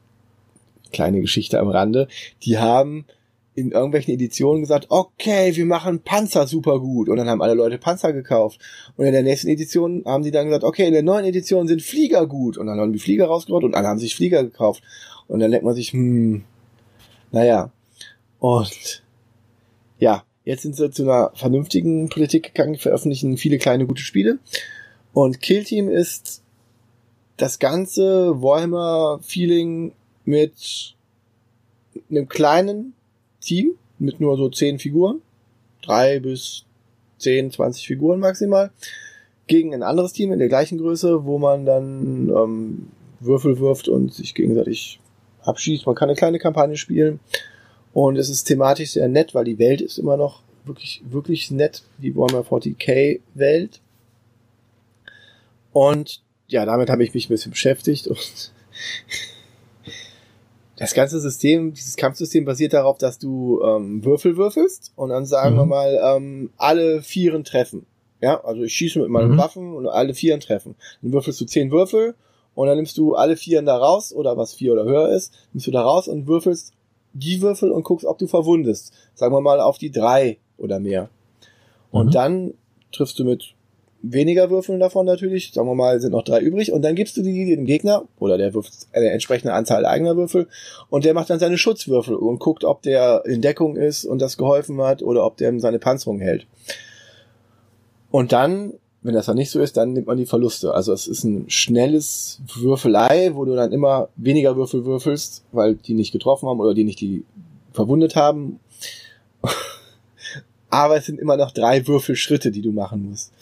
kleine 0.93 1.21
Geschichte 1.21 1.59
am 1.59 1.69
Rande, 1.69 2.09
die 2.45 2.59
haben 2.59 3.05
in 3.55 3.71
irgendwelchen 3.71 4.15
Editionen 4.15 4.63
gesagt, 4.63 4.87
okay, 4.89 5.55
wir 5.55 5.67
machen 5.67 6.01
Panzer 6.01 6.47
super 6.47 6.81
gut. 6.81 7.09
Und 7.09 7.17
dann 7.17 7.29
haben 7.29 7.43
alle 7.43 7.55
Leute 7.55 7.79
Panzer 7.79 8.13
gekauft. 8.13 8.59
Und 8.97 9.07
in 9.07 9.13
der 9.13 9.23
nächsten 9.23 9.49
Edition 9.49 10.03
haben 10.05 10.25
die 10.25 10.33
dann 10.33 10.47
gesagt, 10.47 10.65
okay, 10.65 10.87
in 10.87 10.93
der 10.93 11.03
neuen 11.03 11.25
Edition 11.25 11.69
sind 11.69 11.83
Flieger 11.83 12.27
gut. 12.27 12.59
Und 12.59 12.67
dann 12.67 12.81
haben 12.81 12.93
die 12.93 12.99
Flieger 12.99 13.27
rausgebracht 13.27 13.65
und 13.65 13.75
alle 13.75 13.87
haben 13.87 13.99
sich 13.99 14.17
Flieger 14.17 14.43
gekauft. 14.43 14.83
Und 15.29 15.41
dann 15.41 15.51
denkt 15.51 15.65
man 15.65 15.75
sich, 15.75 15.93
hm, 15.93 16.43
naja. 17.31 17.71
Und 18.41 19.05
ja, 19.99 20.25
jetzt 20.45 20.63
sind 20.63 20.75
sie 20.75 20.91
zu 20.91 21.03
einer 21.05 21.31
vernünftigen 21.35 22.09
Politik 22.09 22.55
gegangen, 22.55 22.77
veröffentlichen 22.77 23.37
viele 23.37 23.59
kleine 23.59 23.87
gute 23.87 24.03
Spiele. 24.03 24.39
Und 25.13 25.41
Kill 25.41 25.63
Team 25.63 25.89
ist 25.89 26.43
das 27.37 27.61
ganze 27.61 28.43
Warhammer-Feeling 28.43 29.93
mit 30.25 30.95
einem 32.11 32.29
kleinen 32.29 32.95
Team 33.45 33.73
mit 33.99 34.21
nur 34.21 34.37
so 34.37 34.49
zehn 34.49 34.79
Figuren, 34.79 35.21
drei 35.83 36.21
bis 36.21 36.65
zehn, 37.19 37.51
zwanzig 37.51 37.87
Figuren 37.87 38.21
maximal, 38.21 38.71
gegen 39.47 39.75
ein 39.75 39.83
anderes 39.83 40.13
Team 40.13 40.33
in 40.33 40.39
der 40.39 40.49
gleichen 40.49 40.79
Größe, 40.79 41.25
wo 41.25 41.39
man 41.39 41.67
dann 41.67 42.29
ähm, 42.29 42.89
Würfel 43.21 43.59
wirft 43.59 43.89
und 43.89 44.13
sich 44.13 44.35
gegenseitig 44.35 45.01
abschießt. 45.43 45.87
Man 45.87 45.95
kann 45.95 46.09
eine 46.09 46.17
kleine 46.17 46.39
Kampagne 46.39 46.77
spielen. 46.77 47.21
Und 47.93 48.17
es 48.17 48.29
ist 48.29 48.45
thematisch 48.45 48.93
sehr 48.93 49.09
nett, 49.09 49.35
weil 49.35 49.45
die 49.45 49.59
Welt 49.59 49.81
ist 49.81 49.99
immer 49.99 50.17
noch 50.17 50.43
wirklich, 50.65 51.03
wirklich 51.09 51.51
nett, 51.51 51.83
die 51.99 52.17
Warhammer 52.17 52.43
40k 52.43 53.21
Welt. 53.35 53.81
Und 55.73 56.23
ja, 56.49 56.65
damit 56.65 56.91
habe 56.91 57.05
ich 57.05 57.15
mich 57.15 57.27
ein 57.27 57.35
bisschen 57.35 57.53
beschäftigt. 57.53 58.07
Und 58.09 58.53
das 60.77 60.95
ganze 60.95 61.21
System, 61.21 61.73
dieses 61.73 61.97
Kampfsystem 61.97 62.45
basiert 62.45 62.73
darauf, 62.73 62.99
dass 62.99 63.19
du 63.19 63.61
ähm, 63.63 64.05
Würfel 64.05 64.37
würfelst 64.37 64.93
und 64.97 65.11
dann 65.11 65.25
sagen 65.25 65.55
mhm. 65.55 65.59
wir 65.59 65.67
mal 65.67 66.01
ähm, 66.03 66.51
alle 66.57 67.03
Vieren 67.03 67.45
treffen. 67.45 67.87
Ja, 68.21 68.43
also 68.43 68.63
ich 68.63 68.73
schieße 68.73 68.99
mit 69.01 69.09
meinen 69.09 69.33
mhm. 69.33 69.39
Waffen 69.39 69.75
und 69.75 69.87
alle 69.87 70.15
Vieren 70.15 70.41
treffen. 70.41 70.75
Dann 71.03 71.13
würfelst 71.13 71.41
du 71.41 71.45
zehn 71.45 71.71
Würfel 71.71 72.15
und 72.55 72.67
dann 72.67 72.77
nimmst 72.77 72.97
du 72.99 73.15
alle 73.15 73.37
Vieren 73.37 73.67
da 73.67 73.77
raus 73.77 74.13
oder 74.13 74.37
was 74.37 74.55
vier 74.55 74.73
oder 74.73 74.85
höher 74.85 75.11
ist, 75.11 75.33
nimmst 75.53 75.67
du 75.67 75.71
da 75.71 75.83
raus 75.83 76.09
und 76.09 76.27
würfelst 76.27 76.73
die 77.13 77.41
Würfel 77.43 77.71
und 77.71 77.85
guckst, 77.85 78.07
ob 78.07 78.19
du 78.19 78.27
verwundest. 78.27 78.93
Sagen 79.15 79.35
wir 79.35 79.41
mal 79.41 79.61
auf 79.61 79.79
die 79.79 79.91
drei 79.91 80.39
oder 80.57 80.81
mehr. 80.81 81.11
Und 81.91 82.07
mhm. 82.07 82.11
dann 82.11 82.55
triffst 82.93 83.19
du 83.19 83.25
mit 83.25 83.55
weniger 84.13 84.51
Würfeln 84.51 84.81
davon 84.81 85.07
natürlich, 85.07 85.53
sagen 85.53 85.69
wir 85.69 85.75
mal, 85.75 86.01
sind 86.01 86.13
noch 86.13 86.25
drei 86.25 86.41
übrig 86.41 86.73
und 86.73 86.83
dann 86.83 86.95
gibst 86.95 87.17
du 87.17 87.23
die 87.23 87.47
dem 87.47 87.65
Gegner 87.65 88.05
oder 88.19 88.37
der 88.37 88.55
wirft 88.55 88.73
eine 88.93 89.11
entsprechende 89.11 89.55
Anzahl 89.55 89.87
eigener 89.87 90.17
Würfel 90.17 90.49
und 90.91 91.05
der 91.05 91.15
macht 91.15 91.31
dann 91.31 91.39
seine 91.39 91.59
Schutzwürfel 91.59 92.15
und 92.15 92.39
guckt, 92.39 92.65
ob 92.65 92.83
der 92.83 93.25
in 93.25 93.41
Deckung 93.41 93.77
ist 93.77 94.05
und 94.05 94.21
das 94.21 94.37
geholfen 94.37 94.81
hat 94.83 95.03
oder 95.03 95.25
ob 95.25 95.37
der 95.37 95.59
seine 95.61 95.79
Panzerung 95.79 96.21
hält. 96.21 96.47
Und 98.11 98.33
dann, 98.33 98.75
wenn 99.03 99.15
das 99.15 99.27
dann 99.27 99.37
nicht 99.37 99.51
so 99.51 99.61
ist, 99.61 99.77
dann 99.77 99.93
nimmt 99.93 100.07
man 100.07 100.19
die 100.19 100.27
Verluste. 100.27 100.75
Also 100.75 100.93
es 100.93 101.07
ist 101.07 101.25
ein 101.25 101.49
schnelles 101.49 102.41
Würfelei, 102.55 103.33
wo 103.35 103.45
du 103.45 103.55
dann 103.55 103.73
immer 103.73 104.09
weniger 104.17 104.57
Würfel 104.57 104.85
würfelst, 104.85 105.45
weil 105.53 105.75
die 105.75 105.95
nicht 105.95 106.13
getroffen 106.13 106.49
haben 106.49 106.61
oder 106.61 106.75
die 106.75 106.85
nicht 106.85 107.01
die 107.01 107.25
verwundet 107.73 108.17
haben. 108.17 108.61
Aber 110.71 110.97
es 110.97 111.07
sind 111.07 111.21
immer 111.21 111.37
noch 111.37 111.53
drei 111.53 111.87
Würfelschritte, 111.87 112.51
die 112.51 112.63
du 112.63 112.73
machen 112.73 113.09
musst. 113.09 113.33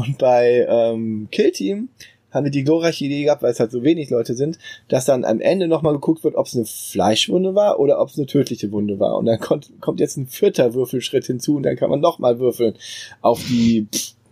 Und 0.00 0.16
bei 0.16 0.66
ähm, 0.66 1.28
Kill 1.30 1.52
Team 1.52 1.90
haben 2.30 2.44
wir 2.44 2.50
die 2.50 2.64
glorreiche 2.64 3.04
Idee 3.04 3.24
gehabt, 3.24 3.42
weil 3.42 3.52
es 3.52 3.60
halt 3.60 3.70
so 3.70 3.82
wenig 3.82 4.08
Leute 4.08 4.34
sind, 4.34 4.58
dass 4.88 5.04
dann 5.04 5.24
am 5.24 5.40
Ende 5.40 5.68
nochmal 5.68 5.92
geguckt 5.92 6.24
wird, 6.24 6.36
ob 6.36 6.46
es 6.46 6.56
eine 6.56 6.64
Fleischwunde 6.64 7.54
war 7.54 7.78
oder 7.80 8.00
ob 8.00 8.08
es 8.08 8.16
eine 8.16 8.26
tödliche 8.26 8.72
Wunde 8.72 8.98
war. 8.98 9.16
Und 9.18 9.26
dann 9.26 9.40
kommt, 9.40 9.70
kommt 9.80 10.00
jetzt 10.00 10.16
ein 10.16 10.26
vierter 10.26 10.72
Würfelschritt 10.72 11.26
hinzu 11.26 11.56
und 11.56 11.64
dann 11.64 11.76
kann 11.76 11.90
man 11.90 12.00
nochmal 12.00 12.38
würfeln 12.38 12.74
auf 13.20 13.42
die, 13.44 13.88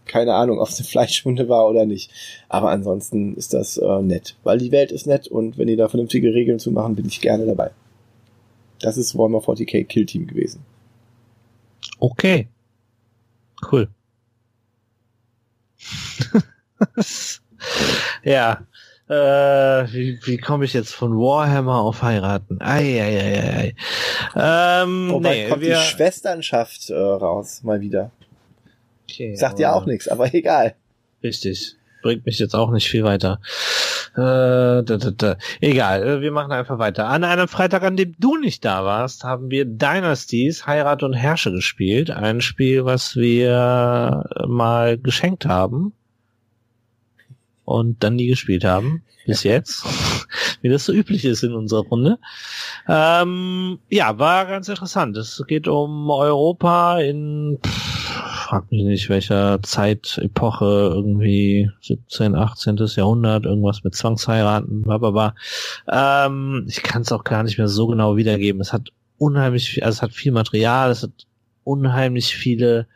keine 0.07 0.35
Ahnung, 0.35 0.59
ob 0.59 0.69
es 0.69 0.79
eine 0.79 0.87
Fleischwunde 0.87 1.49
war 1.49 1.69
oder 1.69 1.85
nicht. 1.85 2.11
Aber 2.49 2.71
ansonsten 2.71 3.35
ist 3.35 3.53
das 3.53 3.77
äh, 3.77 4.03
nett, 4.03 4.37
weil 4.43 4.59
die 4.59 4.73
Welt 4.73 4.91
ist 4.91 5.07
nett 5.07 5.29
und 5.29 5.59
wenn 5.59 5.67
die 5.67 5.77
da 5.77 5.89
vernünftige 5.89 6.33
Regeln 6.33 6.61
zu 6.61 6.71
machen, 6.71 6.95
bin 6.95 7.07
ich 7.07 7.21
gerne 7.21 7.45
dabei. 7.45 7.73
Das 8.81 8.97
ist 8.97 9.19
Warhammer 9.19 9.41
40k 9.41 9.85
Kill 9.85 10.07
Team 10.07 10.27
gewesen. 10.29 10.61
Okay. 11.99 12.49
Cool. 13.71 13.89
ja. 18.23 18.61
Äh, 19.09 19.91
wie, 19.91 20.21
wie 20.25 20.37
komme 20.37 20.67
ich 20.67 20.75
jetzt 20.75 20.95
von 20.95 21.17
Warhammer 21.17 21.77
auf 21.77 22.03
heiraten? 22.03 22.61
Ei, 22.61 23.01
ei, 23.01 23.19
ei, 23.19 23.57
ei. 23.57 23.75
Ähm, 24.83 25.11
oh, 25.15 25.21
nee, 25.21 25.49
kommt 25.49 25.63
wir... 25.63 25.79
die 25.79 25.83
Schwesternschaft 25.83 26.91
äh, 26.91 26.95
raus, 26.95 27.63
mal 27.63 27.81
wieder. 27.81 28.11
Okay, 29.05 29.35
Sagt 29.35 29.61
ja 29.61 29.73
auch 29.73 29.87
nichts, 29.87 30.09
aber 30.09 30.35
egal. 30.35 30.75
Richtig. 31.23 31.75
Bringt 32.03 32.27
mich 32.27 32.39
jetzt 32.39 32.55
auch 32.55 32.71
nicht 32.71 32.89
viel 32.89 33.03
weiter. 33.03 33.41
Äh, 34.15 34.21
da, 34.21 34.83
da, 34.83 35.11
da. 35.11 35.37
Egal, 35.63 36.07
äh, 36.07 36.21
wir 36.21 36.31
machen 36.31 36.53
einfach 36.53 36.79
weiter. 36.79 37.09
An 37.09 37.25
einem 37.25 37.49
Freitag, 37.49 37.85
an 37.85 37.97
dem 37.97 38.15
du 38.19 38.37
nicht 38.37 38.63
da 38.63 38.85
warst, 38.85 39.25
haben 39.25 39.51
wir 39.51 39.65
Dynasties 39.65 40.67
Heirat 40.67 41.03
und 41.03 41.15
Herrsche 41.15 41.51
gespielt. 41.51 42.11
Ein 42.11 42.43
Spiel, 42.43 42.85
was 42.85 43.17
wir 43.17 44.27
mal 44.47 44.99
geschenkt 44.99 45.47
haben 45.47 45.95
und 47.69 48.03
dann 48.03 48.17
nie 48.17 48.27
gespielt 48.27 48.65
haben, 48.65 49.03
bis 49.27 49.43
jetzt, 49.43 49.85
wie 50.63 50.71
das 50.71 50.87
so 50.87 50.93
üblich 50.93 51.25
ist 51.27 51.43
in 51.43 51.53
unserer 51.53 51.83
Runde. 51.83 52.19
Ähm, 52.89 53.79
ja, 53.91 54.19
war 54.19 54.47
ganz 54.47 54.69
interessant. 54.69 55.17
Es 55.19 55.43
geht 55.47 55.69
um 55.69 56.09
Europa 56.09 56.99
in, 56.99 57.59
pff, 57.63 57.99
frag 58.49 58.73
mich 58.73 58.85
nicht, 58.85 59.11
welcher 59.11 59.63
Zeitepoche, 59.63 60.65
irgendwie 60.95 61.71
17., 61.83 62.35
18. 62.35 62.79
Jahrhundert, 62.97 63.45
irgendwas 63.45 63.85
mit 63.85 63.95
Zwangsheiraten, 63.95 64.83
bla 64.83 65.35
Ähm, 65.87 66.65
ich 66.67 66.83
kann 66.83 67.03
es 67.03 67.13
auch 67.13 67.25
gar 67.25 67.43
nicht 67.43 67.59
mehr 67.59 67.69
so 67.69 67.87
genau 67.87 68.17
wiedergeben. 68.17 68.63
Es 68.63 68.73
hat 68.73 68.89
unheimlich, 69.19 69.85
also 69.85 69.99
es 69.99 70.03
hat 70.03 70.13
viel 70.13 70.33
Material, 70.33 70.91
es 70.91 71.03
hat 71.03 71.27
unheimlich 71.65 72.35
viele 72.35 72.87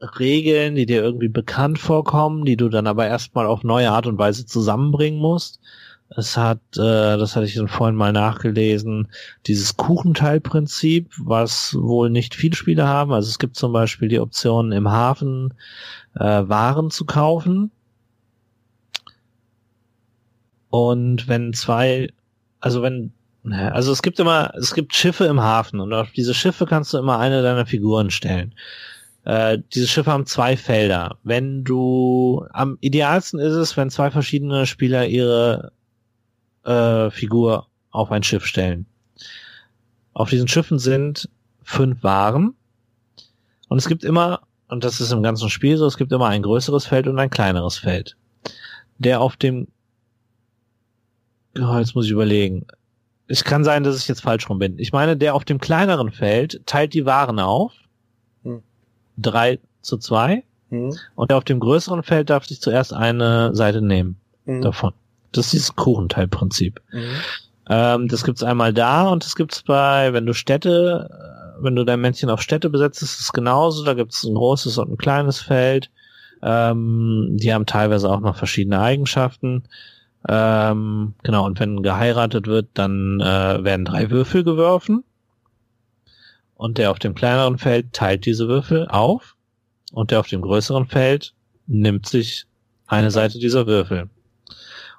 Regeln, 0.00 0.74
die 0.74 0.86
dir 0.86 1.02
irgendwie 1.02 1.28
bekannt 1.28 1.78
vorkommen, 1.78 2.44
die 2.44 2.56
du 2.56 2.68
dann 2.68 2.86
aber 2.86 3.06
erstmal 3.06 3.46
auf 3.46 3.64
neue 3.64 3.90
Art 3.90 4.06
und 4.06 4.18
Weise 4.18 4.46
zusammenbringen 4.46 5.20
musst. 5.20 5.60
Es 6.16 6.36
hat, 6.36 6.58
äh, 6.76 7.16
das 7.18 7.36
hatte 7.36 7.46
ich 7.46 7.54
dann 7.54 7.68
vorhin 7.68 7.94
mal 7.94 8.12
nachgelesen, 8.12 9.08
dieses 9.46 9.76
Kuchenteilprinzip, 9.76 11.12
was 11.18 11.76
wohl 11.78 12.10
nicht 12.10 12.34
viele 12.34 12.56
Spiele 12.56 12.88
haben. 12.88 13.12
Also 13.12 13.28
es 13.28 13.38
gibt 13.38 13.56
zum 13.56 13.72
Beispiel 13.72 14.08
die 14.08 14.18
Option 14.18 14.72
im 14.72 14.90
Hafen 14.90 15.54
äh, 16.16 16.24
Waren 16.24 16.90
zu 16.90 17.04
kaufen. 17.04 17.70
Und 20.70 21.28
wenn 21.28 21.52
zwei, 21.52 22.08
also 22.60 22.82
wenn, 22.82 23.12
also 23.44 23.92
es 23.92 24.02
gibt 24.02 24.18
immer, 24.18 24.52
es 24.56 24.74
gibt 24.74 24.94
Schiffe 24.94 25.26
im 25.26 25.40
Hafen 25.40 25.78
und 25.80 25.92
auf 25.92 26.10
diese 26.12 26.34
Schiffe 26.34 26.66
kannst 26.66 26.92
du 26.92 26.98
immer 26.98 27.18
eine 27.18 27.42
deiner 27.42 27.66
Figuren 27.66 28.10
stellen. 28.10 28.54
Äh, 29.24 29.58
diese 29.74 29.86
Schiffe 29.86 30.10
haben 30.10 30.26
zwei 30.26 30.56
Felder. 30.56 31.18
Wenn 31.22 31.64
du, 31.64 32.46
am 32.52 32.78
idealsten 32.80 33.38
ist 33.38 33.54
es, 33.54 33.76
wenn 33.76 33.90
zwei 33.90 34.10
verschiedene 34.10 34.66
Spieler 34.66 35.06
ihre 35.06 35.72
äh, 36.64 37.10
Figur 37.10 37.66
auf 37.90 38.10
ein 38.10 38.22
Schiff 38.22 38.46
stellen. 38.46 38.86
Auf 40.12 40.30
diesen 40.30 40.48
Schiffen 40.48 40.78
sind 40.78 41.28
fünf 41.62 42.02
Waren. 42.02 42.54
Und 43.68 43.78
es 43.78 43.88
gibt 43.88 44.04
immer, 44.04 44.40
und 44.68 44.84
das 44.84 45.00
ist 45.00 45.12
im 45.12 45.22
ganzen 45.22 45.50
Spiel 45.50 45.76
so, 45.76 45.86
es 45.86 45.96
gibt 45.96 46.12
immer 46.12 46.28
ein 46.28 46.42
größeres 46.42 46.86
Feld 46.86 47.06
und 47.06 47.18
ein 47.18 47.30
kleineres 47.30 47.78
Feld. 47.78 48.16
Der 48.98 49.20
auf 49.20 49.36
dem, 49.36 49.68
oh, 51.58 51.78
jetzt 51.78 51.94
muss 51.94 52.06
ich 52.06 52.12
überlegen. 52.12 52.66
Es 53.28 53.44
kann 53.44 53.64
sein, 53.64 53.84
dass 53.84 53.96
ich 53.96 54.08
jetzt 54.08 54.22
falsch 54.22 54.48
rum 54.48 54.58
bin. 54.58 54.78
Ich 54.78 54.92
meine, 54.92 55.16
der 55.16 55.34
auf 55.34 55.44
dem 55.44 55.60
kleineren 55.60 56.10
Feld 56.10 56.62
teilt 56.66 56.94
die 56.94 57.06
Waren 57.06 57.38
auf 57.38 57.72
drei 59.20 59.58
zu 59.82 59.98
zwei. 59.98 60.44
Mhm. 60.70 60.96
Und 61.14 61.32
auf 61.32 61.44
dem 61.44 61.60
größeren 61.60 62.02
Feld 62.02 62.30
darf 62.30 62.46
sich 62.46 62.60
zuerst 62.60 62.92
eine 62.92 63.54
Seite 63.54 63.82
nehmen 63.82 64.16
mhm. 64.46 64.62
davon. 64.62 64.92
Das 65.32 65.46
ist 65.46 65.52
dieses 65.52 65.76
Kuchenteilprinzip. 65.76 66.80
Mhm. 66.92 67.14
Ähm, 67.68 68.08
das 68.08 68.24
gibt's 68.24 68.42
einmal 68.42 68.72
da 68.72 69.08
und 69.08 69.24
das 69.24 69.36
gibt's 69.36 69.62
bei, 69.62 70.12
wenn 70.12 70.26
du 70.26 70.32
Städte, 70.32 71.08
äh, 71.10 71.62
wenn 71.62 71.76
du 71.76 71.84
dein 71.84 72.00
Männchen 72.00 72.30
auf 72.30 72.42
Städte 72.42 72.70
besetzt, 72.70 73.02
ist 73.02 73.20
es 73.20 73.32
genauso. 73.32 73.84
Da 73.84 73.94
gibt's 73.94 74.24
ein 74.24 74.34
großes 74.34 74.78
und 74.78 74.92
ein 74.92 74.98
kleines 74.98 75.40
Feld. 75.40 75.90
Ähm, 76.42 77.36
die 77.38 77.52
haben 77.52 77.66
teilweise 77.66 78.10
auch 78.10 78.20
noch 78.20 78.36
verschiedene 78.36 78.80
Eigenschaften. 78.80 79.64
Ähm, 80.28 81.14
genau, 81.22 81.46
und 81.46 81.60
wenn 81.60 81.82
geheiratet 81.82 82.46
wird, 82.46 82.68
dann 82.74 83.20
äh, 83.20 83.64
werden 83.64 83.84
drei 83.84 84.10
Würfel 84.10 84.44
geworfen 84.44 85.04
und 86.60 86.76
der 86.76 86.90
auf 86.90 86.98
dem 86.98 87.14
kleineren 87.14 87.56
Feld 87.56 87.94
teilt 87.94 88.26
diese 88.26 88.46
Würfel 88.46 88.86
auf 88.86 89.34
und 89.92 90.10
der 90.10 90.20
auf 90.20 90.28
dem 90.28 90.42
größeren 90.42 90.86
Feld 90.86 91.32
nimmt 91.66 92.06
sich 92.06 92.44
eine 92.86 93.10
Seite 93.10 93.38
dieser 93.38 93.66
Würfel. 93.66 94.10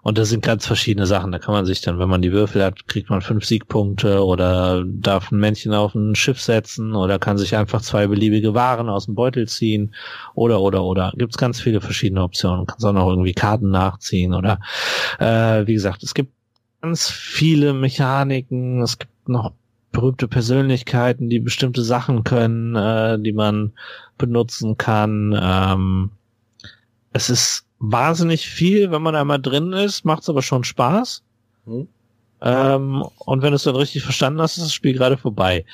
Und 0.02 0.18
das 0.18 0.30
sind 0.30 0.44
ganz 0.44 0.66
verschiedene 0.66 1.06
Sachen. 1.06 1.32
Da 1.32 1.38
kann 1.38 1.54
man 1.54 1.68
sich 1.68 1.82
dann, 1.82 2.00
wenn 2.00 2.10
man 2.10 2.24
die 2.24 2.32
Würfel 2.32 2.64
hat, 2.64 2.88
kriegt 2.88 3.12
man 3.12 3.22
fünf 3.22 3.46
Siegpunkte 3.46 4.26
oder 4.26 4.84
darf 4.88 5.32
ein 5.32 5.38
Männchen 5.38 5.76
auf 5.76 5.94
ein 5.94 6.16
Schiff 6.16 6.42
setzen 6.42 6.96
oder 6.96 7.20
kann 7.20 7.38
sich 7.38 7.56
einfach 7.56 7.82
zwei 7.84 8.08
beliebige 8.08 8.56
Waren 8.56 8.90
aus 8.90 9.06
dem 9.06 9.14
Beutel 9.14 9.48
ziehen 9.48 9.94
oder 10.34 10.62
oder 10.62 10.84
oder. 10.84 11.14
Gibt's 11.16 11.38
ganz 11.38 11.62
viele 11.62 11.80
verschiedene 11.80 12.24
Optionen. 12.24 12.66
Kannst 12.66 12.84
auch 12.84 12.94
noch 12.94 13.08
irgendwie 13.08 13.34
Karten 13.34 13.70
nachziehen 13.70 14.34
oder 14.34 14.60
äh, 15.20 15.68
wie 15.68 15.74
gesagt, 15.74 16.02
es 16.02 16.16
gibt 16.16 16.34
ganz 16.82 17.08
viele 17.08 17.74
Mechaniken. 17.74 18.82
Es 18.82 18.98
gibt 18.98 19.30
noch 19.30 19.54
berühmte 19.92 20.28
Persönlichkeiten, 20.28 21.30
die 21.30 21.40
bestimmte 21.40 21.84
Sachen 21.84 22.24
können, 22.24 22.76
äh, 22.76 23.20
die 23.20 23.34
man 23.34 23.74
benutzen 24.18 24.78
kann. 24.78 25.38
Ähm, 25.40 26.12
es 27.14 27.30
ist 27.30 27.66
wahnsinnig 27.80 28.48
viel, 28.48 28.92
wenn 28.92 29.02
man 29.02 29.16
einmal 29.16 29.42
drin 29.42 29.74
ist, 29.74 30.06
macht 30.06 30.24
es 30.24 30.30
aber 30.30 30.42
schon 30.42 30.64
Spaß. 30.64 31.24
Mhm. 31.66 31.88
Ähm, 32.42 33.06
und 33.20 33.42
wenn 33.42 33.52
du 33.52 33.56
es 33.56 33.64
dann 33.64 33.76
richtig 33.76 34.04
verstanden 34.04 34.42
hast, 34.42 34.58
ist 34.58 34.66
das 34.66 34.74
Spiel 34.74 34.94
gerade 34.94 35.18
vorbei. 35.18 35.66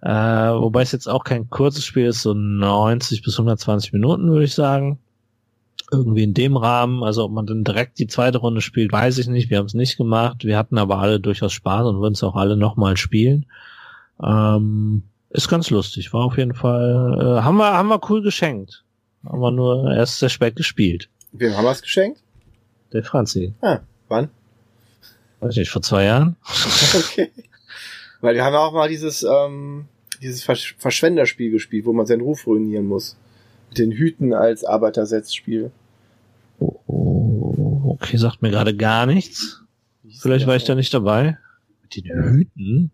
Äh, 0.00 0.10
wobei 0.10 0.82
es 0.82 0.92
jetzt 0.92 1.08
auch 1.08 1.22
kein 1.22 1.48
kurzes 1.50 1.84
Spiel 1.84 2.06
ist, 2.06 2.22
so 2.22 2.34
90 2.34 3.22
bis 3.22 3.34
120 3.34 3.92
Minuten, 3.92 4.30
würde 4.30 4.44
ich 4.44 4.54
sagen 4.54 4.98
irgendwie 5.92 6.24
in 6.24 6.34
dem 6.34 6.56
Rahmen. 6.56 7.04
Also 7.04 7.24
ob 7.24 7.32
man 7.32 7.46
dann 7.46 7.64
direkt 7.64 7.98
die 7.98 8.06
zweite 8.06 8.38
Runde 8.38 8.60
spielt, 8.60 8.92
weiß 8.92 9.18
ich 9.18 9.28
nicht. 9.28 9.50
Wir 9.50 9.58
haben 9.58 9.66
es 9.66 9.74
nicht 9.74 9.96
gemacht. 9.96 10.44
Wir 10.44 10.56
hatten 10.56 10.78
aber 10.78 10.98
alle 10.98 11.20
durchaus 11.20 11.52
Spaß 11.52 11.86
und 11.86 12.00
würden 12.00 12.14
es 12.14 12.22
auch 12.22 12.34
alle 12.34 12.56
nochmal 12.56 12.96
spielen. 12.96 13.46
Ähm, 14.22 15.04
ist 15.30 15.48
ganz 15.48 15.70
lustig. 15.70 16.12
War 16.12 16.24
auf 16.24 16.38
jeden 16.38 16.54
Fall, 16.54 17.18
äh, 17.20 17.42
haben 17.42 17.56
wir, 17.56 17.72
haben 17.72 17.88
wir 17.88 18.00
cool 18.10 18.22
geschenkt. 18.22 18.84
Haben 19.24 19.40
wir 19.40 19.50
nur 19.50 19.92
erst 19.92 20.18
sehr 20.18 20.28
spät 20.28 20.56
gespielt. 20.56 21.08
Wem 21.32 21.56
haben 21.56 21.64
wir 21.64 21.70
es 21.70 21.82
geschenkt? 21.82 22.22
Der 22.92 23.04
Franzi. 23.04 23.54
Ah, 23.60 23.80
wann? 24.08 24.28
Weiß 25.40 25.56
nicht, 25.56 25.70
vor 25.70 25.82
zwei 25.82 26.04
Jahren? 26.04 26.36
okay. 26.94 27.30
Weil 28.20 28.34
wir 28.34 28.44
haben 28.44 28.54
auch 28.54 28.72
mal 28.72 28.88
dieses, 28.88 29.22
ähm, 29.22 29.86
dieses 30.20 30.42
Versch 30.42 30.76
Verschwenderspiel 30.78 31.50
gespielt, 31.50 31.86
wo 31.86 31.92
man 31.92 32.06
seinen 32.06 32.20
Ruf 32.20 32.46
ruinieren 32.46 32.86
muss. 32.86 33.16
Mit 33.68 33.78
den 33.78 33.92
Hüten 33.92 34.34
als 34.34 34.64
Arbeitersetzspiel. 34.64 35.72
Oh, 36.86 37.96
okay, 38.00 38.16
sagt 38.16 38.42
mir 38.42 38.50
gerade 38.50 38.76
gar 38.76 39.06
nichts. 39.06 39.62
Vielleicht 40.20 40.46
war 40.46 40.56
ich 40.56 40.64
da 40.64 40.74
nicht 40.74 40.92
dabei. 40.92 41.38
Mit 41.82 41.96
den 41.96 42.22
Hüten? 42.22 42.90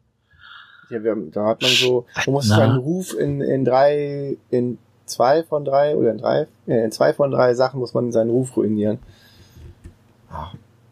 Ja, 0.90 1.02
wir 1.02 1.10
haben, 1.10 1.30
da 1.30 1.46
hat 1.46 1.62
man 1.62 1.70
so, 1.70 2.06
man 2.26 2.32
muss 2.32 2.48
seinen 2.48 2.78
Ruf 2.78 3.14
in, 3.14 3.40
in 3.40 3.64
drei, 3.64 4.36
in 4.50 4.78
zwei 5.04 5.42
von 5.42 5.64
drei 5.64 5.96
oder 5.96 6.10
in 6.12 6.18
drei, 6.18 6.46
äh, 6.66 6.84
in 6.84 6.92
zwei 6.92 7.12
von 7.12 7.30
drei 7.30 7.54
Sachen 7.54 7.80
muss 7.80 7.92
man 7.92 8.12
seinen 8.12 8.30
Ruf 8.30 8.56
ruinieren. 8.56 8.98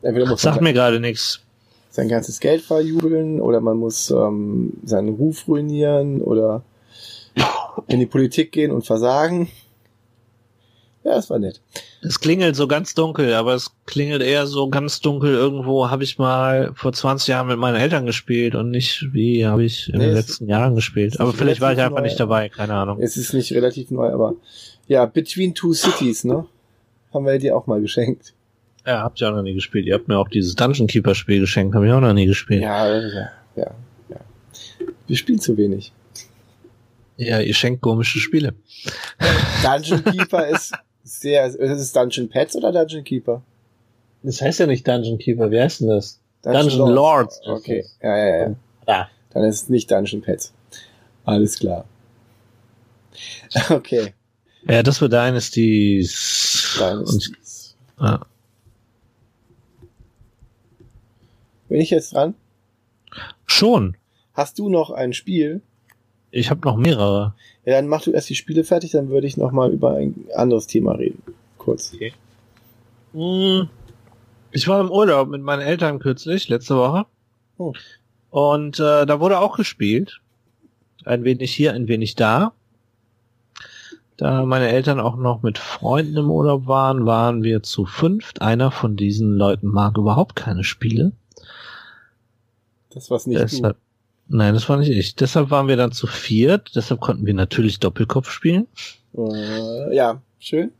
Entweder 0.03 0.27
muss 0.27 0.43
Sag 0.43 0.61
mir 0.61 0.72
gerade 0.72 1.01
nichts. 1.01 1.41
Sein 1.91 2.09
ganzes 2.09 2.41
Geld 2.41 2.62
verjubeln 2.62 3.41
oder 3.41 3.61
man 3.61 3.79
muss 3.79 4.11
ähm, 4.11 4.74
seinen 4.85 5.11
Ruf 5.11 5.49
ruinieren 5.49 6.20
oder 6.20 6.62
in 7.89 8.01
die 8.01 8.07
Politik 8.07 8.53
gehen 8.53 8.70
und 8.70 8.85
versagen. 8.87 9.49
Ja, 11.07 11.14
das 11.14 11.30
war 11.30 11.38
nett. 11.38 11.61
Es 12.02 12.18
klingelt 12.18 12.57
so 12.57 12.66
ganz 12.66 12.92
dunkel, 12.94 13.32
aber 13.34 13.54
es 13.54 13.70
klingelt 13.84 14.22
eher 14.22 14.48
so 14.48 14.68
ganz 14.68 15.00
dunkel. 15.00 15.34
Irgendwo 15.34 15.88
habe 15.88 16.02
ich 16.02 16.18
mal 16.18 16.72
vor 16.74 16.92
20 16.92 17.28
Jahren 17.28 17.46
mit 17.46 17.59
meinen 17.59 17.76
Eltern 17.76 18.07
gespielt 18.07 18.57
und 18.57 18.72
nicht 18.72 19.07
wie 19.12 19.46
habe 19.46 19.62
ich 19.62 19.88
in 19.88 20.00
nee, 20.00 20.07
den 20.07 20.14
letzten 20.14 20.48
Jahren 20.48 20.74
gespielt. 20.74 21.20
Aber 21.20 21.32
vielleicht 21.32 21.61
war 21.61 21.72
ich 21.72 21.78
einfach 21.78 21.98
neu, 21.98 22.07
nicht 22.07 22.18
dabei, 22.18 22.48
keine 22.48 22.74
Ahnung. 22.74 23.00
Es 23.00 23.16
ist 23.16 23.34
nicht 23.34 23.52
relativ 23.52 23.92
neu, 23.92 24.09
aber 24.12 24.34
ja, 24.88 25.07
Between 25.07 25.54
Two 25.54 25.74
Cities, 25.74 26.24
ne? 26.24 26.44
Haben 27.14 27.24
wir 27.24 27.38
dir 27.38 27.57
auch 27.57 27.68
mal 27.68 27.80
geschenkt. 27.80 28.34
Ja, 28.84 29.04
habt 29.04 29.20
ihr 29.20 29.28
auch 29.28 29.32
noch 29.32 29.42
nie 29.42 29.54
gespielt. 29.54 29.86
Ihr 29.86 29.94
habt 29.94 30.09
mir 30.09 30.18
auch 30.18 30.28
dieses 30.28 30.57
Dungeon 30.57 30.88
Keeper 30.88 31.14
Spiel 31.14 31.38
geschenkt, 31.38 31.76
habe 31.76 31.86
ich 31.86 31.92
auch 31.92 32.00
noch 32.00 32.14
nie 32.14 32.26
gespielt. 32.26 32.62
Ja, 32.62 32.92
ja, 32.92 33.30
ja, 33.54 33.70
ja. 34.09 34.16
Wir 35.07 35.16
spielen 35.16 35.38
zu 35.38 35.57
wenig. 35.57 35.92
Ja, 37.16 37.38
ihr 37.38 37.54
schenkt 37.54 37.80
komische 37.80 38.18
Spiele. 38.18 38.54
Dungeon 39.62 40.02
Keeper 40.02 40.48
ist 40.48 40.72
sehr, 41.07 41.46
ist 41.46 41.59
es 41.59 41.92
Dungeon 41.92 42.28
Pets 42.28 42.57
oder 42.57 42.72
Dungeon 42.72 43.04
Keeper? 43.04 43.42
Das 44.22 44.40
heißt 44.42 44.61
ja 44.61 44.66
nicht 44.66 44.86
Dungeon 44.86 45.18
Keeper, 45.18 45.50
wie 45.50 45.61
heißt 45.61 45.80
denn 45.80 45.88
das? 45.88 46.20
Dungeon, 46.42 46.68
Dungeon 46.68 46.90
Lords. 46.90 47.40
Lords. 47.44 47.61
Okay, 47.62 47.84
ja, 48.02 48.16
ja, 48.16 48.36
ja. 48.36 48.57
ja. 48.88 49.11
Dann 49.30 49.44
ist 49.44 49.62
es 49.62 49.68
nicht 49.68 49.90
Dungeon 49.90 50.22
Pets. 50.22 50.52
Alles 51.24 51.59
klar. 51.59 51.84
Okay. 53.70 54.12
Ja, 54.68 54.82
das 54.82 55.00
wird 55.00 55.12
Dynasties. 55.12 56.76
Dynasties. 56.78 57.76
Und. 57.96 58.20
Bin 61.68 61.80
ich 61.80 61.90
jetzt 61.90 62.12
dran? 62.12 62.34
Schon. 63.46 63.96
Hast 64.34 64.59
du 64.59 64.68
noch 64.68 64.90
ein 64.90 65.12
Spiel? 65.14 65.62
Ich 66.37 66.51
habe 66.51 66.61
noch 66.68 66.76
mehrere. 66.76 67.32
Ja, 67.64 67.72
dann 67.72 67.89
mach 67.89 68.03
du 68.03 68.11
erst 68.11 68.28
die 68.28 68.34
Spiele 68.34 68.62
fertig, 68.62 68.91
dann 68.91 69.09
würde 69.09 69.26
ich 69.26 69.39
noch 69.39 69.53
mal 69.53 69.72
über 69.72 69.95
ein 69.95 70.26
anderes 70.34 70.66
Thema 70.66 70.93
reden. 70.93 71.22
Kurz. 71.57 71.93
Okay. 71.95 72.12
Hm. 73.14 73.70
Ich 74.51 74.68
war 74.68 74.80
im 74.80 74.91
Urlaub 74.91 75.28
mit 75.28 75.41
meinen 75.41 75.62
Eltern 75.62 75.99
kürzlich, 75.99 76.51
letzte 76.51 76.76
Woche. 76.76 77.07
Oh. 77.57 77.72
Und 78.28 78.78
äh, 78.78 79.07
da 79.07 79.18
wurde 79.18 79.39
auch 79.39 79.57
gespielt. 79.57 80.20
Ein 81.07 81.24
wenig 81.24 81.55
hier, 81.55 81.72
ein 81.72 81.89
wenig 81.89 82.16
da. 82.16 82.53
Da 84.18 84.45
meine 84.45 84.68
Eltern 84.68 85.01
auch 85.01 85.16
noch 85.16 85.43
mit 85.43 85.57
Freunden 85.57 86.18
im 86.18 86.30
Urlaub 86.30 86.66
waren, 86.66 87.07
waren 87.07 87.43
wir 87.43 87.62
zu 87.62 87.87
fünft. 87.87 88.43
Einer 88.43 88.70
von 88.70 88.97
diesen 88.97 89.39
Leuten 89.39 89.68
mag 89.68 89.97
überhaupt 89.97 90.37
keine 90.37 90.64
Spiele. 90.64 91.12
Das 92.91 93.11
war's 93.11 93.26
nicht 93.26 93.41
Deshalb, 93.41 93.78
Nein, 94.29 94.55
das 94.55 94.68
war 94.68 94.77
nicht 94.77 94.91
ich. 94.91 95.14
Deshalb 95.14 95.51
waren 95.51 95.68
wir 95.68 95.77
dann 95.77 95.93
zu 95.93 96.07
viert. 96.07 96.74
Deshalb 96.74 97.01
konnten 97.01 97.27
wir 97.27 97.35
natürlich 97.35 97.79
Doppelkopf 97.79 98.31
spielen. 98.31 98.66
Äh, 99.16 99.95
ja, 99.95 100.20
schön. 100.39 100.72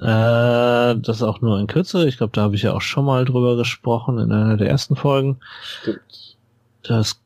Äh, 0.00 0.96
das 0.96 1.22
auch 1.22 1.40
nur 1.40 1.58
in 1.58 1.66
Kürze. 1.66 2.06
Ich 2.06 2.18
glaube, 2.18 2.32
da 2.32 2.42
habe 2.42 2.54
ich 2.54 2.62
ja 2.62 2.72
auch 2.72 2.80
schon 2.80 3.04
mal 3.04 3.24
drüber 3.24 3.56
gesprochen 3.56 4.18
in 4.18 4.32
einer 4.32 4.56
der 4.56 4.68
ersten 4.68 4.96
Folgen. 4.96 5.38
Stimmt. 5.80 6.36
Das 6.82 7.20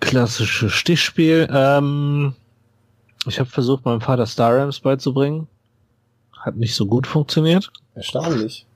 klassische 0.00 0.70
Stichspiel. 0.70 1.48
Ähm, 1.50 2.34
ich 3.26 3.38
habe 3.38 3.48
versucht, 3.48 3.84
meinem 3.84 4.00
Vater 4.00 4.26
Star 4.26 4.56
Rams 4.56 4.80
beizubringen. 4.80 5.48
Hat 6.36 6.56
nicht 6.56 6.74
so 6.74 6.86
gut 6.86 7.06
funktioniert. 7.06 7.72
Erstaunlich. 7.94 8.66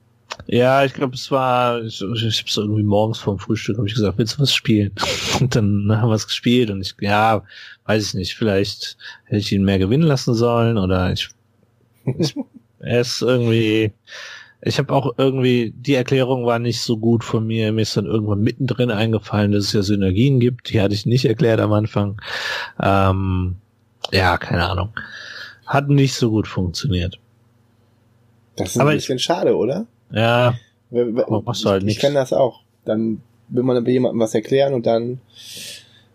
Ja, 0.45 0.85
ich 0.85 0.93
glaube, 0.93 1.15
es 1.15 1.29
war, 1.31 1.81
ich, 1.83 2.01
ich 2.01 2.39
habe 2.39 2.49
so 2.49 2.61
irgendwie 2.61 2.83
morgens 2.83 3.19
vorm 3.19 3.39
Frühstück 3.39 3.77
habe 3.77 3.87
ich 3.87 3.95
gesagt, 3.95 4.17
willst 4.17 4.37
du 4.37 4.41
was 4.41 4.53
spielen? 4.53 4.91
Und 5.39 5.55
dann 5.55 5.91
haben 5.91 6.09
wir 6.09 6.15
es 6.15 6.27
gespielt 6.27 6.69
und 6.69 6.81
ich, 6.81 6.95
ja, 7.01 7.43
weiß 7.85 8.07
ich 8.07 8.13
nicht, 8.13 8.35
vielleicht 8.35 8.97
hätte 9.25 9.39
ich 9.39 9.51
ihn 9.51 9.65
mehr 9.65 9.79
gewinnen 9.79 10.07
lassen 10.07 10.33
sollen 10.33 10.77
oder 10.77 11.11
ich, 11.11 11.29
ich 12.05 12.35
ist 12.79 13.21
irgendwie, 13.21 13.91
ich 14.61 14.79
habe 14.79 14.93
auch 14.93 15.13
irgendwie, 15.17 15.73
die 15.75 15.93
Erklärung 15.93 16.45
war 16.45 16.59
nicht 16.59 16.81
so 16.81 16.97
gut 16.97 17.23
von 17.23 17.45
mir. 17.45 17.71
Mir 17.71 17.81
ist 17.81 17.95
dann 17.95 18.05
irgendwann 18.05 18.41
mittendrin 18.41 18.89
eingefallen, 18.89 19.51
dass 19.51 19.65
es 19.65 19.73
ja 19.73 19.81
Synergien 19.83 20.39
gibt. 20.39 20.69
Die 20.69 20.81
hatte 20.81 20.95
ich 20.95 21.05
nicht 21.05 21.25
erklärt 21.25 21.59
am 21.59 21.73
Anfang. 21.73 22.19
Ähm, 22.81 23.57
ja, 24.11 24.37
keine 24.37 24.67
Ahnung. 24.67 24.93
Hat 25.65 25.89
nicht 25.89 26.15
so 26.15 26.31
gut 26.31 26.47
funktioniert. 26.47 27.19
Das 28.55 28.71
ist 28.71 28.79
Aber 28.79 28.91
ein 28.91 28.97
bisschen 28.97 29.17
ich, 29.17 29.23
schade, 29.23 29.55
oder? 29.55 29.85
Ja. 30.11 30.55
machst 30.89 31.65
du 31.65 31.69
halt 31.69 31.83
ich, 31.83 31.89
ich 31.89 31.99
kenne 31.99 32.15
das 32.15 32.33
auch. 32.33 32.61
Dann 32.85 33.21
will 33.49 33.63
man 33.63 33.85
jemandem 33.85 34.19
was 34.19 34.33
erklären 34.35 34.73
und 34.73 34.85
dann 34.85 35.19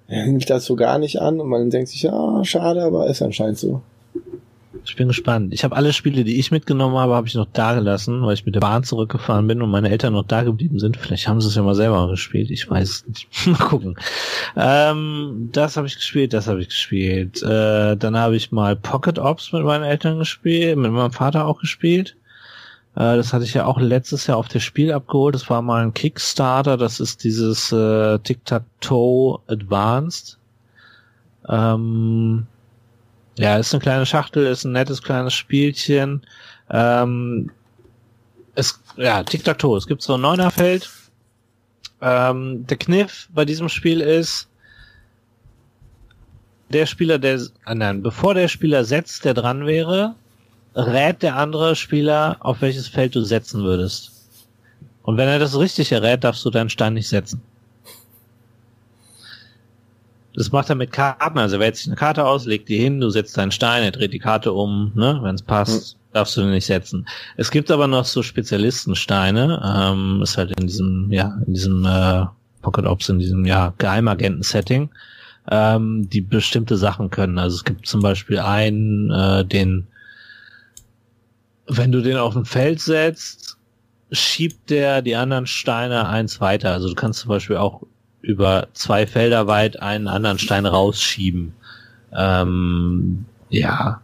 nimmt 0.09 0.49
das 0.51 0.65
so 0.65 0.77
gar 0.77 0.99
nicht 0.99 1.21
an 1.21 1.41
und 1.41 1.49
man 1.49 1.71
denkt 1.71 1.89
sich, 1.89 2.03
ja, 2.03 2.45
schade, 2.45 2.83
aber 2.83 3.07
ist 3.07 3.23
anscheinend 3.23 3.59
so. 3.59 3.83
Ich 4.85 4.97
bin 4.97 5.09
gespannt. 5.09 5.55
Ich 5.55 5.63
habe 5.65 5.77
alle 5.77 5.93
Spiele, 5.93 6.25
die 6.25 6.39
ich 6.39 6.51
mitgenommen 6.51 6.97
habe, 6.97 7.15
habe 7.15 7.29
ich 7.29 7.35
noch 7.35 7.47
da 7.53 7.75
gelassen, 7.75 8.23
weil 8.23 8.35
ich 8.35 8.45
mit 8.45 8.55
der 8.55 8.61
Bahn 8.61 8.83
zurückgefahren 8.83 9.47
bin 9.47 9.63
und 9.63 9.71
meine 9.71 9.91
Eltern 9.91 10.13
noch 10.13 10.27
da 10.27 10.43
geblieben 10.43 10.81
sind. 10.81 10.97
Vielleicht 10.97 11.29
haben 11.29 11.41
sie 11.41 11.49
es 11.49 11.55
ja 11.55 11.63
mal 11.63 11.75
selber 11.75 12.09
gespielt. 12.09 12.51
Ich 12.51 12.69
weiß 12.69 12.89
es 12.89 13.07
nicht. 13.07 13.29
mal 13.47 13.59
gucken. 13.59 13.97
Ähm, 14.57 15.51
das 15.53 15.77
habe 15.77 15.87
ich 15.87 15.95
gespielt, 15.95 16.33
das 16.33 16.49
habe 16.49 16.61
ich 16.61 16.69
gespielt. 16.69 17.43
Äh, 17.43 17.97
dann 17.97 18.17
habe 18.17 18.35
ich 18.35 18.51
mal 18.51 18.75
Pocket 18.75 19.19
Ops 19.19 19.53
mit 19.53 19.63
meinen 19.63 19.85
Eltern 19.85 20.19
gespielt, 20.19 20.77
mit 20.77 20.91
meinem 20.91 21.13
Vater 21.13 21.47
auch 21.47 21.61
gespielt. 21.61 22.17
Äh, 22.95 23.17
das 23.17 23.33
hatte 23.33 23.45
ich 23.45 23.55
ja 23.55 23.67
auch 23.67 23.81
letztes 23.81 24.27
Jahr 24.27 24.37
auf 24.37 24.49
das 24.49 24.63
Spiel 24.63 24.93
abgeholt. 24.93 25.35
Das 25.35 25.49
war 25.49 25.63
mal 25.63 25.83
ein 25.83 25.95
Kickstarter. 25.95 26.77
Das 26.77 27.01
ist 27.01 27.25
dieses 27.25 27.73
äh, 27.73 28.19
Tic-Tac-Toe 28.19 29.41
Advanced. 29.47 30.39
Ähm, 31.49 32.47
ja, 33.39 33.57
ist 33.57 33.73
eine 33.73 33.81
kleine 33.81 34.07
Schachtel, 34.07 34.47
ist 34.47 34.65
ein 34.65 34.73
nettes 34.73 35.03
kleines 35.03 35.35
Spielchen. 35.35 36.27
Ähm, 36.71 37.51
es, 38.55 38.81
ja, 38.97 39.23
Tic-Tac-Toe. 39.23 39.79
Es 39.79 39.87
gibt 39.87 40.03
so 40.03 40.15
ein 40.15 40.21
Neunerfeld. 40.21 40.91
Ähm, 42.01 42.67
der 42.67 42.77
Kniff 42.77 43.29
bei 43.33 43.45
diesem 43.45 43.69
Spiel 43.69 44.01
ist, 44.01 44.49
der 46.69 46.87
Spieler, 46.87 47.19
der, 47.19 47.41
äh, 47.67 47.75
nein, 47.75 48.03
bevor 48.03 48.35
der 48.35 48.49
Spieler 48.49 48.85
setzt, 48.85 49.25
der 49.25 49.35
dran 49.35 49.67
wäre, 49.67 50.17
rät 50.75 51.23
der 51.23 51.37
andere 51.37 51.77
Spieler, 51.77 52.37
auf 52.41 52.61
welches 52.61 52.89
Feld 52.89 53.15
du 53.15 53.23
setzen 53.23 53.63
würdest. 53.63 54.13
Und 55.03 55.17
wenn 55.17 55.29
er 55.29 55.39
das 55.39 55.59
richtig 55.59 55.93
errät, 55.93 56.25
darfst 56.25 56.45
du 56.45 56.51
deinen 56.51 56.71
Stein 56.71 56.95
nicht 56.95 57.09
setzen. 57.09 57.43
Das 60.35 60.51
macht 60.51 60.71
er 60.71 60.77
mit 60.77 60.93
Karten, 60.93 61.39
also 61.39 61.57
er 61.57 61.61
wählt 61.61 61.77
sich 61.77 61.89
eine 61.89 61.97
Karte 61.97 62.25
aus, 62.25 62.47
legt 62.47 62.69
die 62.71 62.79
hin, 62.79 63.01
du 63.01 63.11
setzt 63.11 63.37
deinen 63.37 63.51
Stein, 63.51 63.83
er 63.83 63.91
dreht 63.91 64.15
die 64.15 64.19
Karte 64.19 64.53
um, 64.53 64.93
ne, 64.95 65.19
wenn 65.23 65.35
es 65.35 65.43
passt, 65.43 65.97
mhm. 65.97 66.15
darfst 66.15 66.37
du 66.37 66.41
den 66.41 66.53
nicht 66.53 66.65
setzen. 66.65 67.07
Es 67.37 67.51
gibt 67.51 67.71
aber 67.71 67.87
noch 67.87 68.07
so 68.07 68.23
Spezialistensteine, 68.23 69.61
ähm, 69.63 70.23
ist 70.23 70.39
halt 70.39 70.59
in 70.59 70.67
diesem, 70.67 71.13
ja, 71.13 71.39
in 71.47 71.53
diesem 71.53 71.85
äh, 71.85 72.25
Pocket 72.63 72.87
Ops, 72.87 73.11
in 73.11 73.19
diesem 73.19 73.45
ja 73.45 73.75
Geheimagenten-Setting, 73.77 74.89
ähm, 75.51 76.09
die 76.09 76.23
bestimmte 76.23 76.79
Sachen 76.79 77.11
können. 77.11 77.39
Also 77.39 77.57
es 77.57 77.65
gibt 77.65 77.87
zum 77.87 78.01
Beispiel 78.01 78.39
einen, 78.39 79.11
äh, 79.11 79.45
den 79.45 79.87
wenn 81.77 81.93
du 81.93 82.03
den 82.03 82.17
auf 82.17 82.37
ein 82.37 82.45
Feld 82.45 82.81
setzt, 82.81 83.59
schiebt 84.11 84.71
der 84.71 85.03
die 85.03 85.17
anderen 85.17 85.47
Steine 85.47 86.09
eins 86.09 86.41
weiter. 86.41 86.73
Also 86.73 86.89
du 86.89 86.95
kannst 86.95 87.21
zum 87.21 87.29
Beispiel 87.29 87.57
auch 87.57 87.83
über 88.21 88.69
zwei 88.73 89.07
Felder 89.07 89.47
weit 89.47 89.81
einen 89.81 90.07
anderen 90.07 90.39
Stein 90.39 90.67
rausschieben. 90.67 91.55
Ähm, 92.15 93.25
ja. 93.49 94.01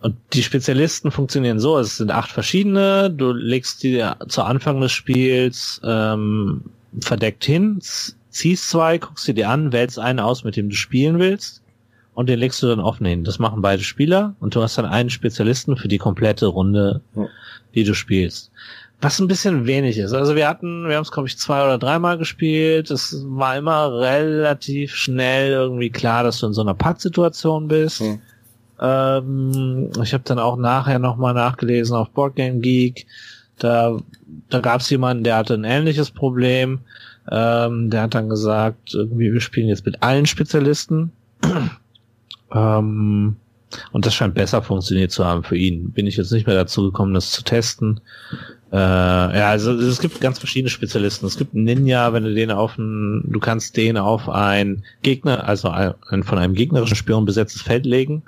Und 0.00 0.16
die 0.32 0.44
Spezialisten 0.44 1.10
funktionieren 1.10 1.58
so, 1.58 1.78
es 1.78 1.96
sind 1.96 2.12
acht 2.12 2.30
verschiedene, 2.30 3.10
du 3.10 3.32
legst 3.32 3.82
die 3.82 4.08
zu 4.28 4.42
Anfang 4.42 4.80
des 4.80 4.92
Spiels 4.92 5.80
ähm, 5.82 6.66
verdeckt 7.00 7.44
hin, 7.44 7.80
ziehst 8.30 8.70
zwei, 8.70 8.98
guckst 8.98 9.26
dir 9.26 9.34
die 9.34 9.44
an, 9.44 9.72
wählst 9.72 9.98
einen 9.98 10.20
aus, 10.20 10.44
mit 10.44 10.56
dem 10.56 10.70
du 10.70 10.76
spielen 10.76 11.18
willst 11.18 11.62
und 12.18 12.28
den 12.28 12.40
legst 12.40 12.60
du 12.64 12.66
dann 12.66 12.80
offen 12.80 13.06
hin. 13.06 13.22
Das 13.22 13.38
machen 13.38 13.62
beide 13.62 13.84
Spieler 13.84 14.34
und 14.40 14.52
du 14.52 14.60
hast 14.60 14.76
dann 14.76 14.86
einen 14.86 15.08
Spezialisten 15.08 15.76
für 15.76 15.86
die 15.86 15.98
komplette 15.98 16.46
Runde, 16.46 17.00
die 17.76 17.84
du 17.84 17.94
spielst. 17.94 18.50
was 19.00 19.20
ein 19.20 19.28
bisschen 19.28 19.66
wenig 19.66 19.98
ist. 19.98 20.12
Also 20.12 20.34
wir 20.34 20.48
hatten, 20.48 20.88
wir 20.88 20.96
haben 20.96 21.04
es 21.04 21.12
glaube 21.12 21.28
ich 21.28 21.38
zwei 21.38 21.62
oder 21.62 21.78
dreimal 21.78 22.18
gespielt. 22.18 22.90
Es 22.90 23.24
war 23.24 23.56
immer 23.56 24.00
relativ 24.00 24.96
schnell 24.96 25.52
irgendwie 25.52 25.90
klar, 25.90 26.24
dass 26.24 26.40
du 26.40 26.48
in 26.48 26.54
so 26.54 26.60
einer 26.60 26.74
Pattsituation 26.74 27.68
bist. 27.68 28.00
Hm. 28.00 28.20
Ähm, 28.80 29.90
ich 30.02 30.12
habe 30.12 30.24
dann 30.24 30.40
auch 30.40 30.56
nachher 30.56 30.98
nochmal 30.98 31.34
nachgelesen 31.34 31.94
auf 31.94 32.10
Boardgame 32.10 32.58
Geek. 32.58 33.06
Da, 33.60 33.96
da 34.48 34.58
gab 34.58 34.80
es 34.80 34.90
jemanden, 34.90 35.22
der 35.22 35.36
hatte 35.36 35.54
ein 35.54 35.62
ähnliches 35.62 36.10
Problem. 36.10 36.80
Ähm, 37.30 37.90
der 37.90 38.02
hat 38.02 38.16
dann 38.16 38.28
gesagt, 38.28 38.92
irgendwie, 38.92 39.32
wir 39.32 39.40
spielen 39.40 39.68
jetzt 39.68 39.86
mit 39.86 40.02
allen 40.02 40.26
Spezialisten. 40.26 41.12
Ähm, 42.52 43.36
und 43.92 44.06
das 44.06 44.14
scheint 44.14 44.34
besser 44.34 44.62
funktioniert 44.62 45.10
zu 45.10 45.24
haben 45.24 45.42
für 45.42 45.56
ihn. 45.56 45.90
Bin 45.90 46.06
ich 46.06 46.16
jetzt 46.16 46.32
nicht 46.32 46.46
mehr 46.46 46.56
dazu 46.56 46.84
gekommen, 46.84 47.14
das 47.14 47.30
zu 47.30 47.42
testen. 47.42 48.00
Äh, 48.72 48.76
ja, 48.76 49.50
also 49.50 49.72
es 49.72 50.00
gibt 50.00 50.20
ganz 50.20 50.38
verschiedene 50.38 50.70
Spezialisten. 50.70 51.26
Es 51.26 51.38
gibt 51.38 51.54
einen 51.54 51.64
Ninja, 51.64 52.12
wenn 52.12 52.24
du 52.24 52.34
den 52.34 52.50
auf 52.50 52.78
einen, 52.78 53.30
du 53.30 53.40
kannst 53.40 53.76
den 53.76 53.96
auf 53.96 54.28
ein 54.28 54.84
Gegner, 55.02 55.46
also 55.46 55.68
ein, 55.68 56.22
von 56.22 56.38
einem 56.38 56.54
gegnerischen 56.54 56.96
Spion 56.96 57.24
besetztes 57.24 57.62
Feld 57.62 57.86
legen. 57.86 58.22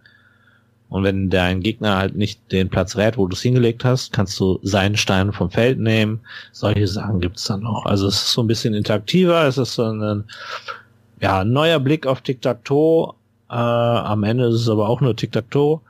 Und 0.89 1.05
wenn 1.05 1.31
dein 1.31 1.61
Gegner 1.61 1.97
halt 1.97 2.17
nicht 2.17 2.51
den 2.51 2.69
Platz 2.69 2.97
rät, 2.97 3.17
wo 3.17 3.27
du 3.29 3.35
es 3.35 3.43
hingelegt 3.43 3.85
hast, 3.85 4.13
kannst 4.13 4.39
du 4.41 4.59
seinen 4.63 4.97
Stein 4.97 5.33
vom 5.33 5.51
Feld 5.51 5.79
nehmen. 5.79 6.21
Solche 6.53 6.89
Sachen 6.89 7.21
gibt's 7.21 7.45
dann 7.45 7.61
noch. 7.61 7.87
Also 7.87 8.09
es 8.09 8.17
ist 8.17 8.33
so 8.33 8.43
ein 8.43 8.49
bisschen 8.49 8.75
interaktiver. 8.75 9.47
Es 9.47 9.57
ist 9.57 9.75
so 9.75 9.85
ein 9.85 10.25
ja, 11.21 11.45
neuer 11.45 11.79
Blick 11.79 12.07
auf 12.07 12.23
Tic-Tac-Toe. 12.23 13.15
Äh, 13.51 13.55
am 13.55 14.23
Ende 14.23 14.47
ist 14.47 14.55
es 14.55 14.69
aber 14.69 14.89
auch 14.89 15.01
nur 15.01 15.17
Tic-Tac-Toe. 15.17 15.81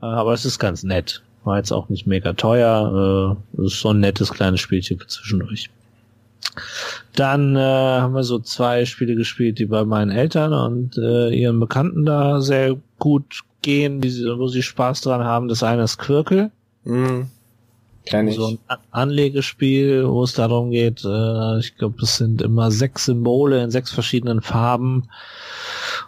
Äh, 0.00 0.06
aber 0.06 0.32
es 0.32 0.44
ist 0.44 0.58
ganz 0.58 0.84
nett. 0.84 1.22
War 1.42 1.58
jetzt 1.58 1.72
auch 1.72 1.88
nicht 1.88 2.06
mega 2.06 2.34
teuer. 2.34 3.36
Äh, 3.58 3.64
ist 3.64 3.80
so 3.80 3.90
ein 3.90 4.00
nettes 4.00 4.32
kleines 4.32 4.60
Spielchen 4.60 4.98
für 4.98 5.06
zwischendurch. 5.08 5.70
Dann 7.16 7.56
äh, 7.56 7.60
haben 7.60 8.14
wir 8.14 8.22
so 8.22 8.38
zwei 8.38 8.84
Spiele 8.84 9.16
gespielt, 9.16 9.58
die 9.58 9.66
bei 9.66 9.84
meinen 9.84 10.10
Eltern 10.10 10.52
und 10.52 10.96
äh, 10.96 11.30
ihren 11.30 11.58
Bekannten 11.58 12.04
da 12.04 12.40
sehr 12.40 12.76
gut 12.98 13.40
gehen, 13.62 14.00
die, 14.00 14.10
wo 14.36 14.46
sie 14.46 14.62
Spaß 14.62 15.00
dran 15.00 15.24
haben. 15.24 15.48
Das 15.48 15.62
eine 15.62 15.82
ist 15.82 15.98
Quirkel. 15.98 16.52
Mhm. 16.84 17.28
Kenn 18.06 18.28
ich. 18.28 18.36
So 18.36 18.46
ein 18.48 18.58
Anlegespiel, 18.90 20.06
wo 20.06 20.22
es 20.22 20.34
darum 20.34 20.70
geht, 20.70 21.04
äh, 21.04 21.58
ich 21.58 21.76
glaube, 21.76 22.02
es 22.02 22.18
sind 22.18 22.42
immer 22.42 22.70
sechs 22.70 23.06
Symbole 23.06 23.62
in 23.64 23.70
sechs 23.70 23.90
verschiedenen 23.90 24.42
Farben 24.42 25.08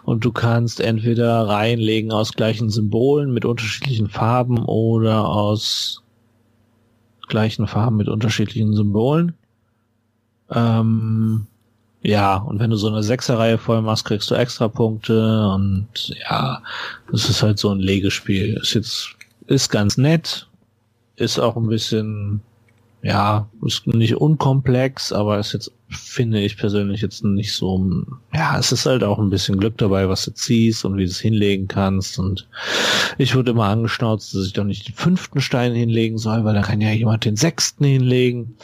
und 0.03 0.23
du 0.25 0.31
kannst 0.31 0.79
entweder 0.79 1.47
reinlegen 1.47 2.11
aus 2.11 2.33
gleichen 2.33 2.69
Symbolen 2.69 3.33
mit 3.33 3.45
unterschiedlichen 3.45 4.09
Farben 4.09 4.59
oder 4.65 5.27
aus 5.27 6.03
gleichen 7.27 7.67
Farben 7.67 7.97
mit 7.97 8.07
unterschiedlichen 8.07 8.73
Symbolen. 8.73 9.33
Ähm, 10.49 11.47
ja, 12.01 12.37
und 12.37 12.59
wenn 12.59 12.69
du 12.69 12.77
so 12.77 12.87
eine 12.87 13.03
Sechserreihe 13.03 13.57
voll 13.57 13.81
machst, 13.81 14.05
kriegst 14.05 14.31
du 14.31 14.35
extra 14.35 14.67
Punkte 14.67 15.49
und 15.49 15.87
ja, 16.29 16.61
das 17.11 17.29
ist 17.29 17.43
halt 17.43 17.59
so 17.59 17.69
ein 17.71 17.79
Legespiel. 17.79 18.57
Ist 18.61 18.75
jetzt, 18.75 19.15
ist 19.47 19.69
ganz 19.69 19.97
nett, 19.97 20.47
ist 21.15 21.39
auch 21.39 21.57
ein 21.57 21.67
bisschen 21.67 22.41
ja, 23.01 23.47
ist 23.65 23.87
nicht 23.87 24.15
unkomplex, 24.15 25.11
aber 25.11 25.39
ist 25.39 25.53
jetzt, 25.53 25.71
finde 25.89 26.41
ich 26.41 26.57
persönlich 26.57 27.01
jetzt 27.01 27.23
nicht 27.23 27.53
so, 27.53 28.03
ja, 28.33 28.57
es 28.57 28.71
ist 28.71 28.85
halt 28.85 29.03
auch 29.03 29.19
ein 29.19 29.29
bisschen 29.29 29.59
Glück 29.59 29.77
dabei, 29.77 30.09
was 30.09 30.25
du 30.25 30.31
ziehst 30.33 30.83
und 30.83 30.97
wie 30.97 31.05
du 31.05 31.11
es 31.11 31.19
hinlegen 31.19 31.67
kannst 31.67 32.17
und 32.19 32.47
ich 33.17 33.35
wurde 33.35 33.51
immer 33.51 33.67
angeschnauzt, 33.67 34.33
dass 34.33 34.47
ich 34.47 34.53
doch 34.53 34.63
nicht 34.63 34.87
den 34.87 34.95
fünften 34.95 35.41
Stein 35.41 35.73
hinlegen 35.73 36.17
soll, 36.17 36.43
weil 36.43 36.55
da 36.55 36.63
kann 36.63 36.81
ja 36.81 36.91
jemand 36.91 37.23
den 37.23 37.35
sechsten 37.35 37.85
hinlegen 37.85 38.57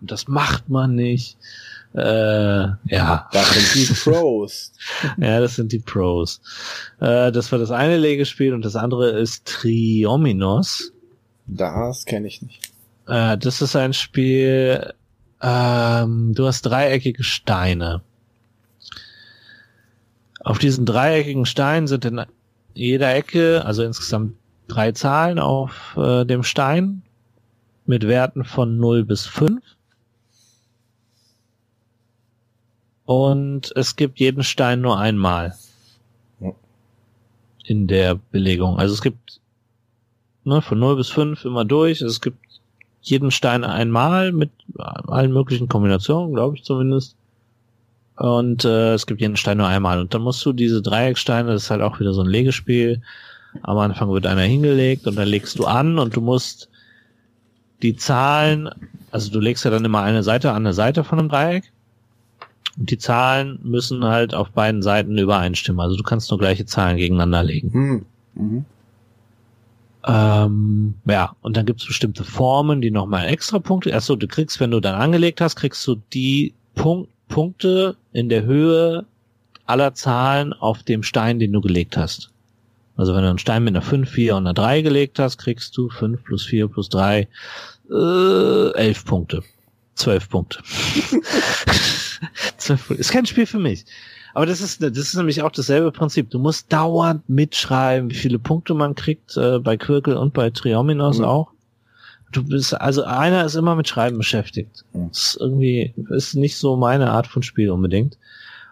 und 0.00 0.10
das 0.10 0.28
macht 0.28 0.68
man 0.68 0.94
nicht. 0.94 1.36
Äh, 1.94 2.00
ja. 2.00 3.28
Das 3.32 3.54
sind 3.54 3.74
die 3.74 3.92
Pros. 3.94 4.72
ja, 5.18 5.40
das 5.40 5.56
sind 5.56 5.72
die 5.72 5.78
Pros. 5.78 6.40
Äh, 7.00 7.32
das 7.32 7.50
war 7.50 7.58
das 7.58 7.70
eine 7.70 7.96
Legespiel 7.96 8.52
und 8.52 8.64
das 8.64 8.76
andere 8.76 9.18
ist 9.18 9.46
Triominos. 9.46 10.92
Das 11.46 12.04
kenne 12.04 12.28
ich 12.28 12.42
nicht. 12.42 12.70
Äh, 13.08 13.38
das 13.38 13.62
ist 13.62 13.74
ein 13.74 13.94
Spiel, 13.94 14.92
ähm, 15.40 16.34
du 16.34 16.46
hast 16.46 16.62
dreieckige 16.62 17.24
Steine. 17.24 18.02
Auf 20.44 20.58
diesen 20.58 20.86
dreieckigen 20.86 21.46
Steinen 21.46 21.88
sind 21.88 22.04
in 22.04 22.24
jeder 22.74 23.14
Ecke, 23.14 23.64
also 23.64 23.82
insgesamt 23.82 24.36
drei 24.68 24.92
Zahlen 24.92 25.38
auf 25.38 25.96
äh, 25.96 26.24
dem 26.24 26.42
Stein 26.42 27.02
mit 27.86 28.06
Werten 28.06 28.44
von 28.44 28.76
0 28.76 29.04
bis 29.04 29.26
5. 29.26 29.62
Und 33.04 33.72
es 33.74 33.96
gibt 33.96 34.20
jeden 34.20 34.44
Stein 34.44 34.82
nur 34.82 34.98
einmal 34.98 35.54
in 37.64 37.86
der 37.86 38.14
Belegung. 38.16 38.78
Also 38.78 38.94
es 38.94 39.02
gibt 39.02 39.40
ne, 40.44 40.60
von 40.60 40.78
0 40.78 40.96
bis 40.96 41.08
5 41.08 41.44
immer 41.46 41.64
durch. 41.64 42.02
Es 42.02 42.20
gibt 42.20 42.47
jeden 43.00 43.30
Stein 43.30 43.64
einmal 43.64 44.32
mit 44.32 44.50
allen 44.76 45.32
möglichen 45.32 45.68
Kombinationen, 45.68 46.34
glaube 46.34 46.56
ich 46.56 46.64
zumindest. 46.64 47.16
Und 48.16 48.64
äh, 48.64 48.94
es 48.94 49.06
gibt 49.06 49.20
jeden 49.20 49.36
Stein 49.36 49.58
nur 49.58 49.68
einmal. 49.68 50.00
Und 50.00 50.12
dann 50.12 50.22
musst 50.22 50.44
du 50.44 50.52
diese 50.52 50.82
Dreiecksteine, 50.82 51.52
das 51.52 51.64
ist 51.64 51.70
halt 51.70 51.82
auch 51.82 52.00
wieder 52.00 52.12
so 52.12 52.22
ein 52.22 52.28
Legespiel. 52.28 53.00
Am 53.62 53.78
Anfang 53.78 54.10
wird 54.10 54.26
einer 54.26 54.42
hingelegt 54.42 55.06
und 55.06 55.16
dann 55.16 55.28
legst 55.28 55.58
du 55.58 55.66
an 55.66 55.98
und 55.98 56.16
du 56.16 56.20
musst 56.20 56.68
die 57.82 57.96
Zahlen, 57.96 58.68
also 59.10 59.30
du 59.30 59.38
legst 59.38 59.64
ja 59.64 59.70
dann 59.70 59.84
immer 59.84 60.02
eine 60.02 60.22
Seite 60.22 60.52
an 60.52 60.64
der 60.64 60.72
Seite 60.72 61.04
von 61.04 61.18
einem 61.18 61.28
Dreieck. 61.28 61.70
Und 62.76 62.90
die 62.90 62.98
Zahlen 62.98 63.58
müssen 63.62 64.04
halt 64.04 64.34
auf 64.34 64.50
beiden 64.50 64.82
Seiten 64.82 65.16
übereinstimmen. 65.16 65.80
Also 65.80 65.96
du 65.96 66.02
kannst 66.02 66.30
nur 66.30 66.38
gleiche 66.38 66.66
Zahlen 66.66 66.96
gegeneinander 66.96 67.42
legen. 67.44 67.72
Hm. 67.72 68.06
Mhm. 68.34 68.64
Ähm, 70.06 70.94
ja, 71.06 71.34
und 71.42 71.56
dann 71.56 71.66
gibt 71.66 71.80
es 71.80 71.86
bestimmte 71.86 72.24
Formen, 72.24 72.80
die 72.80 72.90
nochmal 72.90 73.26
extra 73.28 73.58
Punkte. 73.58 73.94
Achso, 73.94 74.16
du 74.16 74.28
kriegst, 74.28 74.60
wenn 74.60 74.70
du 74.70 74.80
dann 74.80 74.94
angelegt 74.94 75.40
hast, 75.40 75.56
kriegst 75.56 75.86
du 75.86 75.96
die 76.12 76.54
Punkt, 76.74 77.10
Punkte 77.28 77.96
in 78.12 78.28
der 78.28 78.44
Höhe 78.44 79.04
aller 79.66 79.94
Zahlen 79.94 80.52
auf 80.54 80.82
dem 80.82 81.02
Stein, 81.02 81.38
den 81.38 81.52
du 81.52 81.60
gelegt 81.60 81.96
hast. 81.96 82.30
Also 82.96 83.14
wenn 83.14 83.22
du 83.22 83.28
einen 83.28 83.38
Stein 83.38 83.62
mit 83.64 83.74
einer 83.74 83.82
5, 83.82 84.08
4 84.08 84.36
und 84.36 84.46
einer 84.46 84.54
3 84.54 84.82
gelegt 84.82 85.18
hast, 85.18 85.38
kriegst 85.38 85.76
du 85.76 85.88
5 85.88 86.24
plus 86.24 86.46
4 86.46 86.68
plus 86.68 86.88
3 86.88 87.28
äh, 87.90 88.72
11 88.74 89.04
Punkte. 89.04 89.42
12 89.94 90.28
Punkte. 90.28 90.58
12 92.56 92.86
Punkte. 92.86 93.00
Ist 93.00 93.12
kein 93.12 93.26
Spiel 93.26 93.46
für 93.46 93.58
mich. 93.58 93.84
Aber 94.38 94.46
das 94.46 94.60
ist, 94.60 94.80
das 94.80 94.96
ist 94.96 95.16
nämlich 95.16 95.42
auch 95.42 95.50
dasselbe 95.50 95.90
Prinzip. 95.90 96.30
Du 96.30 96.38
musst 96.38 96.72
dauernd 96.72 97.28
mitschreiben, 97.28 98.08
wie 98.08 98.14
viele 98.14 98.38
Punkte 98.38 98.72
man 98.72 98.94
kriegt, 98.94 99.36
äh, 99.36 99.58
bei 99.58 99.76
Quirkel 99.76 100.16
und 100.16 100.32
bei 100.32 100.50
Triominos 100.50 101.18
mhm. 101.18 101.24
auch. 101.24 101.50
Du 102.30 102.44
bist, 102.44 102.80
also 102.80 103.02
einer 103.02 103.44
ist 103.44 103.56
immer 103.56 103.74
mit 103.74 103.88
Schreiben 103.88 104.16
beschäftigt. 104.16 104.84
Mhm. 104.92 105.08
Das 105.08 105.18
ist 105.18 105.38
irgendwie, 105.40 105.92
ist 106.10 106.36
nicht 106.36 106.56
so 106.56 106.76
meine 106.76 107.10
Art 107.10 107.26
von 107.26 107.42
Spiel 107.42 107.68
unbedingt. 107.70 108.16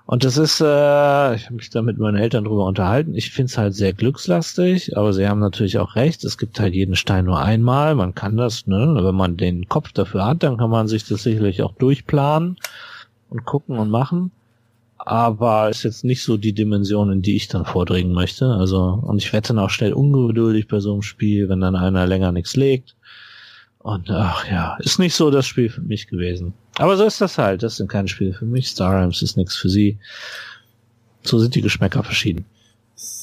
Und 0.04 0.22
das 0.22 0.38
ist, 0.38 0.60
äh, 0.60 1.34
ich 1.34 1.46
habe 1.46 1.56
mich 1.56 1.70
da 1.70 1.82
mit 1.82 1.98
meinen 1.98 2.16
Eltern 2.16 2.44
drüber 2.44 2.66
unterhalten. 2.66 3.16
Ich 3.16 3.32
finde 3.32 3.50
es 3.50 3.58
halt 3.58 3.74
sehr 3.74 3.92
glückslastig, 3.92 4.96
aber 4.96 5.12
sie 5.12 5.26
haben 5.26 5.40
natürlich 5.40 5.78
auch 5.78 5.96
recht. 5.96 6.22
Es 6.22 6.38
gibt 6.38 6.60
halt 6.60 6.74
jeden 6.74 6.94
Stein 6.94 7.24
nur 7.24 7.42
einmal. 7.42 7.96
Man 7.96 8.14
kann 8.14 8.36
das, 8.36 8.68
ne, 8.68 9.00
wenn 9.02 9.16
man 9.16 9.36
den 9.36 9.68
Kopf 9.68 9.90
dafür 9.90 10.26
hat, 10.26 10.44
dann 10.44 10.58
kann 10.58 10.70
man 10.70 10.86
sich 10.86 11.04
das 11.08 11.24
sicherlich 11.24 11.62
auch 11.62 11.74
durchplanen 11.74 12.56
und 13.30 13.44
gucken 13.44 13.80
und 13.80 13.90
machen 13.90 14.30
aber 15.06 15.70
ist 15.70 15.84
jetzt 15.84 16.04
nicht 16.04 16.24
so 16.24 16.36
die 16.36 16.52
Dimension, 16.52 17.12
in 17.12 17.22
die 17.22 17.36
ich 17.36 17.46
dann 17.46 17.64
vordringen 17.64 18.12
möchte. 18.12 18.46
Also, 18.46 19.00
und 19.02 19.18
ich 19.18 19.32
werde 19.32 19.48
dann 19.48 19.60
auch 19.60 19.70
schnell 19.70 19.92
ungeduldig 19.92 20.66
bei 20.66 20.80
so 20.80 20.92
einem 20.92 21.02
Spiel, 21.02 21.48
wenn 21.48 21.60
dann 21.60 21.76
einer 21.76 22.08
länger 22.08 22.32
nichts 22.32 22.56
legt. 22.56 22.96
Und 23.78 24.10
ach 24.10 24.50
ja, 24.50 24.76
ist 24.80 24.98
nicht 24.98 25.14
so 25.14 25.30
das 25.30 25.46
Spiel 25.46 25.70
für 25.70 25.80
mich 25.80 26.08
gewesen. 26.08 26.54
Aber 26.78 26.96
so 26.96 27.04
ist 27.04 27.20
das 27.20 27.38
halt. 27.38 27.62
Das 27.62 27.76
sind 27.76 27.88
keine 27.88 28.08
Spiele 28.08 28.32
für 28.32 28.46
mich. 28.46 28.66
Star 28.66 28.96
Realms 28.96 29.22
ist 29.22 29.36
nichts 29.36 29.54
für 29.54 29.68
sie. 29.68 29.96
So 31.22 31.38
sind 31.38 31.54
die 31.54 31.62
Geschmäcker 31.62 32.02
verschieden. 32.02 32.44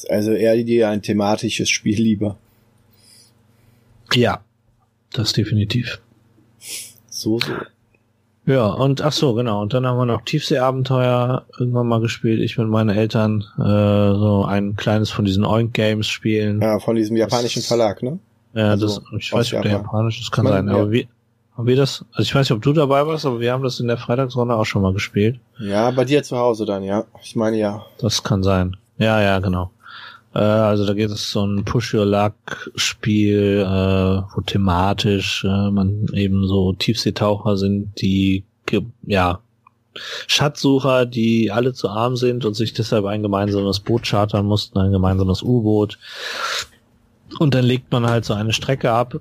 Also 0.08 0.32
eher 0.32 0.56
dir 0.64 0.88
ein 0.88 1.02
thematisches 1.02 1.68
Spiel 1.68 2.00
lieber. 2.00 2.38
Ja, 4.14 4.42
das 5.12 5.34
definitiv. 5.34 6.00
So, 7.10 7.38
so. 7.40 7.52
Ja, 8.46 8.66
und 8.66 9.00
ach 9.00 9.12
so, 9.12 9.34
genau. 9.34 9.62
Und 9.62 9.72
dann 9.72 9.86
haben 9.86 9.96
wir 9.96 10.04
noch 10.04 10.22
Tiefseeabenteuer 10.22 11.44
irgendwann 11.58 11.86
mal 11.86 12.00
gespielt. 12.00 12.40
Ich 12.40 12.58
mit 12.58 12.68
meinen 12.68 12.90
Eltern 12.90 13.44
äh, 13.58 13.62
so 13.62 14.44
ein 14.46 14.76
kleines 14.76 15.10
von 15.10 15.24
diesen 15.24 15.46
Oink 15.46 15.72
Games 15.72 16.06
spielen. 16.08 16.60
Ja, 16.60 16.78
von 16.78 16.96
diesem 16.96 17.16
japanischen 17.16 17.60
das, 17.60 17.66
Verlag, 17.66 18.02
ne? 18.02 18.18
Ja, 18.52 18.70
also 18.70 18.86
das, 18.86 19.00
ich 19.18 19.32
weiß 19.32 19.46
nicht, 19.46 19.54
ob 19.54 19.62
der 19.62 19.72
japanisch 19.72 20.20
ist, 20.20 20.30
kann 20.30 20.46
sein. 20.46 20.68
Ja. 20.68 20.74
Aber 20.74 20.92
wie, 20.92 21.08
haben 21.56 21.66
wir 21.66 21.76
das, 21.76 22.04
also 22.12 22.22
ich 22.22 22.34
weiß 22.34 22.50
nicht, 22.50 22.56
ob 22.56 22.62
du 22.62 22.72
dabei 22.72 23.06
warst, 23.06 23.24
aber 23.24 23.40
wir 23.40 23.52
haben 23.52 23.62
das 23.62 23.80
in 23.80 23.86
der 23.86 23.96
Freitagsrunde 23.96 24.54
auch 24.54 24.64
schon 24.64 24.82
mal 24.82 24.92
gespielt. 24.92 25.38
Ja, 25.58 25.90
bei 25.90 26.04
dir 26.04 26.22
zu 26.22 26.36
Hause 26.36 26.66
dann, 26.66 26.82
ja. 26.82 27.04
Ich 27.22 27.36
meine 27.36 27.56
ja. 27.56 27.84
Das 27.98 28.22
kann 28.22 28.42
sein. 28.42 28.76
Ja, 28.98 29.20
ja, 29.22 29.38
genau. 29.38 29.70
Äh, 30.34 30.38
also 30.38 30.86
da 30.86 30.94
geht 30.94 31.10
es 31.10 31.30
so 31.30 31.46
ein 31.46 31.64
Push-Your-Luck-Spiel, 31.64 33.60
äh, 33.60 34.22
wo 34.34 34.40
thematisch 34.40 35.44
äh, 35.44 35.70
man 35.70 36.06
eben 36.12 36.46
so 36.46 36.72
Tiefseetaucher 36.72 37.56
sind, 37.56 38.00
die 38.00 38.44
ja 39.06 39.40
Schatzsucher, 40.26 41.06
die 41.06 41.52
alle 41.52 41.72
zu 41.72 41.88
arm 41.88 42.16
sind 42.16 42.44
und 42.44 42.54
sich 42.54 42.72
deshalb 42.72 43.04
ein 43.04 43.22
gemeinsames 43.22 43.78
Boot 43.80 44.02
chartern 44.04 44.46
mussten, 44.46 44.78
ein 44.78 44.90
gemeinsames 44.90 45.42
U-Boot. 45.42 45.98
Und 47.38 47.54
dann 47.54 47.64
legt 47.64 47.92
man 47.92 48.06
halt 48.06 48.24
so 48.24 48.34
eine 48.34 48.52
Strecke 48.52 48.90
ab 48.90 49.20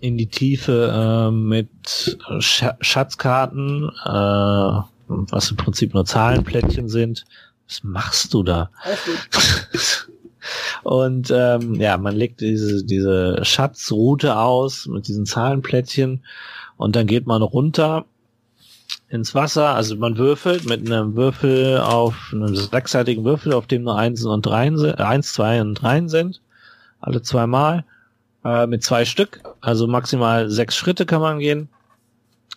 in 0.00 0.16
die 0.16 0.28
Tiefe 0.28 0.90
äh, 0.94 1.30
mit 1.30 1.68
Sch 2.38 2.64
Schatzkarten, 2.80 3.90
äh, 4.04 4.80
was 5.08 5.50
im 5.50 5.56
Prinzip 5.56 5.94
nur 5.94 6.04
Zahlenplättchen 6.04 6.88
sind. 6.88 7.24
Was 7.68 7.84
machst 7.84 8.32
du 8.32 8.42
da? 8.42 8.70
und 10.82 11.30
ähm, 11.30 11.74
ja, 11.74 11.98
man 11.98 12.16
legt 12.16 12.40
diese, 12.40 12.84
diese 12.84 13.44
Schatzroute 13.44 14.36
aus 14.36 14.86
mit 14.86 15.06
diesen 15.06 15.26
Zahlenplättchen 15.26 16.24
und 16.76 16.96
dann 16.96 17.06
geht 17.06 17.26
man 17.26 17.42
runter 17.42 18.06
ins 19.10 19.34
Wasser. 19.34 19.74
Also 19.74 19.96
man 19.96 20.16
würfelt 20.16 20.66
mit 20.66 20.86
einem 20.86 21.14
Würfel 21.16 21.78
auf 21.78 22.30
einem 22.32 22.56
sechsseitigen 22.56 23.24
Würfel, 23.24 23.52
auf 23.52 23.66
dem 23.66 23.82
nur 23.82 23.98
Einsen 23.98 24.30
und 24.30 24.46
Dreien 24.46 24.78
sind, 24.78 24.98
eins, 24.98 25.32
zwei 25.32 25.60
und 25.60 25.74
Dreien 25.74 26.08
sind. 26.08 26.40
Alle 27.00 27.22
zweimal. 27.22 27.84
Äh, 28.44 28.66
mit 28.66 28.82
zwei 28.82 29.04
Stück. 29.04 29.40
Also 29.60 29.86
maximal 29.86 30.48
sechs 30.50 30.76
Schritte 30.76 31.06
kann 31.06 31.20
man 31.20 31.38
gehen. 31.38 31.68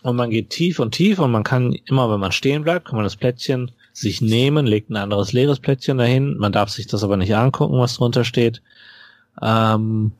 Und 0.02 0.16
man 0.16 0.30
geht 0.30 0.50
tief 0.50 0.78
und 0.78 0.92
tief 0.92 1.18
und 1.18 1.30
man 1.30 1.44
kann 1.44 1.72
immer, 1.84 2.10
wenn 2.10 2.20
man 2.20 2.32
stehen 2.32 2.64
bleibt, 2.64 2.86
kann 2.86 2.96
man 2.96 3.04
das 3.04 3.16
Plättchen 3.16 3.70
sich 3.92 4.20
nehmen, 4.20 4.66
legt 4.66 4.90
ein 4.90 4.96
anderes 4.96 5.32
leeres 5.32 5.60
Plättchen 5.60 5.98
dahin. 5.98 6.36
Man 6.38 6.52
darf 6.52 6.70
sich 6.70 6.86
das 6.86 7.04
aber 7.04 7.16
nicht 7.16 7.34
angucken, 7.34 7.78
was 7.78 7.94
drunter 7.94 8.24
steht. 8.24 8.62
Ähm, 9.40 10.12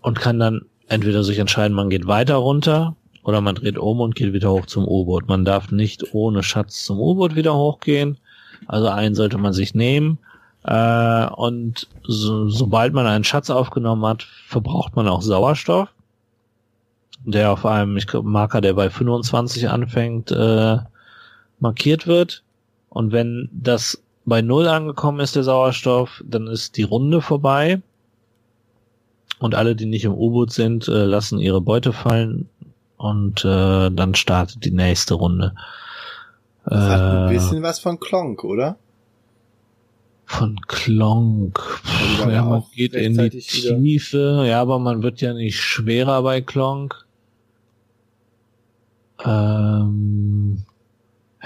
und 0.00 0.20
kann 0.20 0.38
dann 0.38 0.62
entweder 0.88 1.24
sich 1.24 1.38
entscheiden, 1.38 1.74
man 1.74 1.90
geht 1.90 2.06
weiter 2.06 2.36
runter 2.36 2.96
oder 3.24 3.40
man 3.40 3.56
dreht 3.56 3.78
um 3.78 4.00
und 4.00 4.14
geht 4.14 4.32
wieder 4.32 4.50
hoch 4.50 4.66
zum 4.66 4.86
U-Boot. 4.86 5.28
Man 5.28 5.44
darf 5.44 5.70
nicht 5.70 6.14
ohne 6.14 6.42
Schatz 6.42 6.84
zum 6.84 6.98
U-Boot 6.98 7.36
wieder 7.36 7.54
hochgehen. 7.54 8.18
Also 8.66 8.88
einen 8.88 9.14
sollte 9.14 9.38
man 9.38 9.52
sich 9.52 9.74
nehmen. 9.74 10.18
Äh, 10.64 11.26
und 11.26 11.88
so, 12.04 12.48
sobald 12.48 12.92
man 12.94 13.06
einen 13.06 13.24
Schatz 13.24 13.50
aufgenommen 13.50 14.04
hat, 14.06 14.22
verbraucht 14.22 14.96
man 14.96 15.08
auch 15.08 15.22
Sauerstoff. 15.22 15.88
Der 17.24 17.52
auf 17.52 17.66
einem 17.66 17.96
ich 17.96 18.06
glaub, 18.06 18.24
Marker, 18.24 18.60
der 18.60 18.74
bei 18.74 18.90
25 18.90 19.68
anfängt, 19.68 20.30
äh, 20.30 20.78
markiert 21.60 22.06
wird. 22.06 22.42
Und 22.88 23.12
wenn 23.12 23.48
das 23.52 24.02
bei 24.24 24.42
Null 24.42 24.68
angekommen 24.68 25.20
ist, 25.20 25.36
der 25.36 25.44
Sauerstoff, 25.44 26.22
dann 26.26 26.46
ist 26.46 26.76
die 26.76 26.82
Runde 26.82 27.20
vorbei. 27.20 27.80
Und 29.38 29.54
alle, 29.54 29.76
die 29.76 29.86
nicht 29.86 30.04
im 30.04 30.14
U-Boot 30.14 30.52
sind, 30.52 30.88
äh, 30.88 31.04
lassen 31.04 31.38
ihre 31.38 31.60
Beute 31.60 31.92
fallen 31.92 32.48
und 32.96 33.44
äh, 33.44 33.90
dann 33.90 34.14
startet 34.14 34.64
die 34.64 34.72
nächste 34.72 35.14
Runde. 35.14 35.54
Das 36.64 36.84
äh, 36.84 36.90
hat 36.90 37.00
ein 37.00 37.28
äh, 37.28 37.34
bisschen 37.34 37.62
was 37.62 37.78
von 37.78 37.98
Klonk, 38.00 38.44
oder? 38.44 38.76
Von 40.26 40.60
Klonk. 40.66 41.58
Also 42.18 42.30
ja, 42.30 42.44
man 42.44 42.64
geht 42.74 42.92
in 42.92 43.16
die 43.16 43.30
Tiefe, 43.30 44.44
ja, 44.46 44.60
aber 44.60 44.78
man 44.78 45.02
wird 45.02 45.20
ja 45.22 45.32
nicht 45.32 45.58
schwerer 45.58 46.22
bei 46.22 46.42
Klonk. 46.42 47.06
Ähm, 49.24 50.64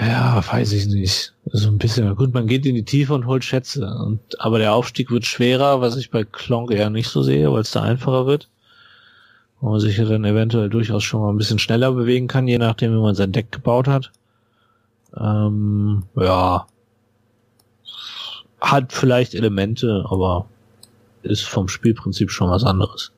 ja, 0.06 0.42
weiß 0.46 0.72
ich 0.72 0.86
nicht. 0.86 1.34
So 1.46 1.68
ein 1.68 1.78
bisschen. 1.78 2.14
Gut, 2.16 2.32
man 2.34 2.46
geht 2.46 2.66
in 2.66 2.74
die 2.74 2.84
Tiefe 2.84 3.14
und 3.14 3.26
holt 3.26 3.44
Schätze. 3.44 3.86
Und, 3.86 4.20
aber 4.40 4.58
der 4.58 4.74
Aufstieg 4.74 5.10
wird 5.10 5.26
schwerer, 5.26 5.80
was 5.80 5.96
ich 5.96 6.10
bei 6.10 6.24
Klonk 6.24 6.70
eher 6.70 6.90
nicht 6.90 7.08
so 7.08 7.22
sehe, 7.22 7.52
weil 7.52 7.62
es 7.62 7.70
da 7.70 7.82
einfacher 7.82 8.26
wird 8.26 8.48
wo 9.62 9.70
man 9.70 9.80
sich 9.80 9.96
ja 9.96 10.04
dann 10.04 10.24
eventuell 10.24 10.68
durchaus 10.68 11.04
schon 11.04 11.22
mal 11.22 11.30
ein 11.30 11.38
bisschen 11.38 11.60
schneller 11.60 11.92
bewegen 11.92 12.26
kann, 12.26 12.48
je 12.48 12.58
nachdem, 12.58 12.92
wie 12.92 13.00
man 13.00 13.14
sein 13.14 13.30
Deck 13.30 13.52
gebaut 13.52 13.86
hat. 13.86 14.10
Ähm, 15.16 16.02
ja. 16.16 16.66
Hat 18.60 18.92
vielleicht 18.92 19.34
Elemente, 19.34 20.04
aber 20.08 20.46
ist 21.22 21.44
vom 21.44 21.68
Spielprinzip 21.68 22.32
schon 22.32 22.50
was 22.50 22.64
anderes. 22.64 23.11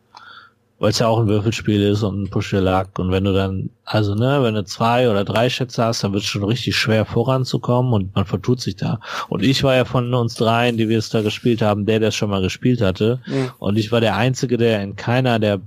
Weil 0.85 0.91
es 0.91 0.99
ja 0.99 1.09
auch 1.09 1.19
ein 1.19 1.29
Würfelspiel 1.29 1.81
ist 1.83 2.03
und 2.03 2.25
ein 2.25 2.29
push 2.29 2.53
luck 2.53 2.99
und 2.99 3.11
wenn 3.11 3.25
du 3.25 3.33
dann, 3.33 3.71
also 3.87 4.15
ne, 4.15 4.43
wenn 4.43 4.53
du 4.53 4.67
zwei 4.67 5.09
oder 5.09 5.25
drei 5.25 5.49
Schätze 5.49 5.83
hast, 5.83 6.05
dann 6.05 6.13
wird 6.13 6.25
es 6.25 6.29
schon 6.29 6.45
richtig 6.45 6.77
schwer 6.77 7.07
voranzukommen 7.07 7.95
und 7.95 8.15
man 8.15 8.27
vertut 8.27 8.61
sich 8.61 8.77
da. 8.77 9.01
Und 9.31 9.43
ich 9.43 9.65
war 9.65 9.75
ja 9.75 9.87
von 9.87 10.13
uns 10.13 10.35
dreien, 10.35 10.77
die 10.77 10.91
wir 10.91 10.99
es 10.99 11.09
da 11.09 11.23
gespielt 11.23 11.63
haben, 11.63 11.87
der, 11.87 12.01
der 12.01 12.11
es 12.11 12.17
schon 12.17 12.29
mal 12.29 12.43
gespielt 12.43 12.83
hatte. 12.83 13.19
Mhm. 13.27 13.53
Und 13.61 13.79
ich 13.79 13.93
war 13.93 14.03
der 14.03 14.17
Einzige, 14.17 14.59
der 14.59 14.83
in 14.83 14.95
keiner 14.95 15.39
der 15.39 15.63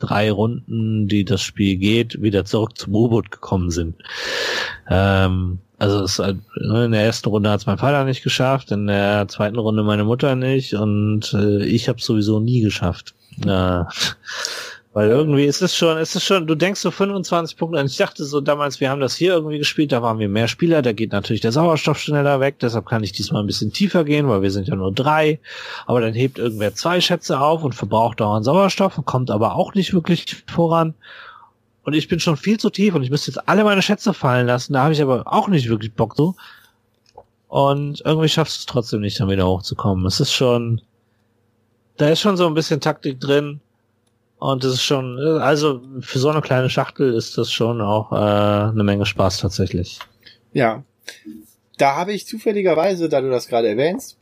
drei 0.00 0.32
Runden, 0.32 1.06
die 1.06 1.24
das 1.24 1.40
Spiel 1.42 1.76
geht, 1.76 2.20
wieder 2.20 2.44
zurück 2.44 2.76
zum 2.76 2.96
U-Boot 2.96 3.30
gekommen 3.30 3.70
sind. 3.70 3.94
Ähm, 4.90 5.60
also 5.78 6.02
es, 6.02 6.18
halt, 6.18 6.38
ne, 6.60 6.86
in 6.86 6.90
der 6.90 7.04
ersten 7.04 7.28
Runde 7.28 7.48
hat 7.48 7.60
es 7.60 7.66
mein 7.66 7.78
Vater 7.78 8.04
nicht 8.04 8.24
geschafft, 8.24 8.72
in 8.72 8.88
der 8.88 9.28
zweiten 9.28 9.60
Runde 9.60 9.84
meine 9.84 10.02
Mutter 10.02 10.34
nicht 10.34 10.74
und 10.74 11.32
äh, 11.32 11.64
ich 11.64 11.88
habe 11.88 12.00
sowieso 12.00 12.40
nie 12.40 12.60
geschafft. 12.60 13.14
Äh, 13.44 13.84
weil 14.94 15.08
irgendwie 15.08 15.46
ist 15.46 15.62
es 15.62 15.74
schon, 15.74 15.96
ist 15.96 16.16
es 16.16 16.22
schon, 16.22 16.46
du 16.46 16.54
denkst 16.54 16.80
so 16.80 16.90
25 16.90 17.56
Punkte 17.56 17.80
an. 17.80 17.86
Ich 17.86 17.96
dachte 17.96 18.24
so 18.24 18.42
damals, 18.42 18.78
wir 18.78 18.90
haben 18.90 19.00
das 19.00 19.16
hier 19.16 19.32
irgendwie 19.32 19.56
gespielt, 19.56 19.90
da 19.90 20.02
waren 20.02 20.18
wir 20.18 20.28
mehr 20.28 20.48
Spieler, 20.48 20.82
da 20.82 20.92
geht 20.92 21.12
natürlich 21.12 21.40
der 21.40 21.52
Sauerstoff 21.52 21.98
schneller 21.98 22.40
weg, 22.40 22.56
deshalb 22.60 22.86
kann 22.86 23.02
ich 23.02 23.12
diesmal 23.12 23.42
ein 23.42 23.46
bisschen 23.46 23.72
tiefer 23.72 24.04
gehen, 24.04 24.28
weil 24.28 24.42
wir 24.42 24.50
sind 24.50 24.68
ja 24.68 24.76
nur 24.76 24.92
drei. 24.92 25.40
Aber 25.86 26.02
dann 26.02 26.12
hebt 26.12 26.38
irgendwer 26.38 26.74
zwei 26.74 27.00
Schätze 27.00 27.40
auf 27.40 27.64
und 27.64 27.74
verbraucht 27.74 28.20
dauernd 28.20 28.44
Sauerstoff 28.44 28.98
und 28.98 29.06
kommt 29.06 29.30
aber 29.30 29.54
auch 29.54 29.72
nicht 29.72 29.94
wirklich 29.94 30.44
voran. 30.46 30.94
Und 31.84 31.94
ich 31.94 32.08
bin 32.08 32.20
schon 32.20 32.36
viel 32.36 32.60
zu 32.60 32.68
tief 32.68 32.94
und 32.94 33.02
ich 33.02 33.10
müsste 33.10 33.30
jetzt 33.30 33.48
alle 33.48 33.64
meine 33.64 33.82
Schätze 33.82 34.12
fallen 34.12 34.46
lassen. 34.46 34.74
Da 34.74 34.82
habe 34.82 34.92
ich 34.92 35.00
aber 35.00 35.22
auch 35.26 35.48
nicht 35.48 35.70
wirklich 35.70 35.94
Bock 35.94 36.14
so. 36.16 36.34
Und 37.48 38.02
irgendwie 38.04 38.28
schaffst 38.28 38.56
du 38.56 38.60
es 38.60 38.66
trotzdem 38.66 39.00
nicht, 39.00 39.18
dann 39.18 39.30
wieder 39.30 39.46
hochzukommen. 39.46 40.04
Es 40.06 40.20
ist 40.20 40.32
schon, 40.32 40.82
da 42.02 42.08
ist 42.08 42.20
schon 42.20 42.36
so 42.36 42.48
ein 42.48 42.54
bisschen 42.54 42.80
Taktik 42.80 43.20
drin 43.20 43.60
und 44.40 44.64
das 44.64 44.72
ist 44.74 44.82
schon, 44.82 45.18
also 45.40 45.80
für 46.00 46.18
so 46.18 46.30
eine 46.30 46.40
kleine 46.40 46.68
Schachtel 46.68 47.14
ist 47.14 47.38
das 47.38 47.52
schon 47.52 47.80
auch 47.80 48.10
äh, 48.10 48.70
eine 48.72 48.82
Menge 48.82 49.06
Spaß 49.06 49.38
tatsächlich. 49.38 50.00
Ja. 50.52 50.82
Da 51.78 51.94
habe 51.94 52.12
ich 52.12 52.26
zufälligerweise, 52.26 53.08
da 53.08 53.20
du 53.20 53.30
das 53.30 53.46
gerade 53.46 53.68
erwähnst, 53.68 54.18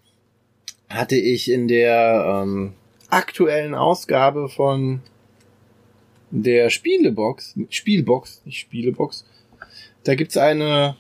hatte 0.90 1.16
ich 1.16 1.50
in 1.50 1.68
der 1.68 2.42
ähm, 2.42 2.74
aktuellen 3.08 3.74
Ausgabe 3.74 4.50
von 4.50 5.00
der 6.30 6.68
Spielebox, 6.68 7.54
Spielbox, 7.70 8.42
nicht 8.44 8.58
Spielebox, 8.60 9.24
da 10.04 10.14
gibt's 10.16 10.36
eine, 10.36 10.96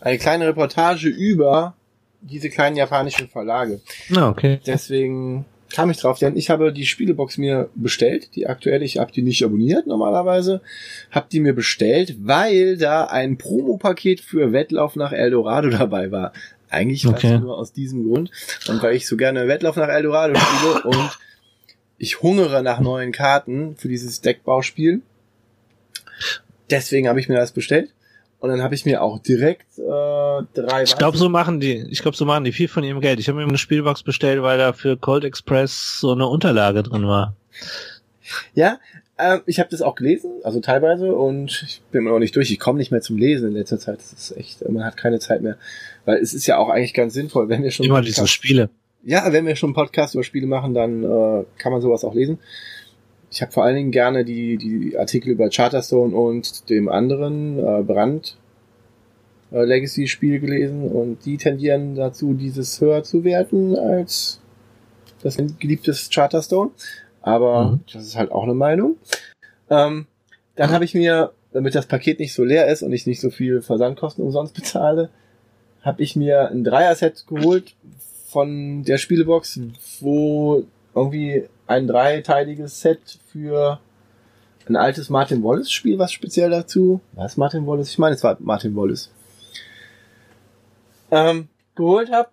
eine 0.00 0.16
kleine 0.16 0.46
Reportage 0.46 1.08
über 1.08 1.76
diese 2.22 2.50
kleinen 2.50 2.76
japanischen 2.76 3.28
Verlage. 3.28 3.80
Ah, 4.14 4.28
okay. 4.28 4.60
Deswegen 4.66 5.44
kam 5.72 5.90
ich 5.90 5.96
drauf, 5.96 6.18
denn 6.18 6.36
ich 6.36 6.50
habe 6.50 6.72
die 6.72 6.86
Spielebox 6.86 7.38
mir 7.38 7.70
bestellt, 7.74 8.34
die 8.36 8.46
aktuell, 8.46 8.82
ich 8.82 8.98
habe 8.98 9.12
die 9.12 9.22
nicht 9.22 9.44
abonniert 9.44 9.86
normalerweise, 9.86 10.60
habe 11.10 11.26
die 11.32 11.40
mir 11.40 11.54
bestellt, 11.54 12.16
weil 12.20 12.76
da 12.76 13.04
ein 13.04 13.38
Promopaket 13.38 14.20
für 14.20 14.52
Wettlauf 14.52 14.96
nach 14.96 15.12
Eldorado 15.12 15.70
dabei 15.70 16.10
war. 16.10 16.32
Eigentlich 16.68 17.06
okay. 17.06 17.38
nur 17.38 17.58
aus 17.58 17.72
diesem 17.72 18.04
Grund 18.04 18.30
und 18.68 18.82
weil 18.82 18.96
ich 18.96 19.06
so 19.06 19.16
gerne 19.16 19.46
Wettlauf 19.46 19.76
nach 19.76 19.88
Eldorado 19.88 20.34
spiele 20.34 20.82
und 20.84 21.18
ich 21.98 22.22
hungere 22.22 22.62
nach 22.62 22.80
neuen 22.80 23.12
Karten 23.12 23.76
für 23.76 23.88
dieses 23.88 24.22
Deckbauspiel. 24.22 25.02
Deswegen 26.70 27.08
habe 27.08 27.20
ich 27.20 27.28
mir 27.28 27.36
das 27.36 27.52
bestellt. 27.52 27.92
Und 28.42 28.48
dann 28.48 28.60
habe 28.60 28.74
ich 28.74 28.84
mir 28.84 29.02
auch 29.02 29.20
direkt 29.20 29.78
äh, 29.78 29.82
drei. 29.82 30.82
Ich 30.82 30.98
glaube, 30.98 31.16
so 31.16 31.28
machen 31.28 31.60
die. 31.60 31.86
Ich 31.90 32.02
glaube, 32.02 32.16
so 32.16 32.24
machen 32.24 32.42
die 32.42 32.50
viel 32.50 32.66
von 32.66 32.82
ihrem 32.82 33.00
Geld. 33.00 33.20
Ich 33.20 33.28
habe 33.28 33.38
mir 33.38 33.46
eine 33.46 33.56
Spielbox 33.56 34.02
bestellt, 34.02 34.42
weil 34.42 34.58
da 34.58 34.72
für 34.72 34.96
Cold 34.96 35.22
Express 35.22 36.00
so 36.00 36.10
eine 36.10 36.26
Unterlage 36.26 36.82
drin 36.82 37.06
war. 37.06 37.36
Ja, 38.52 38.80
äh, 39.16 39.38
ich 39.46 39.60
habe 39.60 39.70
das 39.70 39.80
auch 39.80 39.94
gelesen, 39.94 40.32
also 40.42 40.58
teilweise, 40.58 41.14
und 41.14 41.62
ich 41.64 41.82
bin 41.92 42.02
mir 42.02 42.10
noch 42.10 42.18
nicht 42.18 42.34
durch. 42.34 42.50
Ich 42.50 42.58
komme 42.58 42.80
nicht 42.80 42.90
mehr 42.90 43.00
zum 43.00 43.16
Lesen 43.16 43.50
in 43.50 43.54
letzter 43.54 43.78
Zeit. 43.78 43.98
Das 43.98 44.12
ist 44.12 44.36
echt, 44.36 44.68
man 44.68 44.84
hat 44.84 44.96
keine 44.96 45.20
Zeit 45.20 45.40
mehr, 45.40 45.56
weil 46.04 46.16
es 46.16 46.34
ist 46.34 46.48
ja 46.48 46.58
auch 46.58 46.68
eigentlich 46.68 46.94
ganz 46.94 47.14
sinnvoll, 47.14 47.48
wenn 47.48 47.62
wir 47.62 47.70
schon 47.70 47.86
immer 47.86 48.02
diese 48.02 48.26
Spiele. 48.26 48.70
Ja, 49.04 49.32
wenn 49.32 49.46
wir 49.46 49.54
schon 49.54 49.68
einen 49.68 49.74
Podcast 49.74 50.14
über 50.14 50.24
Spiele 50.24 50.48
machen, 50.48 50.74
dann 50.74 51.04
äh, 51.04 51.44
kann 51.58 51.70
man 51.70 51.80
sowas 51.80 52.02
auch 52.02 52.14
lesen 52.14 52.40
ich 53.32 53.40
habe 53.40 53.50
vor 53.50 53.64
allen 53.64 53.76
Dingen 53.76 53.90
gerne 53.92 54.26
die, 54.26 54.58
die 54.58 54.98
Artikel 54.98 55.30
über 55.30 55.48
Charterstone 55.48 56.14
und 56.14 56.68
dem 56.68 56.90
anderen 56.90 57.58
äh, 57.58 57.82
Brand 57.82 58.36
äh, 59.50 59.64
Legacy-Spiel 59.64 60.38
gelesen 60.38 60.86
und 60.86 61.24
die 61.24 61.38
tendieren 61.38 61.94
dazu, 61.94 62.34
dieses 62.34 62.78
höher 62.78 63.04
zu 63.04 63.24
werten 63.24 63.74
als 63.74 64.38
das 65.22 65.38
geliebtes 65.58 66.10
Charterstone. 66.10 66.72
Aber 67.22 67.70
mhm. 67.70 67.80
das 67.90 68.04
ist 68.04 68.16
halt 68.16 68.32
auch 68.32 68.42
eine 68.42 68.52
Meinung. 68.52 68.96
Ähm, 69.70 70.06
dann 70.56 70.70
habe 70.70 70.84
ich 70.84 70.92
mir, 70.92 71.32
damit 71.54 71.74
das 71.74 71.86
Paket 71.86 72.20
nicht 72.20 72.34
so 72.34 72.44
leer 72.44 72.66
ist 72.66 72.82
und 72.82 72.92
ich 72.92 73.06
nicht 73.06 73.22
so 73.22 73.30
viel 73.30 73.62
Versandkosten 73.62 74.22
umsonst 74.22 74.52
bezahle, 74.54 75.08
habe 75.80 76.02
ich 76.02 76.16
mir 76.16 76.50
ein 76.50 76.64
Dreier-Set 76.64 77.24
geholt 77.26 77.74
von 78.26 78.82
der 78.82 78.98
Spielebox, 78.98 79.58
wo 80.00 80.64
irgendwie 80.94 81.44
ein 81.72 81.86
dreiteiliges 81.86 82.80
Set 82.80 83.18
für 83.26 83.80
ein 84.68 84.76
altes 84.76 85.10
Martin 85.10 85.42
Wallace 85.42 85.70
Spiel, 85.70 85.98
was 85.98 86.12
speziell 86.12 86.50
dazu. 86.50 87.00
Was 87.12 87.36
Martin 87.36 87.66
Wallace? 87.66 87.90
Ich 87.90 87.98
meine, 87.98 88.14
es 88.14 88.22
war 88.22 88.36
Martin 88.40 88.76
Wallace. 88.76 89.10
Ähm, 91.10 91.48
geholt 91.74 92.10
habe, 92.12 92.28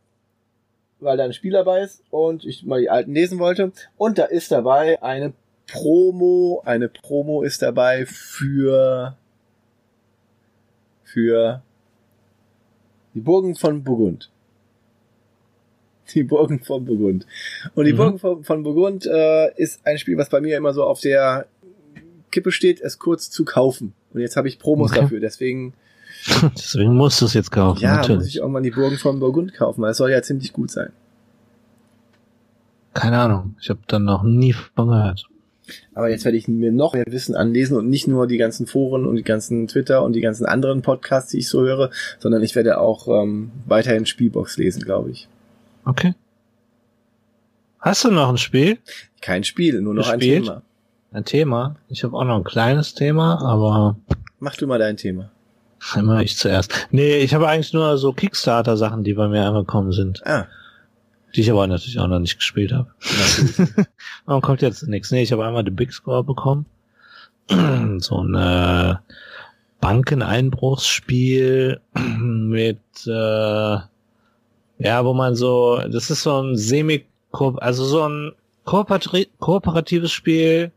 weil 0.99 1.17
da 1.17 1.23
ein 1.23 1.33
Spiel 1.33 1.53
dabei 1.53 1.81
ist 1.81 2.03
und 2.11 2.45
ich 2.45 2.63
mal 2.63 2.81
die 2.81 2.89
alten 2.89 3.13
lesen 3.13 3.39
wollte. 3.39 3.71
Und 3.97 4.17
da 4.17 4.25
ist 4.25 4.51
dabei 4.51 5.01
eine 5.01 5.33
Promo, 5.67 6.61
eine 6.65 6.89
Promo 6.89 7.41
ist 7.43 7.61
dabei 7.61 8.05
für 8.05 9.15
für 11.03 11.63
die 13.13 13.21
Burgen 13.21 13.55
von 13.55 13.83
Burgund. 13.83 14.29
Die 16.13 16.23
Burgen 16.23 16.59
von 16.59 16.85
Burgund. 16.85 17.25
Und 17.75 17.85
die 17.85 17.93
mhm. 17.93 17.97
Burgen 17.97 18.19
von, 18.19 18.43
von 18.43 18.63
Burgund 18.63 19.05
äh, 19.05 19.53
ist 19.55 19.85
ein 19.85 19.97
Spiel, 19.97 20.17
was 20.17 20.29
bei 20.29 20.41
mir 20.41 20.57
immer 20.57 20.73
so 20.73 20.83
auf 20.83 21.01
der 21.01 21.45
Kippe 22.31 22.51
steht, 22.51 22.81
es 22.81 22.99
kurz 22.99 23.29
zu 23.29 23.45
kaufen. 23.45 23.93
Und 24.13 24.21
jetzt 24.21 24.35
habe 24.35 24.47
ich 24.47 24.59
Promos 24.59 24.91
okay. 24.91 25.01
dafür, 25.01 25.19
deswegen. 25.19 25.73
deswegen 26.55 26.95
musst 26.95 27.21
du 27.21 27.25
es 27.25 27.33
jetzt 27.33 27.51
kaufen. 27.51 27.81
Ja, 27.81 27.97
natürlich. 27.97 28.19
muss 28.19 28.35
ich 28.35 28.43
mal 28.43 28.61
die 28.61 28.71
Burgen 28.71 28.97
von 28.97 29.19
Burgund 29.19 29.53
kaufen, 29.53 29.81
weil 29.81 29.91
es 29.91 29.97
soll 29.97 30.11
ja 30.11 30.21
ziemlich 30.21 30.53
gut 30.53 30.71
sein. 30.71 30.91
Keine 32.93 33.19
Ahnung, 33.19 33.55
ich 33.61 33.69
habe 33.69 33.79
dann 33.87 34.03
noch 34.03 34.23
nie 34.23 34.53
von 34.53 34.89
gehört. 34.89 35.29
Aber 35.93 36.09
jetzt 36.09 36.25
werde 36.25 36.37
ich 36.37 36.47
mir 36.47 36.71
noch 36.71 36.93
mehr 36.93 37.05
Wissen 37.07 37.35
anlesen 37.35 37.77
und 37.77 37.89
nicht 37.89 38.07
nur 38.07 38.27
die 38.27 38.37
ganzen 38.37 38.65
Foren 38.65 39.05
und 39.05 39.15
die 39.15 39.23
ganzen 39.23 39.67
Twitter 39.67 40.03
und 40.03 40.13
die 40.13 40.21
ganzen 40.21 40.45
anderen 40.45 40.81
Podcasts, 40.81 41.31
die 41.31 41.39
ich 41.39 41.47
so 41.47 41.61
höre, 41.61 41.91
sondern 42.17 42.41
ich 42.41 42.55
werde 42.55 42.79
auch 42.79 43.07
ähm, 43.07 43.51
weiterhin 43.67 44.05
Spielbox 44.05 44.57
lesen, 44.57 44.83
glaube 44.83 45.11
ich. 45.11 45.27
Okay. 45.85 46.13
Hast 47.79 48.03
du 48.03 48.11
noch 48.11 48.29
ein 48.29 48.37
Spiel? 48.37 48.79
Kein 49.21 49.43
Spiel, 49.43 49.81
nur 49.81 49.93
noch 49.93 50.11
Gespielt? 50.11 50.41
ein 50.41 50.43
Thema. 50.43 50.61
Ein 51.11 51.25
Thema? 51.25 51.75
Ich 51.87 52.03
habe 52.03 52.15
auch 52.15 52.23
noch 52.23 52.35
ein 52.35 52.43
kleines 52.43 52.93
Thema, 52.93 53.41
aber. 53.41 53.95
Mach 54.39 54.55
du 54.55 54.67
mal 54.67 54.79
dein 54.79 54.97
Thema. 54.97 55.31
Immer 55.95 56.21
ich 56.21 56.37
zuerst. 56.37 56.87
Nee, 56.91 57.19
ich 57.19 57.33
habe 57.33 57.47
eigentlich 57.47 57.73
nur 57.73 57.97
so 57.97 58.11
Kickstarter-Sachen, 58.11 59.03
die 59.03 59.13
bei 59.13 59.27
mir 59.27 59.45
angekommen 59.45 59.91
sind. 59.91 60.25
Ah. 60.27 60.47
Die 61.35 61.41
ich 61.41 61.51
aber 61.51 61.67
natürlich 61.67 61.99
auch 61.99 62.07
noch 62.07 62.19
nicht 62.19 62.37
gespielt 62.37 62.73
habe. 62.73 62.91
Warum 64.25 64.41
kommt 64.41 64.61
jetzt 64.61 64.85
nichts? 64.87 65.11
Nee, 65.11 65.23
ich 65.23 65.31
habe 65.31 65.45
einmal 65.45 65.63
den 65.63 65.75
Big 65.75 65.93
Score 65.93 66.23
bekommen. 66.23 66.65
so 67.99 68.23
ein 68.23 68.35
äh, 68.35 68.95
Bankeneinbruchsspiel 69.79 71.79
mit 71.93 72.79
äh, 73.07 73.77
ja, 74.79 75.05
wo 75.05 75.13
man 75.13 75.35
so, 75.35 75.81
das 75.91 76.09
ist 76.09 76.23
so 76.23 76.41
ein 76.41 76.57
semi 76.57 77.05
also 77.31 77.85
so 77.85 78.07
ein 78.07 78.31
kooperatives 78.65 80.11
Spiel, 80.11 80.71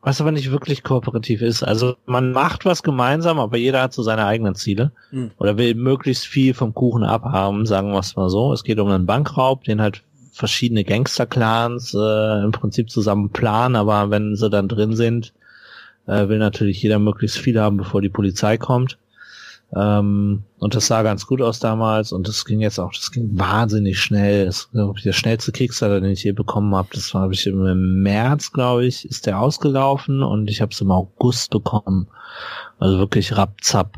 was 0.00 0.20
aber 0.20 0.30
nicht 0.30 0.50
wirklich 0.52 0.84
kooperativ 0.84 1.42
ist. 1.42 1.62
Also 1.64 1.96
man 2.06 2.32
macht 2.32 2.64
was 2.64 2.82
gemeinsam, 2.82 3.40
aber 3.40 3.56
jeder 3.56 3.82
hat 3.82 3.92
so 3.92 4.02
seine 4.02 4.24
eigenen 4.24 4.54
Ziele 4.54 4.92
mhm. 5.10 5.32
oder 5.38 5.58
will 5.58 5.74
möglichst 5.74 6.24
viel 6.24 6.54
vom 6.54 6.72
Kuchen 6.72 7.02
abhaben, 7.02 7.66
sagen 7.66 7.90
wir 7.90 7.98
es 7.98 8.16
mal 8.16 8.30
so. 8.30 8.52
Es 8.52 8.62
geht 8.62 8.78
um 8.78 8.88
einen 8.88 9.06
Bankraub, 9.06 9.64
den 9.64 9.82
halt 9.82 10.02
verschiedene 10.32 10.84
Gangster-Clans 10.84 11.94
äh, 11.94 12.44
im 12.44 12.52
Prinzip 12.52 12.90
zusammen 12.90 13.30
planen, 13.30 13.74
aber 13.74 14.10
wenn 14.10 14.36
sie 14.36 14.48
dann 14.48 14.68
drin 14.68 14.94
sind, 14.94 15.32
äh, 16.06 16.28
will 16.28 16.38
natürlich 16.38 16.82
jeder 16.82 16.98
möglichst 16.98 17.38
viel 17.38 17.60
haben, 17.60 17.78
bevor 17.78 18.00
die 18.00 18.08
Polizei 18.08 18.58
kommt. 18.58 18.98
Ähm, 19.74 20.44
und 20.58 20.74
das 20.74 20.86
sah 20.86 21.02
ganz 21.02 21.26
gut 21.26 21.42
aus 21.42 21.58
damals 21.58 22.12
und 22.12 22.28
das 22.28 22.44
ging 22.44 22.60
jetzt 22.60 22.78
auch, 22.78 22.92
das 22.92 23.10
ging 23.10 23.36
wahnsinnig 23.38 23.98
schnell. 24.00 24.46
Das 24.46 24.68
ist 24.72 25.04
der 25.04 25.12
schnellste 25.12 25.52
Kickstarter, 25.52 26.00
den 26.00 26.12
ich 26.12 26.24
je 26.24 26.32
bekommen 26.32 26.74
habe. 26.74 26.88
Das 26.92 27.12
war, 27.14 27.22
habe 27.22 27.34
ich 27.34 27.46
im 27.46 28.02
März, 28.02 28.52
glaube 28.52 28.86
ich, 28.86 29.04
ist 29.08 29.26
der 29.26 29.40
ausgelaufen 29.40 30.22
und 30.22 30.48
ich 30.50 30.60
habe 30.60 30.72
es 30.72 30.80
im 30.80 30.90
August 30.90 31.50
bekommen. 31.50 32.08
Also 32.78 32.98
wirklich 32.98 33.36
rapzapp. 33.36 33.96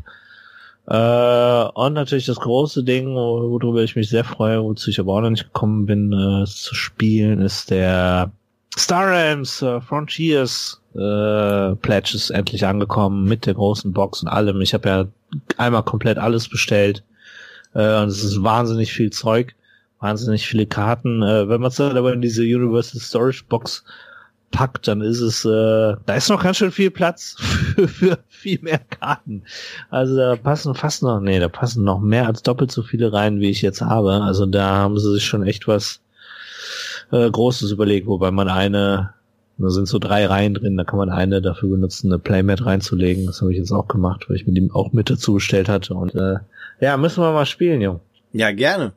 Äh, 0.87 1.69
und 1.75 1.93
natürlich 1.93 2.25
das 2.25 2.39
große 2.39 2.83
Ding, 2.83 3.13
worüber 3.13 3.83
ich 3.83 3.95
mich 3.95 4.09
sehr 4.09 4.23
freue, 4.23 4.63
wozu 4.63 4.89
ich 4.89 4.99
aber 4.99 5.13
auch 5.13 5.21
noch 5.21 5.29
nicht 5.29 5.45
gekommen 5.45 5.85
bin, 5.85 6.11
äh, 6.11 6.45
zu 6.45 6.73
spielen, 6.73 7.41
ist 7.41 7.69
der 7.69 8.31
Star 8.77 9.07
Realms 9.07 9.61
uh, 9.61 9.81
Frontiers 9.81 10.78
äh, 10.95 11.75
Pledge 11.75 12.13
ist 12.15 12.29
endlich 12.29 12.65
angekommen 12.65 13.25
mit 13.25 13.45
der 13.45 13.53
großen 13.53 13.93
Box 13.93 14.21
und 14.21 14.27
allem. 14.27 14.61
Ich 14.61 14.73
habe 14.73 14.89
ja 14.89 15.05
einmal 15.57 15.83
komplett 15.83 16.17
alles 16.17 16.49
bestellt 16.49 17.03
äh, 17.73 18.01
und 18.01 18.09
es 18.09 18.23
ist 18.23 18.43
wahnsinnig 18.43 18.91
viel 18.91 19.11
Zeug, 19.11 19.55
wahnsinnig 19.99 20.47
viele 20.47 20.65
Karten. 20.65 21.21
Äh, 21.21 21.47
wenn 21.49 21.61
man 21.61 21.69
es 21.69 21.75
dann 21.75 21.97
aber 21.97 22.13
in 22.13 22.21
diese 22.21 22.41
Universal 22.41 22.99
Storage 22.99 23.43
Box 23.47 23.83
packt, 24.51 24.87
dann 24.87 25.01
ist 25.01 25.21
es, 25.21 25.45
äh, 25.45 25.95
da 26.05 26.13
ist 26.15 26.29
noch 26.29 26.41
ganz 26.41 26.57
schön 26.57 26.71
viel 26.71 26.91
Platz 26.91 27.35
für, 27.75 27.87
für 27.87 28.19
viel 28.27 28.59
mehr 28.61 28.79
Karten. 28.79 29.43
Also 29.89 30.15
da 30.15 30.35
passen 30.35 30.75
fast 30.75 31.03
noch, 31.03 31.19
nee, 31.19 31.39
da 31.39 31.49
passen 31.49 31.83
noch 31.83 31.99
mehr 31.99 32.25
als 32.27 32.41
doppelt 32.41 32.71
so 32.71 32.81
viele 32.81 33.13
rein, 33.13 33.39
wie 33.39 33.49
ich 33.49 33.61
jetzt 33.61 33.81
habe. 33.81 34.13
Also 34.13 34.45
da 34.45 34.67
haben 34.77 34.97
sie 34.97 35.13
sich 35.13 35.25
schon 35.25 35.45
echt 35.45 35.67
was 35.67 36.01
äh, 37.11 37.29
Großes 37.29 37.71
überlegt, 37.71 38.07
wobei 38.07 38.31
man 38.31 38.49
eine, 38.49 39.13
da 39.59 39.69
sind 39.69 39.87
so 39.87 39.99
drei 39.99 40.25
Reihen 40.25 40.53
drin, 40.53 40.77
da 40.77 40.83
kann 40.83 40.99
man 40.99 41.09
eine 41.09 41.41
dafür 41.41 41.69
benutzen, 41.69 42.11
eine 42.11 42.19
Playmat 42.19 42.65
reinzulegen. 42.65 43.25
Das 43.25 43.41
habe 43.41 43.51
ich 43.51 43.57
jetzt 43.57 43.71
auch 43.71 43.87
gemacht, 43.87 44.29
weil 44.29 44.35
ich 44.35 44.47
mir 44.47 44.53
die 44.53 44.69
auch 44.73 44.93
mit 44.93 45.09
dazu 45.09 45.35
bestellt 45.35 45.69
hatte. 45.69 45.93
Und 45.93 46.15
äh, 46.15 46.35
ja, 46.79 46.97
müssen 46.97 47.21
wir 47.21 47.31
mal 47.31 47.45
spielen, 47.45 47.81
Jung. 47.81 47.99
Ja, 48.31 48.51
gerne. 48.51 48.93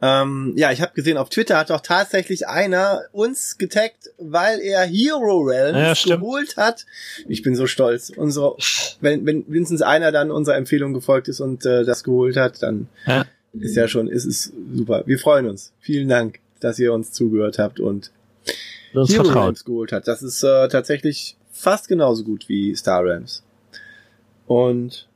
Ähm, 0.00 0.52
ja, 0.56 0.72
ich 0.72 0.80
habe 0.82 0.92
gesehen, 0.94 1.16
auf 1.16 1.30
Twitter 1.30 1.56
hat 1.56 1.70
doch 1.70 1.80
tatsächlich 1.80 2.46
einer 2.46 3.00
uns 3.12 3.58
getaggt, 3.58 4.10
weil 4.18 4.60
er 4.60 4.84
Hero 4.84 5.40
Realms 5.40 6.04
ja, 6.04 6.16
geholt 6.16 6.56
hat. 6.56 6.86
Ich 7.28 7.42
bin 7.42 7.56
so 7.56 7.66
stolz. 7.66 8.10
Unsere, 8.14 8.56
wenn, 9.00 9.24
wenn 9.26 9.44
wenigstens 9.48 9.82
einer 9.82 10.12
dann 10.12 10.30
unserer 10.30 10.56
Empfehlung 10.56 10.92
gefolgt 10.92 11.28
ist 11.28 11.40
und 11.40 11.64
äh, 11.66 11.84
das 11.84 12.04
geholt 12.04 12.36
hat, 12.36 12.62
dann 12.62 12.88
ja. 13.06 13.24
ist 13.54 13.74
ja 13.74 13.88
schon, 13.88 14.08
ist 14.08 14.26
es 14.26 14.52
super. 14.72 15.02
Wir 15.06 15.18
freuen 15.18 15.48
uns. 15.48 15.72
Vielen 15.80 16.08
Dank 16.08 16.40
dass 16.60 16.78
ihr 16.78 16.92
uns 16.92 17.12
zugehört 17.12 17.58
habt 17.58 17.80
und 17.80 18.10
uns 19.02 19.12
Hero 19.12 19.24
vertraut. 19.24 19.46
Rams 19.46 19.64
geholt 19.64 19.92
hat. 19.92 20.08
Das 20.08 20.22
ist 20.22 20.42
äh, 20.42 20.68
tatsächlich 20.68 21.36
fast 21.50 21.88
genauso 21.88 22.24
gut 22.24 22.48
wie 22.48 22.74
Star 22.74 23.04
Rams. 23.04 23.42
Und 24.46 25.08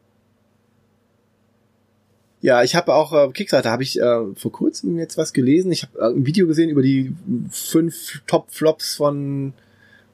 ja, 2.40 2.62
ich 2.62 2.74
habe 2.74 2.94
auch 2.94 3.12
äh, 3.12 3.30
Kickstarter 3.32 3.70
habe 3.70 3.82
ich 3.82 4.00
äh, 4.00 4.34
vor 4.34 4.52
kurzem 4.52 4.98
jetzt 4.98 5.18
was 5.18 5.32
gelesen. 5.32 5.70
Ich 5.72 5.82
habe 5.82 5.98
äh, 5.98 6.14
ein 6.14 6.26
Video 6.26 6.46
gesehen 6.46 6.70
über 6.70 6.82
die 6.82 7.14
fünf 7.50 8.22
Top 8.26 8.50
Flops 8.50 8.96
von 8.96 9.52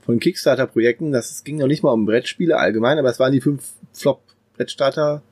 von 0.05 0.21
Kickstarter 0.21 0.67
Projekten. 0.67 1.12
Das 1.12 1.45
ging 1.45 1.59
noch 1.59 1.67
nicht 1.67 1.83
mal 1.83 1.93
um 1.93 2.07
Brettspiele 2.07 2.57
allgemein, 2.57 2.99
aber 2.99 3.11
es 3.11 3.19
waren 3.19 3.33
die 3.33 3.41
fünf 3.41 3.73
Flop 3.93 4.21
Brettstarter 4.57 5.23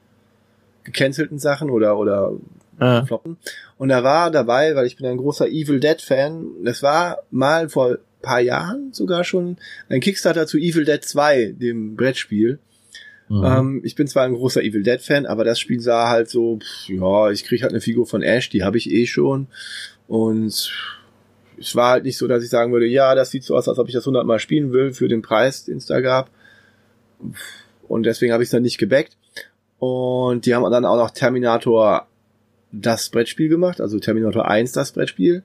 gecancelten 0.85 1.39
Sachen 1.39 1.71
oder 1.71 1.99
oder 1.99 2.33
ah. 2.79 3.05
floppen. 3.05 3.39
Und 3.79 3.89
da 3.89 4.05
war 4.05 4.31
dabei, 4.31 4.77
weil 4.77 4.87
ich 4.87 4.97
bin 4.97 5.07
ein 5.07 5.17
großer 5.17 5.49
Evil 5.49 5.81
Dead 5.81 6.01
Fan, 6.01 6.47
das 6.63 6.83
war 6.83 7.19
mal 7.31 7.69
vor 7.69 7.99
paar 8.25 8.41
Jahren 8.41 8.93
sogar 8.93 9.25
schon 9.25 9.57
ein 9.89 10.01
Kickstarter 10.01 10.47
zu 10.47 10.59
Evil 10.59 10.85
Dead 10.85 11.03
2, 11.03 11.55
dem 11.59 11.97
Brettspiel. 11.97 12.59
Mhm. 13.29 13.45
Ähm, 13.45 13.81
ich 13.85 13.95
bin 13.95 14.07
zwar 14.07 14.25
ein 14.25 14.35
großer 14.35 14.63
Evil 14.63 14.83
Dead 14.83 15.01
Fan, 15.01 15.27
aber 15.27 15.45
das 15.45 15.59
Spiel 15.59 15.81
sah 15.81 16.09
halt 16.09 16.29
so, 16.29 16.59
pff, 16.59 16.89
ja, 16.89 17.31
ich 17.31 17.45
krieg 17.45 17.63
halt 17.63 17.73
eine 17.73 17.81
Figur 17.81 18.07
von 18.07 18.23
Ash, 18.23 18.51
die 18.51 18.63
habe 18.63 18.77
ich 18.77 18.91
eh 18.91 19.07
schon. 19.07 19.47
Und 20.07 20.73
es 21.59 21.77
war 21.77 21.91
halt 21.91 22.05
nicht 22.05 22.19
so, 22.19 22.27
dass 22.27 22.43
ich 22.43 22.51
sagen 22.51 22.73
würde, 22.73 22.87
ja, 22.87 23.15
das 23.15 23.31
sieht 23.31 23.45
so 23.45 23.57
aus, 23.57 23.69
als 23.69 23.79
ob 23.79 23.89
ich 23.89 23.95
das 23.95 24.07
hundertmal 24.07 24.39
spielen 24.39 24.73
will 24.73 24.93
für 24.93 25.09
den 25.09 25.23
Preis, 25.23 25.65
den 25.65 25.79
es 25.79 25.87
da 25.87 26.01
gab. 26.01 26.31
Und 27.89 28.05
deswegen 28.05 28.33
habe 28.33 28.43
ich 28.43 28.49
es 28.49 28.53
dann 28.53 28.63
nicht 28.63 28.79
gebackt. 28.79 29.17
Und 29.79 30.47
die 30.47 30.55
haben 30.55 30.71
dann 30.71 30.85
auch 30.85 30.97
noch 30.97 31.11
Terminator 31.11 32.07
das 32.73 33.09
Brettspiel 33.09 33.49
gemacht, 33.49 33.81
also 33.81 33.99
Terminator 33.99 34.49
1 34.49 34.73
das 34.73 34.93
Brettspiel, 34.93 35.43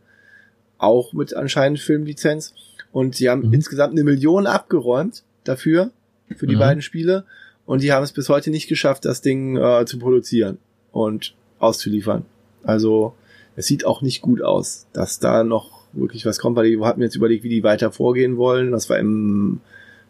auch 0.78 1.14
mit 1.14 1.34
anscheinend 1.34 1.80
Filmlizenz. 1.80 2.54
Und 2.92 3.16
sie 3.16 3.30
haben 3.30 3.48
mhm. 3.48 3.54
insgesamt 3.54 3.94
eine 3.94 4.04
Million 4.04 4.48
abgeräumt 4.48 5.24
dafür, 5.44 5.92
für 6.36 6.48
die 6.48 6.56
mhm. 6.56 6.60
beiden 6.60 6.82
Spiele. 6.82 7.26
Und 7.66 7.84
die 7.84 7.92
haben 7.92 8.04
es 8.04 8.12
bis 8.12 8.30
heute 8.30 8.50
nicht 8.50 8.68
geschafft, 8.68 9.06
das 9.06 9.22
Ding 9.22 9.58
äh, 9.58 9.86
zu 9.86 10.00
produzieren 10.00 10.58
und 10.92 11.36
auszuliefern. 11.60 12.26
Also 12.64 13.14
es 13.56 13.68
sieht 13.68 13.86
auch 13.86 14.02
nicht 14.02 14.22
gut 14.22 14.42
aus, 14.42 14.88
dass 14.94 15.20
da 15.20 15.44
noch 15.44 15.80
wirklich 15.94 16.26
was 16.26 16.40
kommt, 16.40 16.56
weil 16.56 16.70
die 16.70 16.80
hatten 16.82 17.02
jetzt 17.02 17.16
überlegt, 17.16 17.44
wie 17.44 17.50
die 17.50 17.64
weiter 17.64 17.92
vorgehen 17.92 18.38
wollen. 18.38 18.72
Das 18.72 18.90
war 18.90 18.98
im, 18.98 19.60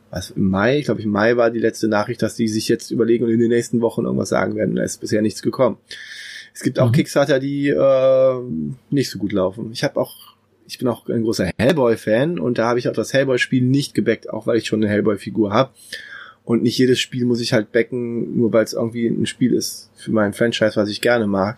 was, 0.09 0.31
im 0.31 0.49
Mai, 0.49 0.79
ich 0.79 0.85
glaube 0.85 1.01
im 1.01 1.09
Mai 1.09 1.37
war 1.37 1.51
die 1.51 1.59
letzte 1.59 1.87
Nachricht, 1.87 2.21
dass 2.21 2.35
die 2.35 2.47
sich 2.47 2.67
jetzt 2.67 2.91
überlegen 2.91 3.25
und 3.25 3.31
in 3.31 3.39
den 3.39 3.49
nächsten 3.49 3.81
Wochen 3.81 4.05
irgendwas 4.05 4.29
sagen 4.29 4.55
werden. 4.55 4.75
Da 4.75 4.83
ist 4.83 5.01
bisher 5.01 5.21
nichts 5.21 5.41
gekommen. 5.41 5.77
Es 6.53 6.61
gibt 6.61 6.79
auch 6.79 6.89
mhm. 6.89 6.93
Kickstarter, 6.93 7.39
die 7.39 7.69
äh, 7.69 8.33
nicht 8.89 9.09
so 9.09 9.19
gut 9.19 9.31
laufen. 9.31 9.71
Ich 9.71 9.83
habe 9.83 9.99
auch, 9.99 10.28
ich 10.69 10.77
bin 10.77 10.87
auch 10.87 11.07
ein 11.09 11.23
großer 11.23 11.51
Hellboy-Fan 11.57 12.39
und 12.39 12.59
da 12.59 12.67
habe 12.67 12.77
ich 12.77 12.87
auch 12.87 12.93
das 12.93 13.11
Hellboy-Spiel 13.11 13.63
nicht 13.63 13.95
gebackt, 13.95 14.29
auch 14.29 14.45
weil 14.45 14.57
ich 14.57 14.67
schon 14.67 14.83
eine 14.83 14.91
Hellboy-Figur 14.91 15.51
habe. 15.51 15.71
Und 16.45 16.61
nicht 16.61 16.77
jedes 16.77 16.99
Spiel 16.99 17.25
muss 17.25 17.41
ich 17.41 17.53
halt 17.53 17.71
backen, 17.71 18.37
nur 18.37 18.53
weil 18.53 18.63
es 18.63 18.73
irgendwie 18.73 19.07
ein 19.07 19.25
Spiel 19.25 19.53
ist 19.53 19.89
für 19.95 20.11
mein 20.11 20.33
Franchise, 20.33 20.75
was 20.75 20.89
ich 20.89 21.01
gerne 21.01 21.25
mag. 21.25 21.57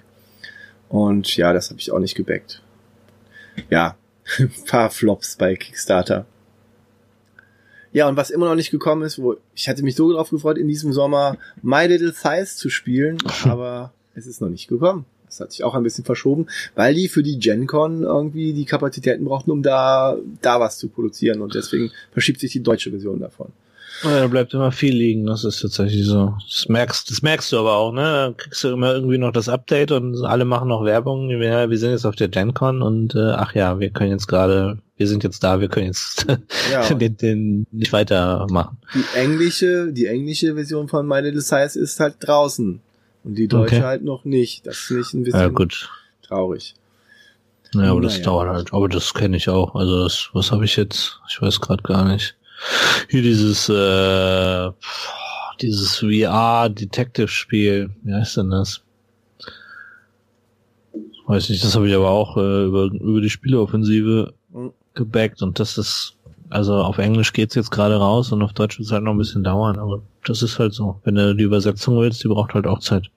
Und 0.87 1.35
ja, 1.35 1.51
das 1.51 1.69
habe 1.69 1.79
ich 1.79 1.91
auch 1.91 1.99
nicht 1.99 2.15
gebackt. 2.15 2.61
Ja, 3.69 3.97
ein 4.39 4.51
paar 4.65 4.89
Flops 4.89 5.35
bei 5.35 5.57
Kickstarter. 5.57 6.25
Ja, 7.91 8.07
und 8.07 8.15
was 8.15 8.29
immer 8.29 8.47
noch 8.47 8.55
nicht 8.55 8.71
gekommen 8.71 9.01
ist, 9.01 9.21
wo 9.21 9.35
ich 9.53 9.67
hatte 9.67 9.83
mich 9.83 9.97
so 9.97 10.13
drauf 10.13 10.29
gefreut, 10.29 10.57
in 10.57 10.69
diesem 10.69 10.93
Sommer 10.93 11.37
My 11.61 11.85
Little 11.85 12.13
Size 12.13 12.55
zu 12.55 12.69
spielen, 12.69 13.17
aber 13.43 13.91
es 14.15 14.25
ist 14.25 14.39
noch 14.39 14.49
nicht 14.49 14.69
gekommen. 14.69 15.05
Das 15.31 15.39
hat 15.39 15.51
sich 15.53 15.63
auch 15.63 15.75
ein 15.75 15.83
bisschen 15.83 16.03
verschoben, 16.03 16.47
weil 16.75 16.93
die 16.93 17.07
für 17.07 17.23
die 17.23 17.39
GenCon 17.39 18.03
irgendwie 18.03 18.51
die 18.51 18.65
Kapazitäten 18.65 19.23
brauchten, 19.23 19.51
um 19.51 19.63
da, 19.63 20.17
da 20.41 20.59
was 20.59 20.77
zu 20.77 20.89
produzieren 20.89 21.41
und 21.41 21.55
deswegen 21.55 21.91
verschiebt 22.11 22.41
sich 22.41 22.51
die 22.51 22.61
deutsche 22.61 22.89
Version 22.89 23.21
davon. 23.21 23.47
Ja, 24.03 24.19
da 24.19 24.27
bleibt 24.27 24.53
immer 24.53 24.71
viel 24.71 24.95
liegen, 24.95 25.27
das 25.27 25.45
ist 25.45 25.61
tatsächlich 25.61 26.05
so. 26.05 26.33
Das 26.49 26.67
merkst, 26.67 27.09
das 27.09 27.21
merkst 27.21 27.51
du 27.51 27.59
aber 27.59 27.75
auch, 27.75 27.93
ne? 27.93 28.01
Da 28.01 28.33
kriegst 28.35 28.63
du 28.63 28.69
immer 28.69 28.93
irgendwie 28.93 29.19
noch 29.19 29.31
das 29.31 29.47
Update 29.47 29.91
und 29.91 30.25
alle 30.25 30.43
machen 30.43 30.67
noch 30.67 30.83
Werbung. 30.83 31.29
Ja, 31.29 31.69
wir 31.69 31.77
sind 31.77 31.91
jetzt 31.91 32.05
auf 32.05 32.15
der 32.15 32.27
GenCon 32.27 32.81
und 32.81 33.15
äh, 33.15 33.31
ach 33.31 33.53
ja, 33.53 33.79
wir 33.79 33.91
können 33.91 34.11
jetzt 34.11 34.27
gerade, 34.27 34.79
wir 34.97 35.07
sind 35.07 35.23
jetzt 35.23 35.43
da, 35.43 35.61
wir 35.61 35.69
können 35.69 35.85
jetzt 35.85 36.25
ja, 36.71 36.93
den, 36.93 37.15
den 37.15 37.67
nicht 37.71 37.93
weitermachen. 37.93 38.77
Die 38.95 39.17
englische, 39.17 39.93
die 39.93 40.07
englische 40.07 40.55
Version 40.55 40.87
von 40.87 41.07
My 41.07 41.21
Little 41.21 41.41
Size 41.41 41.79
ist 41.79 41.99
halt 41.99 42.15
draußen. 42.19 42.81
Und 43.23 43.35
die 43.35 43.47
deutsche 43.47 43.75
okay. 43.75 43.85
halt 43.85 44.03
noch 44.03 44.25
nicht. 44.25 44.65
Das 44.65 44.77
finde 44.77 45.01
ich 45.01 45.13
ein 45.13 45.23
bisschen 45.23 45.39
ja, 45.39 45.47
gut. 45.47 45.89
traurig. 46.23 46.75
Ja, 47.73 47.91
aber 47.91 48.01
das 48.01 48.13
naja. 48.13 48.25
dauert 48.25 48.49
halt. 48.49 48.73
Aber 48.73 48.89
das 48.89 49.13
kenne 49.13 49.37
ich 49.37 49.47
auch. 49.47 49.75
Also 49.75 50.03
das, 50.03 50.29
was 50.33 50.51
habe 50.51 50.65
ich 50.65 50.75
jetzt? 50.75 51.19
Ich 51.29 51.41
weiß 51.41 51.61
gerade 51.61 51.83
gar 51.83 52.05
nicht. 52.05 52.35
Hier 53.09 53.21
dieses, 53.21 53.69
äh, 53.69 54.71
dieses 55.61 55.97
VR-Detective-Spiel. 55.97 57.91
Wie 58.03 58.13
heißt 58.13 58.37
denn 58.37 58.49
das? 58.49 58.81
Weiß 61.27 61.49
nicht, 61.49 61.63
das 61.63 61.75
habe 61.75 61.87
ich 61.87 61.95
aber 61.95 62.09
auch 62.09 62.35
äh, 62.35 62.65
über, 62.65 62.85
über 62.85 63.21
die 63.21 63.29
Spieleoffensive 63.29 64.33
mhm. 64.49 64.73
gebackt 64.93 65.41
und 65.41 65.59
das 65.59 65.77
ist, 65.77 66.17
also 66.51 66.75
auf 66.75 66.97
Englisch 66.97 67.33
geht's 67.33 67.55
jetzt 67.55 67.71
gerade 67.71 67.95
raus 67.95 68.31
und 68.31 68.41
auf 68.41 68.53
Deutsch 68.53 68.77
wird 68.77 68.87
es 68.87 68.91
halt 68.91 69.03
noch 69.03 69.11
ein 69.11 69.17
bisschen 69.17 69.43
dauern, 69.43 69.79
aber 69.79 70.01
das 70.25 70.43
ist 70.43 70.59
halt 70.59 70.73
so. 70.73 70.99
Wenn 71.03 71.15
du 71.15 71.35
die 71.35 71.43
Übersetzung 71.43 71.99
willst, 71.99 72.23
die 72.23 72.27
braucht 72.27 72.53
halt 72.53 72.67
auch 72.67 72.79
Zeit. 72.79 73.09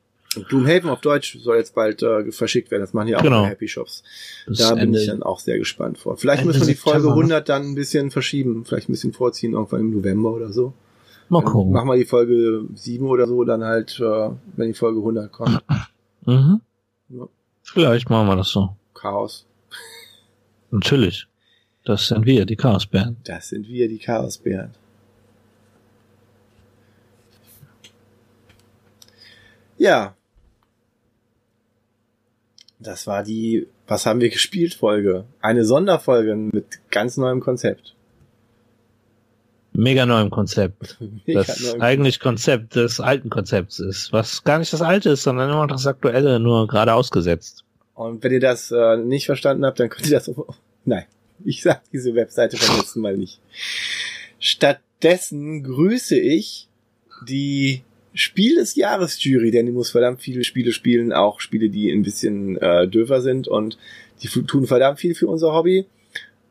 Gloomhaven 0.49 0.91
auf 0.91 1.01
Deutsch 1.01 1.39
soll 1.41 1.57
jetzt 1.57 1.75
bald 1.75 2.03
äh, 2.03 2.33
verschickt 2.33 2.71
werden. 2.71 2.83
Das 2.83 2.93
machen 2.93 3.09
ja 3.09 3.19
auch 3.19 3.23
genau. 3.23 3.45
Happy 3.45 3.69
Shops. 3.69 4.03
Bis 4.47 4.59
da 4.59 4.75
bin 4.75 4.93
ich 4.95 5.07
dann 5.07 5.23
auch 5.23 5.39
sehr 5.39 5.59
gespannt 5.59 5.99
vor. 5.99 6.17
Vielleicht 6.17 6.43
Ende 6.43 6.53
müssen 6.53 6.67
wir 6.67 6.75
die 6.75 6.81
Folge 6.81 7.09
100 7.09 7.49
dann 7.49 7.63
ein 7.63 7.75
bisschen 7.75 8.11
verschieben, 8.11 8.65
vielleicht 8.65 8.89
ein 8.89 8.93
bisschen 8.93 9.13
vorziehen, 9.13 9.53
irgendwann 9.53 9.81
im 9.81 9.91
November 9.91 10.33
oder 10.33 10.53
so. 10.53 10.73
Mal 11.29 11.43
gucken. 11.43 11.73
Machen 11.73 11.89
wir 11.89 11.97
die 11.97 12.05
Folge 12.05 12.65
7 12.75 13.07
oder 13.07 13.27
so, 13.27 13.45
dann 13.45 13.65
halt, 13.65 13.99
äh, 14.01 14.31
wenn 14.57 14.69
die 14.69 14.75
Folge 14.75 14.99
100 14.99 15.33
kommt. 15.33 15.63
Mhm. 16.27 16.61
Ja. 17.11 17.29
Vielleicht 17.63 18.11
machen 18.11 18.27
wir 18.29 18.37
das 18.37 18.49
so. 18.49 18.77
Chaos. 18.95 19.47
Natürlich. 20.71 21.27
Das 21.85 22.09
sind 22.09 22.25
wir, 22.25 22.47
die 22.47 22.57
Chaosbären. 22.57 23.19
Das 23.25 23.51
sind 23.51 23.69
wir, 23.69 23.89
die 23.89 23.99
Chaosbären. 23.99 24.71
Ja, 29.77 30.15
das 32.79 33.07
war 33.07 33.23
die 33.23 33.67
Was 33.87 34.07
haben 34.07 34.21
wir 34.21 34.31
gespielt 34.31 34.75
Folge. 34.75 35.25
Eine 35.41 35.65
Sonderfolge 35.65 36.37
mit 36.37 36.81
ganz 36.91 37.17
neuem 37.17 37.41
Konzept. 37.41 37.95
Mega 39.73 40.07
neuem 40.07 40.31
Konzept. 40.31 40.99
Mega 41.27 41.43
das 41.43 41.61
neuem 41.61 41.83
eigentlich 41.83 42.21
Konzept 42.21 42.77
des 42.77 43.01
alten 43.01 43.29
Konzepts 43.29 43.79
ist. 43.79 44.13
Was 44.13 44.45
gar 44.45 44.59
nicht 44.59 44.73
das 44.73 44.81
alte 44.81 45.11
ist, 45.11 45.23
sondern 45.23 45.51
immer 45.51 45.67
das 45.67 45.87
aktuelle, 45.87 46.41
nur 46.41 46.67
gerade 46.67 46.95
ausgesetzt. 46.95 47.65
Und 47.95 48.23
wenn 48.23 48.33
ihr 48.33 48.41
das 48.41 48.71
äh, 48.71 48.97
nicht 48.97 49.27
verstanden 49.27 49.67
habt, 49.67 49.81
dann 49.81 49.89
könnt 49.89 50.07
ihr 50.07 50.13
das. 50.13 50.31
Nein, 50.85 51.05
ich 51.45 51.63
sag 51.63 51.83
diese 51.93 52.15
Webseite 52.15 52.57
beim 52.57 52.79
letzten 52.79 53.01
Mal 53.01 53.17
nicht. 53.17 53.41
Stattdessen 54.39 55.63
grüße 55.63 56.19
ich 56.19 56.69
die 57.27 57.83
Spiel 58.13 58.57
des 58.57 58.77
Jahres 58.77 59.23
Jury, 59.23 59.51
denn 59.51 59.67
die 59.67 59.73
muss 59.73 59.91
verdammt 59.91 60.23
viele 60.23 60.45
Spiele 60.45 60.73
spielen, 60.73 61.13
auch 61.13 61.41
Spiele, 61.41 61.69
die 61.69 61.91
ein 61.91 62.03
bisschen 62.03 62.57
äh, 62.59 62.87
döfer 62.87 63.21
sind 63.21 63.49
und 63.49 63.77
die 64.23 64.29
tun 64.29 64.67
verdammt 64.67 65.01
viel 65.01 65.15
für 65.15 65.27
unser 65.27 65.53
Hobby. 65.53 65.87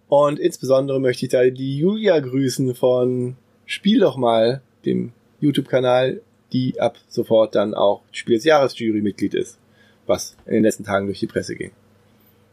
Und 0.09 0.39
insbesondere 0.39 0.99
möchte 0.99 1.25
ich 1.25 1.31
da 1.31 1.49
die 1.49 1.77
Julia 1.77 2.19
grüßen 2.19 2.75
von 2.75 3.37
Spiel 3.65 3.99
doch 3.99 4.17
mal, 4.17 4.61
dem 4.85 5.13
YouTube-Kanal, 5.39 6.21
die 6.51 6.79
ab 6.79 6.97
sofort 7.07 7.55
dann 7.55 7.73
auch 7.73 8.01
Spiel 8.11 8.35
des 8.35 8.43
Jahres 8.43 8.77
Jury 8.77 9.01
Mitglied 9.01 9.33
ist, 9.33 9.57
was 10.05 10.35
in 10.45 10.53
den 10.53 10.63
letzten 10.63 10.83
Tagen 10.83 11.07
durch 11.07 11.19
die 11.19 11.27
Presse 11.27 11.55
ging. 11.55 11.71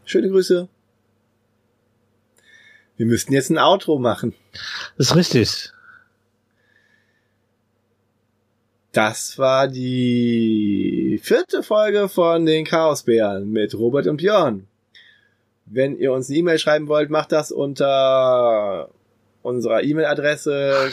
Schöne 0.04 0.30
Grüße. 0.30 0.68
Wir 3.00 3.06
müssten 3.06 3.32
jetzt 3.32 3.48
ein 3.48 3.56
Outro 3.56 3.98
machen. 3.98 4.34
Das 4.98 5.06
ist 5.06 5.16
richtig. 5.16 5.72
Das 8.92 9.38
war 9.38 9.68
die 9.68 11.18
vierte 11.22 11.62
Folge 11.62 12.10
von 12.10 12.44
den 12.44 12.66
Chaosbären 12.66 13.50
mit 13.50 13.74
Robert 13.74 14.06
und 14.06 14.18
Björn. 14.18 14.66
Wenn 15.64 15.96
ihr 15.96 16.12
uns 16.12 16.28
eine 16.28 16.36
E-Mail 16.40 16.58
schreiben 16.58 16.88
wollt, 16.88 17.08
macht 17.08 17.32
das 17.32 17.50
unter 17.52 18.90
unserer 19.40 19.82
E-Mail-Adresse. 19.82 20.90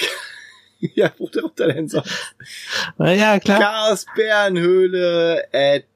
ja, 0.80 1.14
wo 1.16 1.28
drückt 1.28 1.60
er 1.60 1.72
denn 1.72 1.88
sonst? 1.88 2.12
Na 2.98 3.14
ja, 3.14 3.40
klar. 3.40 3.58
Chaosbärenhöhle 3.58 5.46
at 5.50 5.86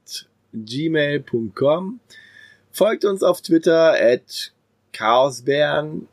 gmail.com. 0.54 2.00
Folgt 2.72 3.04
uns 3.04 3.22
auf 3.22 3.42
Twitter 3.42 3.92
at 4.00 4.55
Chaosbären 4.96 6.08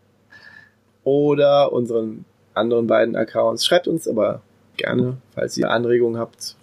oder 1.04 1.72
unseren 1.72 2.26
anderen 2.54 2.88
beiden 2.88 3.16
Accounts. 3.16 3.66
Schreibt 3.66 3.88
uns 3.88 4.08
aber 4.08 4.42
gerne, 4.78 5.18
falls 5.34 5.58
ihr 5.58 5.70
Anregungen 5.70 6.20
habt, 6.20 6.56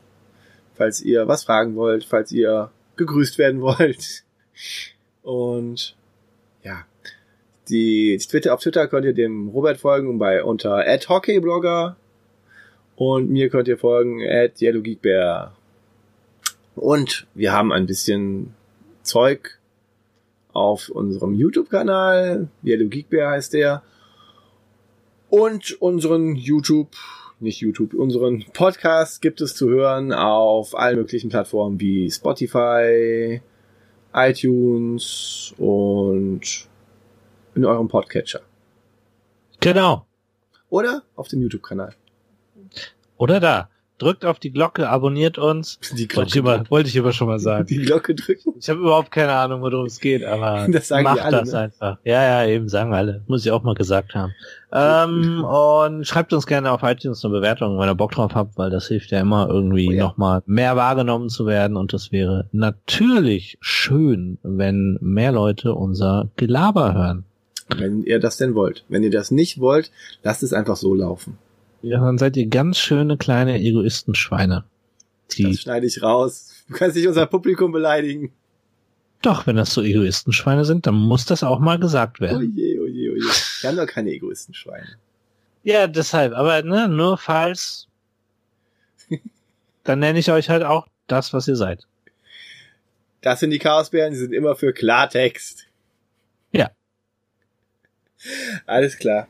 falls 0.74 1.00
ihr 1.00 1.28
was 1.28 1.44
fragen 1.44 1.76
wollt, 1.76 2.04
falls 2.04 2.32
ihr 2.32 2.70
gegrüßt 2.96 3.38
werden 3.38 3.60
wollt. 3.62 4.24
Und 5.22 5.96
ja, 6.62 6.84
die 7.68 8.18
Twitter 8.18 8.54
auf 8.54 8.60
Twitter 8.60 8.86
könnt 8.88 9.06
ihr 9.06 9.14
dem 9.14 9.48
Robert 9.48 9.78
folgen 9.78 10.18
bei 10.18 10.44
unter 10.44 10.84
@hockeyblogger 11.08 11.96
und 12.96 13.30
mir 13.30 13.48
könnt 13.48 13.68
ihr 13.68 13.78
folgen 13.78 14.20
@yellowgeekbear. 14.20 15.56
Und 16.76 17.26
wir 17.34 17.52
haben 17.52 17.72
ein 17.72 17.86
bisschen 17.86 18.54
Zeug 19.02 19.59
auf 20.52 20.88
unserem 20.88 21.34
YouTube-Kanal, 21.34 22.48
Yellow 22.64 22.88
Geek 22.88 23.10
Bear 23.10 23.32
heißt 23.32 23.52
der, 23.52 23.82
und 25.28 25.72
unseren 25.80 26.34
YouTube 26.34 26.96
nicht 27.40 27.60
YouTube, 27.60 27.94
unseren 27.94 28.44
Podcast 28.52 29.22
gibt 29.22 29.40
es 29.40 29.54
zu 29.54 29.68
hören 29.68 30.12
auf 30.12 30.78
allen 30.78 30.98
möglichen 30.98 31.30
Plattformen 31.30 31.80
wie 31.80 32.10
Spotify, 32.10 33.40
iTunes 34.12 35.54
und 35.56 36.68
in 37.54 37.64
eurem 37.64 37.88
Podcatcher. 37.88 38.40
Genau. 39.60 40.06
Oder 40.68 41.02
auf 41.16 41.28
dem 41.28 41.40
YouTube-Kanal. 41.40 41.94
Oder 43.16 43.40
da 43.40 43.70
drückt 44.00 44.24
auf 44.24 44.38
die 44.38 44.50
Glocke, 44.50 44.88
abonniert 44.88 45.38
uns. 45.38 45.78
Die 45.96 46.08
Glocke. 46.08 46.16
Wollte 46.16 46.30
ich, 46.30 46.36
immer, 46.36 46.70
wollte 46.70 46.88
ich 46.88 46.96
immer 46.96 47.12
schon 47.12 47.28
mal 47.28 47.38
sagen. 47.38 47.66
Die 47.66 47.78
Glocke 47.78 48.14
drücken. 48.14 48.54
Ich 48.58 48.68
habe 48.68 48.80
überhaupt 48.80 49.10
keine 49.10 49.32
Ahnung, 49.32 49.60
worum 49.60 49.86
es 49.86 50.00
geht, 50.00 50.24
aber 50.24 50.66
das 50.70 50.88
sagen 50.88 51.04
macht 51.04 51.20
alle, 51.20 51.38
das 51.38 51.52
ne? 51.52 51.58
einfach. 51.58 51.98
Ja, 52.04 52.22
ja, 52.22 52.50
eben 52.50 52.68
sagen 52.68 52.94
alle. 52.94 53.22
Muss 53.26 53.44
ich 53.44 53.52
auch 53.52 53.62
mal 53.62 53.74
gesagt 53.74 54.14
haben. 54.14 54.32
ähm, 54.72 55.44
und 55.44 56.06
schreibt 56.06 56.32
uns 56.32 56.46
gerne 56.46 56.70
auf 56.70 56.82
iTunes 56.82 57.24
eine 57.24 57.32
Bewertung, 57.32 57.78
wenn 57.78 57.88
ihr 57.88 57.94
Bock 57.94 58.12
drauf 58.12 58.34
habt, 58.34 58.56
weil 58.56 58.70
das 58.70 58.88
hilft 58.88 59.10
ja 59.10 59.20
immer 59.20 59.48
irgendwie 59.48 59.88
oh, 59.88 59.92
ja. 59.92 60.04
nochmal 60.04 60.42
mehr 60.46 60.76
wahrgenommen 60.76 61.28
zu 61.28 61.46
werden 61.46 61.76
und 61.76 61.92
das 61.92 62.12
wäre 62.12 62.48
natürlich 62.52 63.58
schön, 63.60 64.38
wenn 64.42 64.98
mehr 65.00 65.32
Leute 65.32 65.74
unser 65.74 66.28
Gelaber 66.36 66.94
hören. 66.94 67.24
Wenn 67.76 68.02
ihr 68.02 68.18
das 68.18 68.36
denn 68.36 68.54
wollt. 68.54 68.84
Wenn 68.88 69.02
ihr 69.02 69.10
das 69.10 69.30
nicht 69.30 69.60
wollt, 69.60 69.90
lasst 70.22 70.42
es 70.42 70.52
einfach 70.52 70.76
so 70.76 70.94
laufen. 70.94 71.38
Ja, 71.82 72.00
dann 72.00 72.18
seid 72.18 72.36
ihr 72.36 72.46
ganz 72.46 72.78
schöne 72.78 73.16
kleine 73.16 73.58
Egoistenschweine. 73.60 74.64
Die 75.32 75.44
das 75.44 75.60
schneide 75.60 75.86
ich 75.86 76.02
raus. 76.02 76.64
Du 76.68 76.74
kannst 76.74 76.96
nicht 76.96 77.08
unser 77.08 77.26
Publikum 77.26 77.72
beleidigen. 77.72 78.32
Doch, 79.22 79.46
wenn 79.46 79.56
das 79.56 79.72
so 79.72 79.82
Egoistenschweine 79.82 80.64
sind, 80.64 80.86
dann 80.86 80.94
muss 80.94 81.26
das 81.26 81.42
auch 81.42 81.58
mal 81.58 81.78
gesagt 81.78 82.20
werden. 82.20 82.52
Oh 82.52 82.58
je, 82.58 82.80
oh 82.80 82.86
je, 82.86 83.10
oh 83.10 83.14
je. 83.14 83.22
Wir 83.60 83.70
haben 83.70 83.76
doch 83.76 83.86
keine 83.86 84.10
Egoistenschweine. 84.10 84.96
Ja, 85.62 85.86
deshalb, 85.86 86.32
aber 86.32 86.62
ne, 86.62 86.88
nur 86.88 87.18
falls, 87.18 87.86
dann 89.84 89.98
nenne 89.98 90.18
ich 90.18 90.30
euch 90.30 90.48
halt 90.48 90.62
auch 90.62 90.86
das, 91.06 91.34
was 91.34 91.48
ihr 91.48 91.56
seid. 91.56 91.86
Das 93.20 93.40
sind 93.40 93.50
die 93.50 93.58
Chaosbären, 93.58 94.12
die 94.12 94.18
sind 94.18 94.32
immer 94.32 94.56
für 94.56 94.72
Klartext. 94.72 95.66
Ja. 96.52 96.70
Alles 98.66 98.98
klar. 98.98 99.28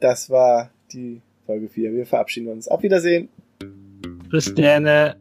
Das 0.00 0.28
war 0.28 0.70
die 0.92 1.22
Folge 1.50 1.68
4. 1.68 1.92
Wir 1.92 2.06
verabschieden 2.06 2.46
uns. 2.46 2.68
Auf 2.68 2.84
Wiedersehen. 2.84 3.28
Bis 4.30 4.54
dann. 4.54 5.16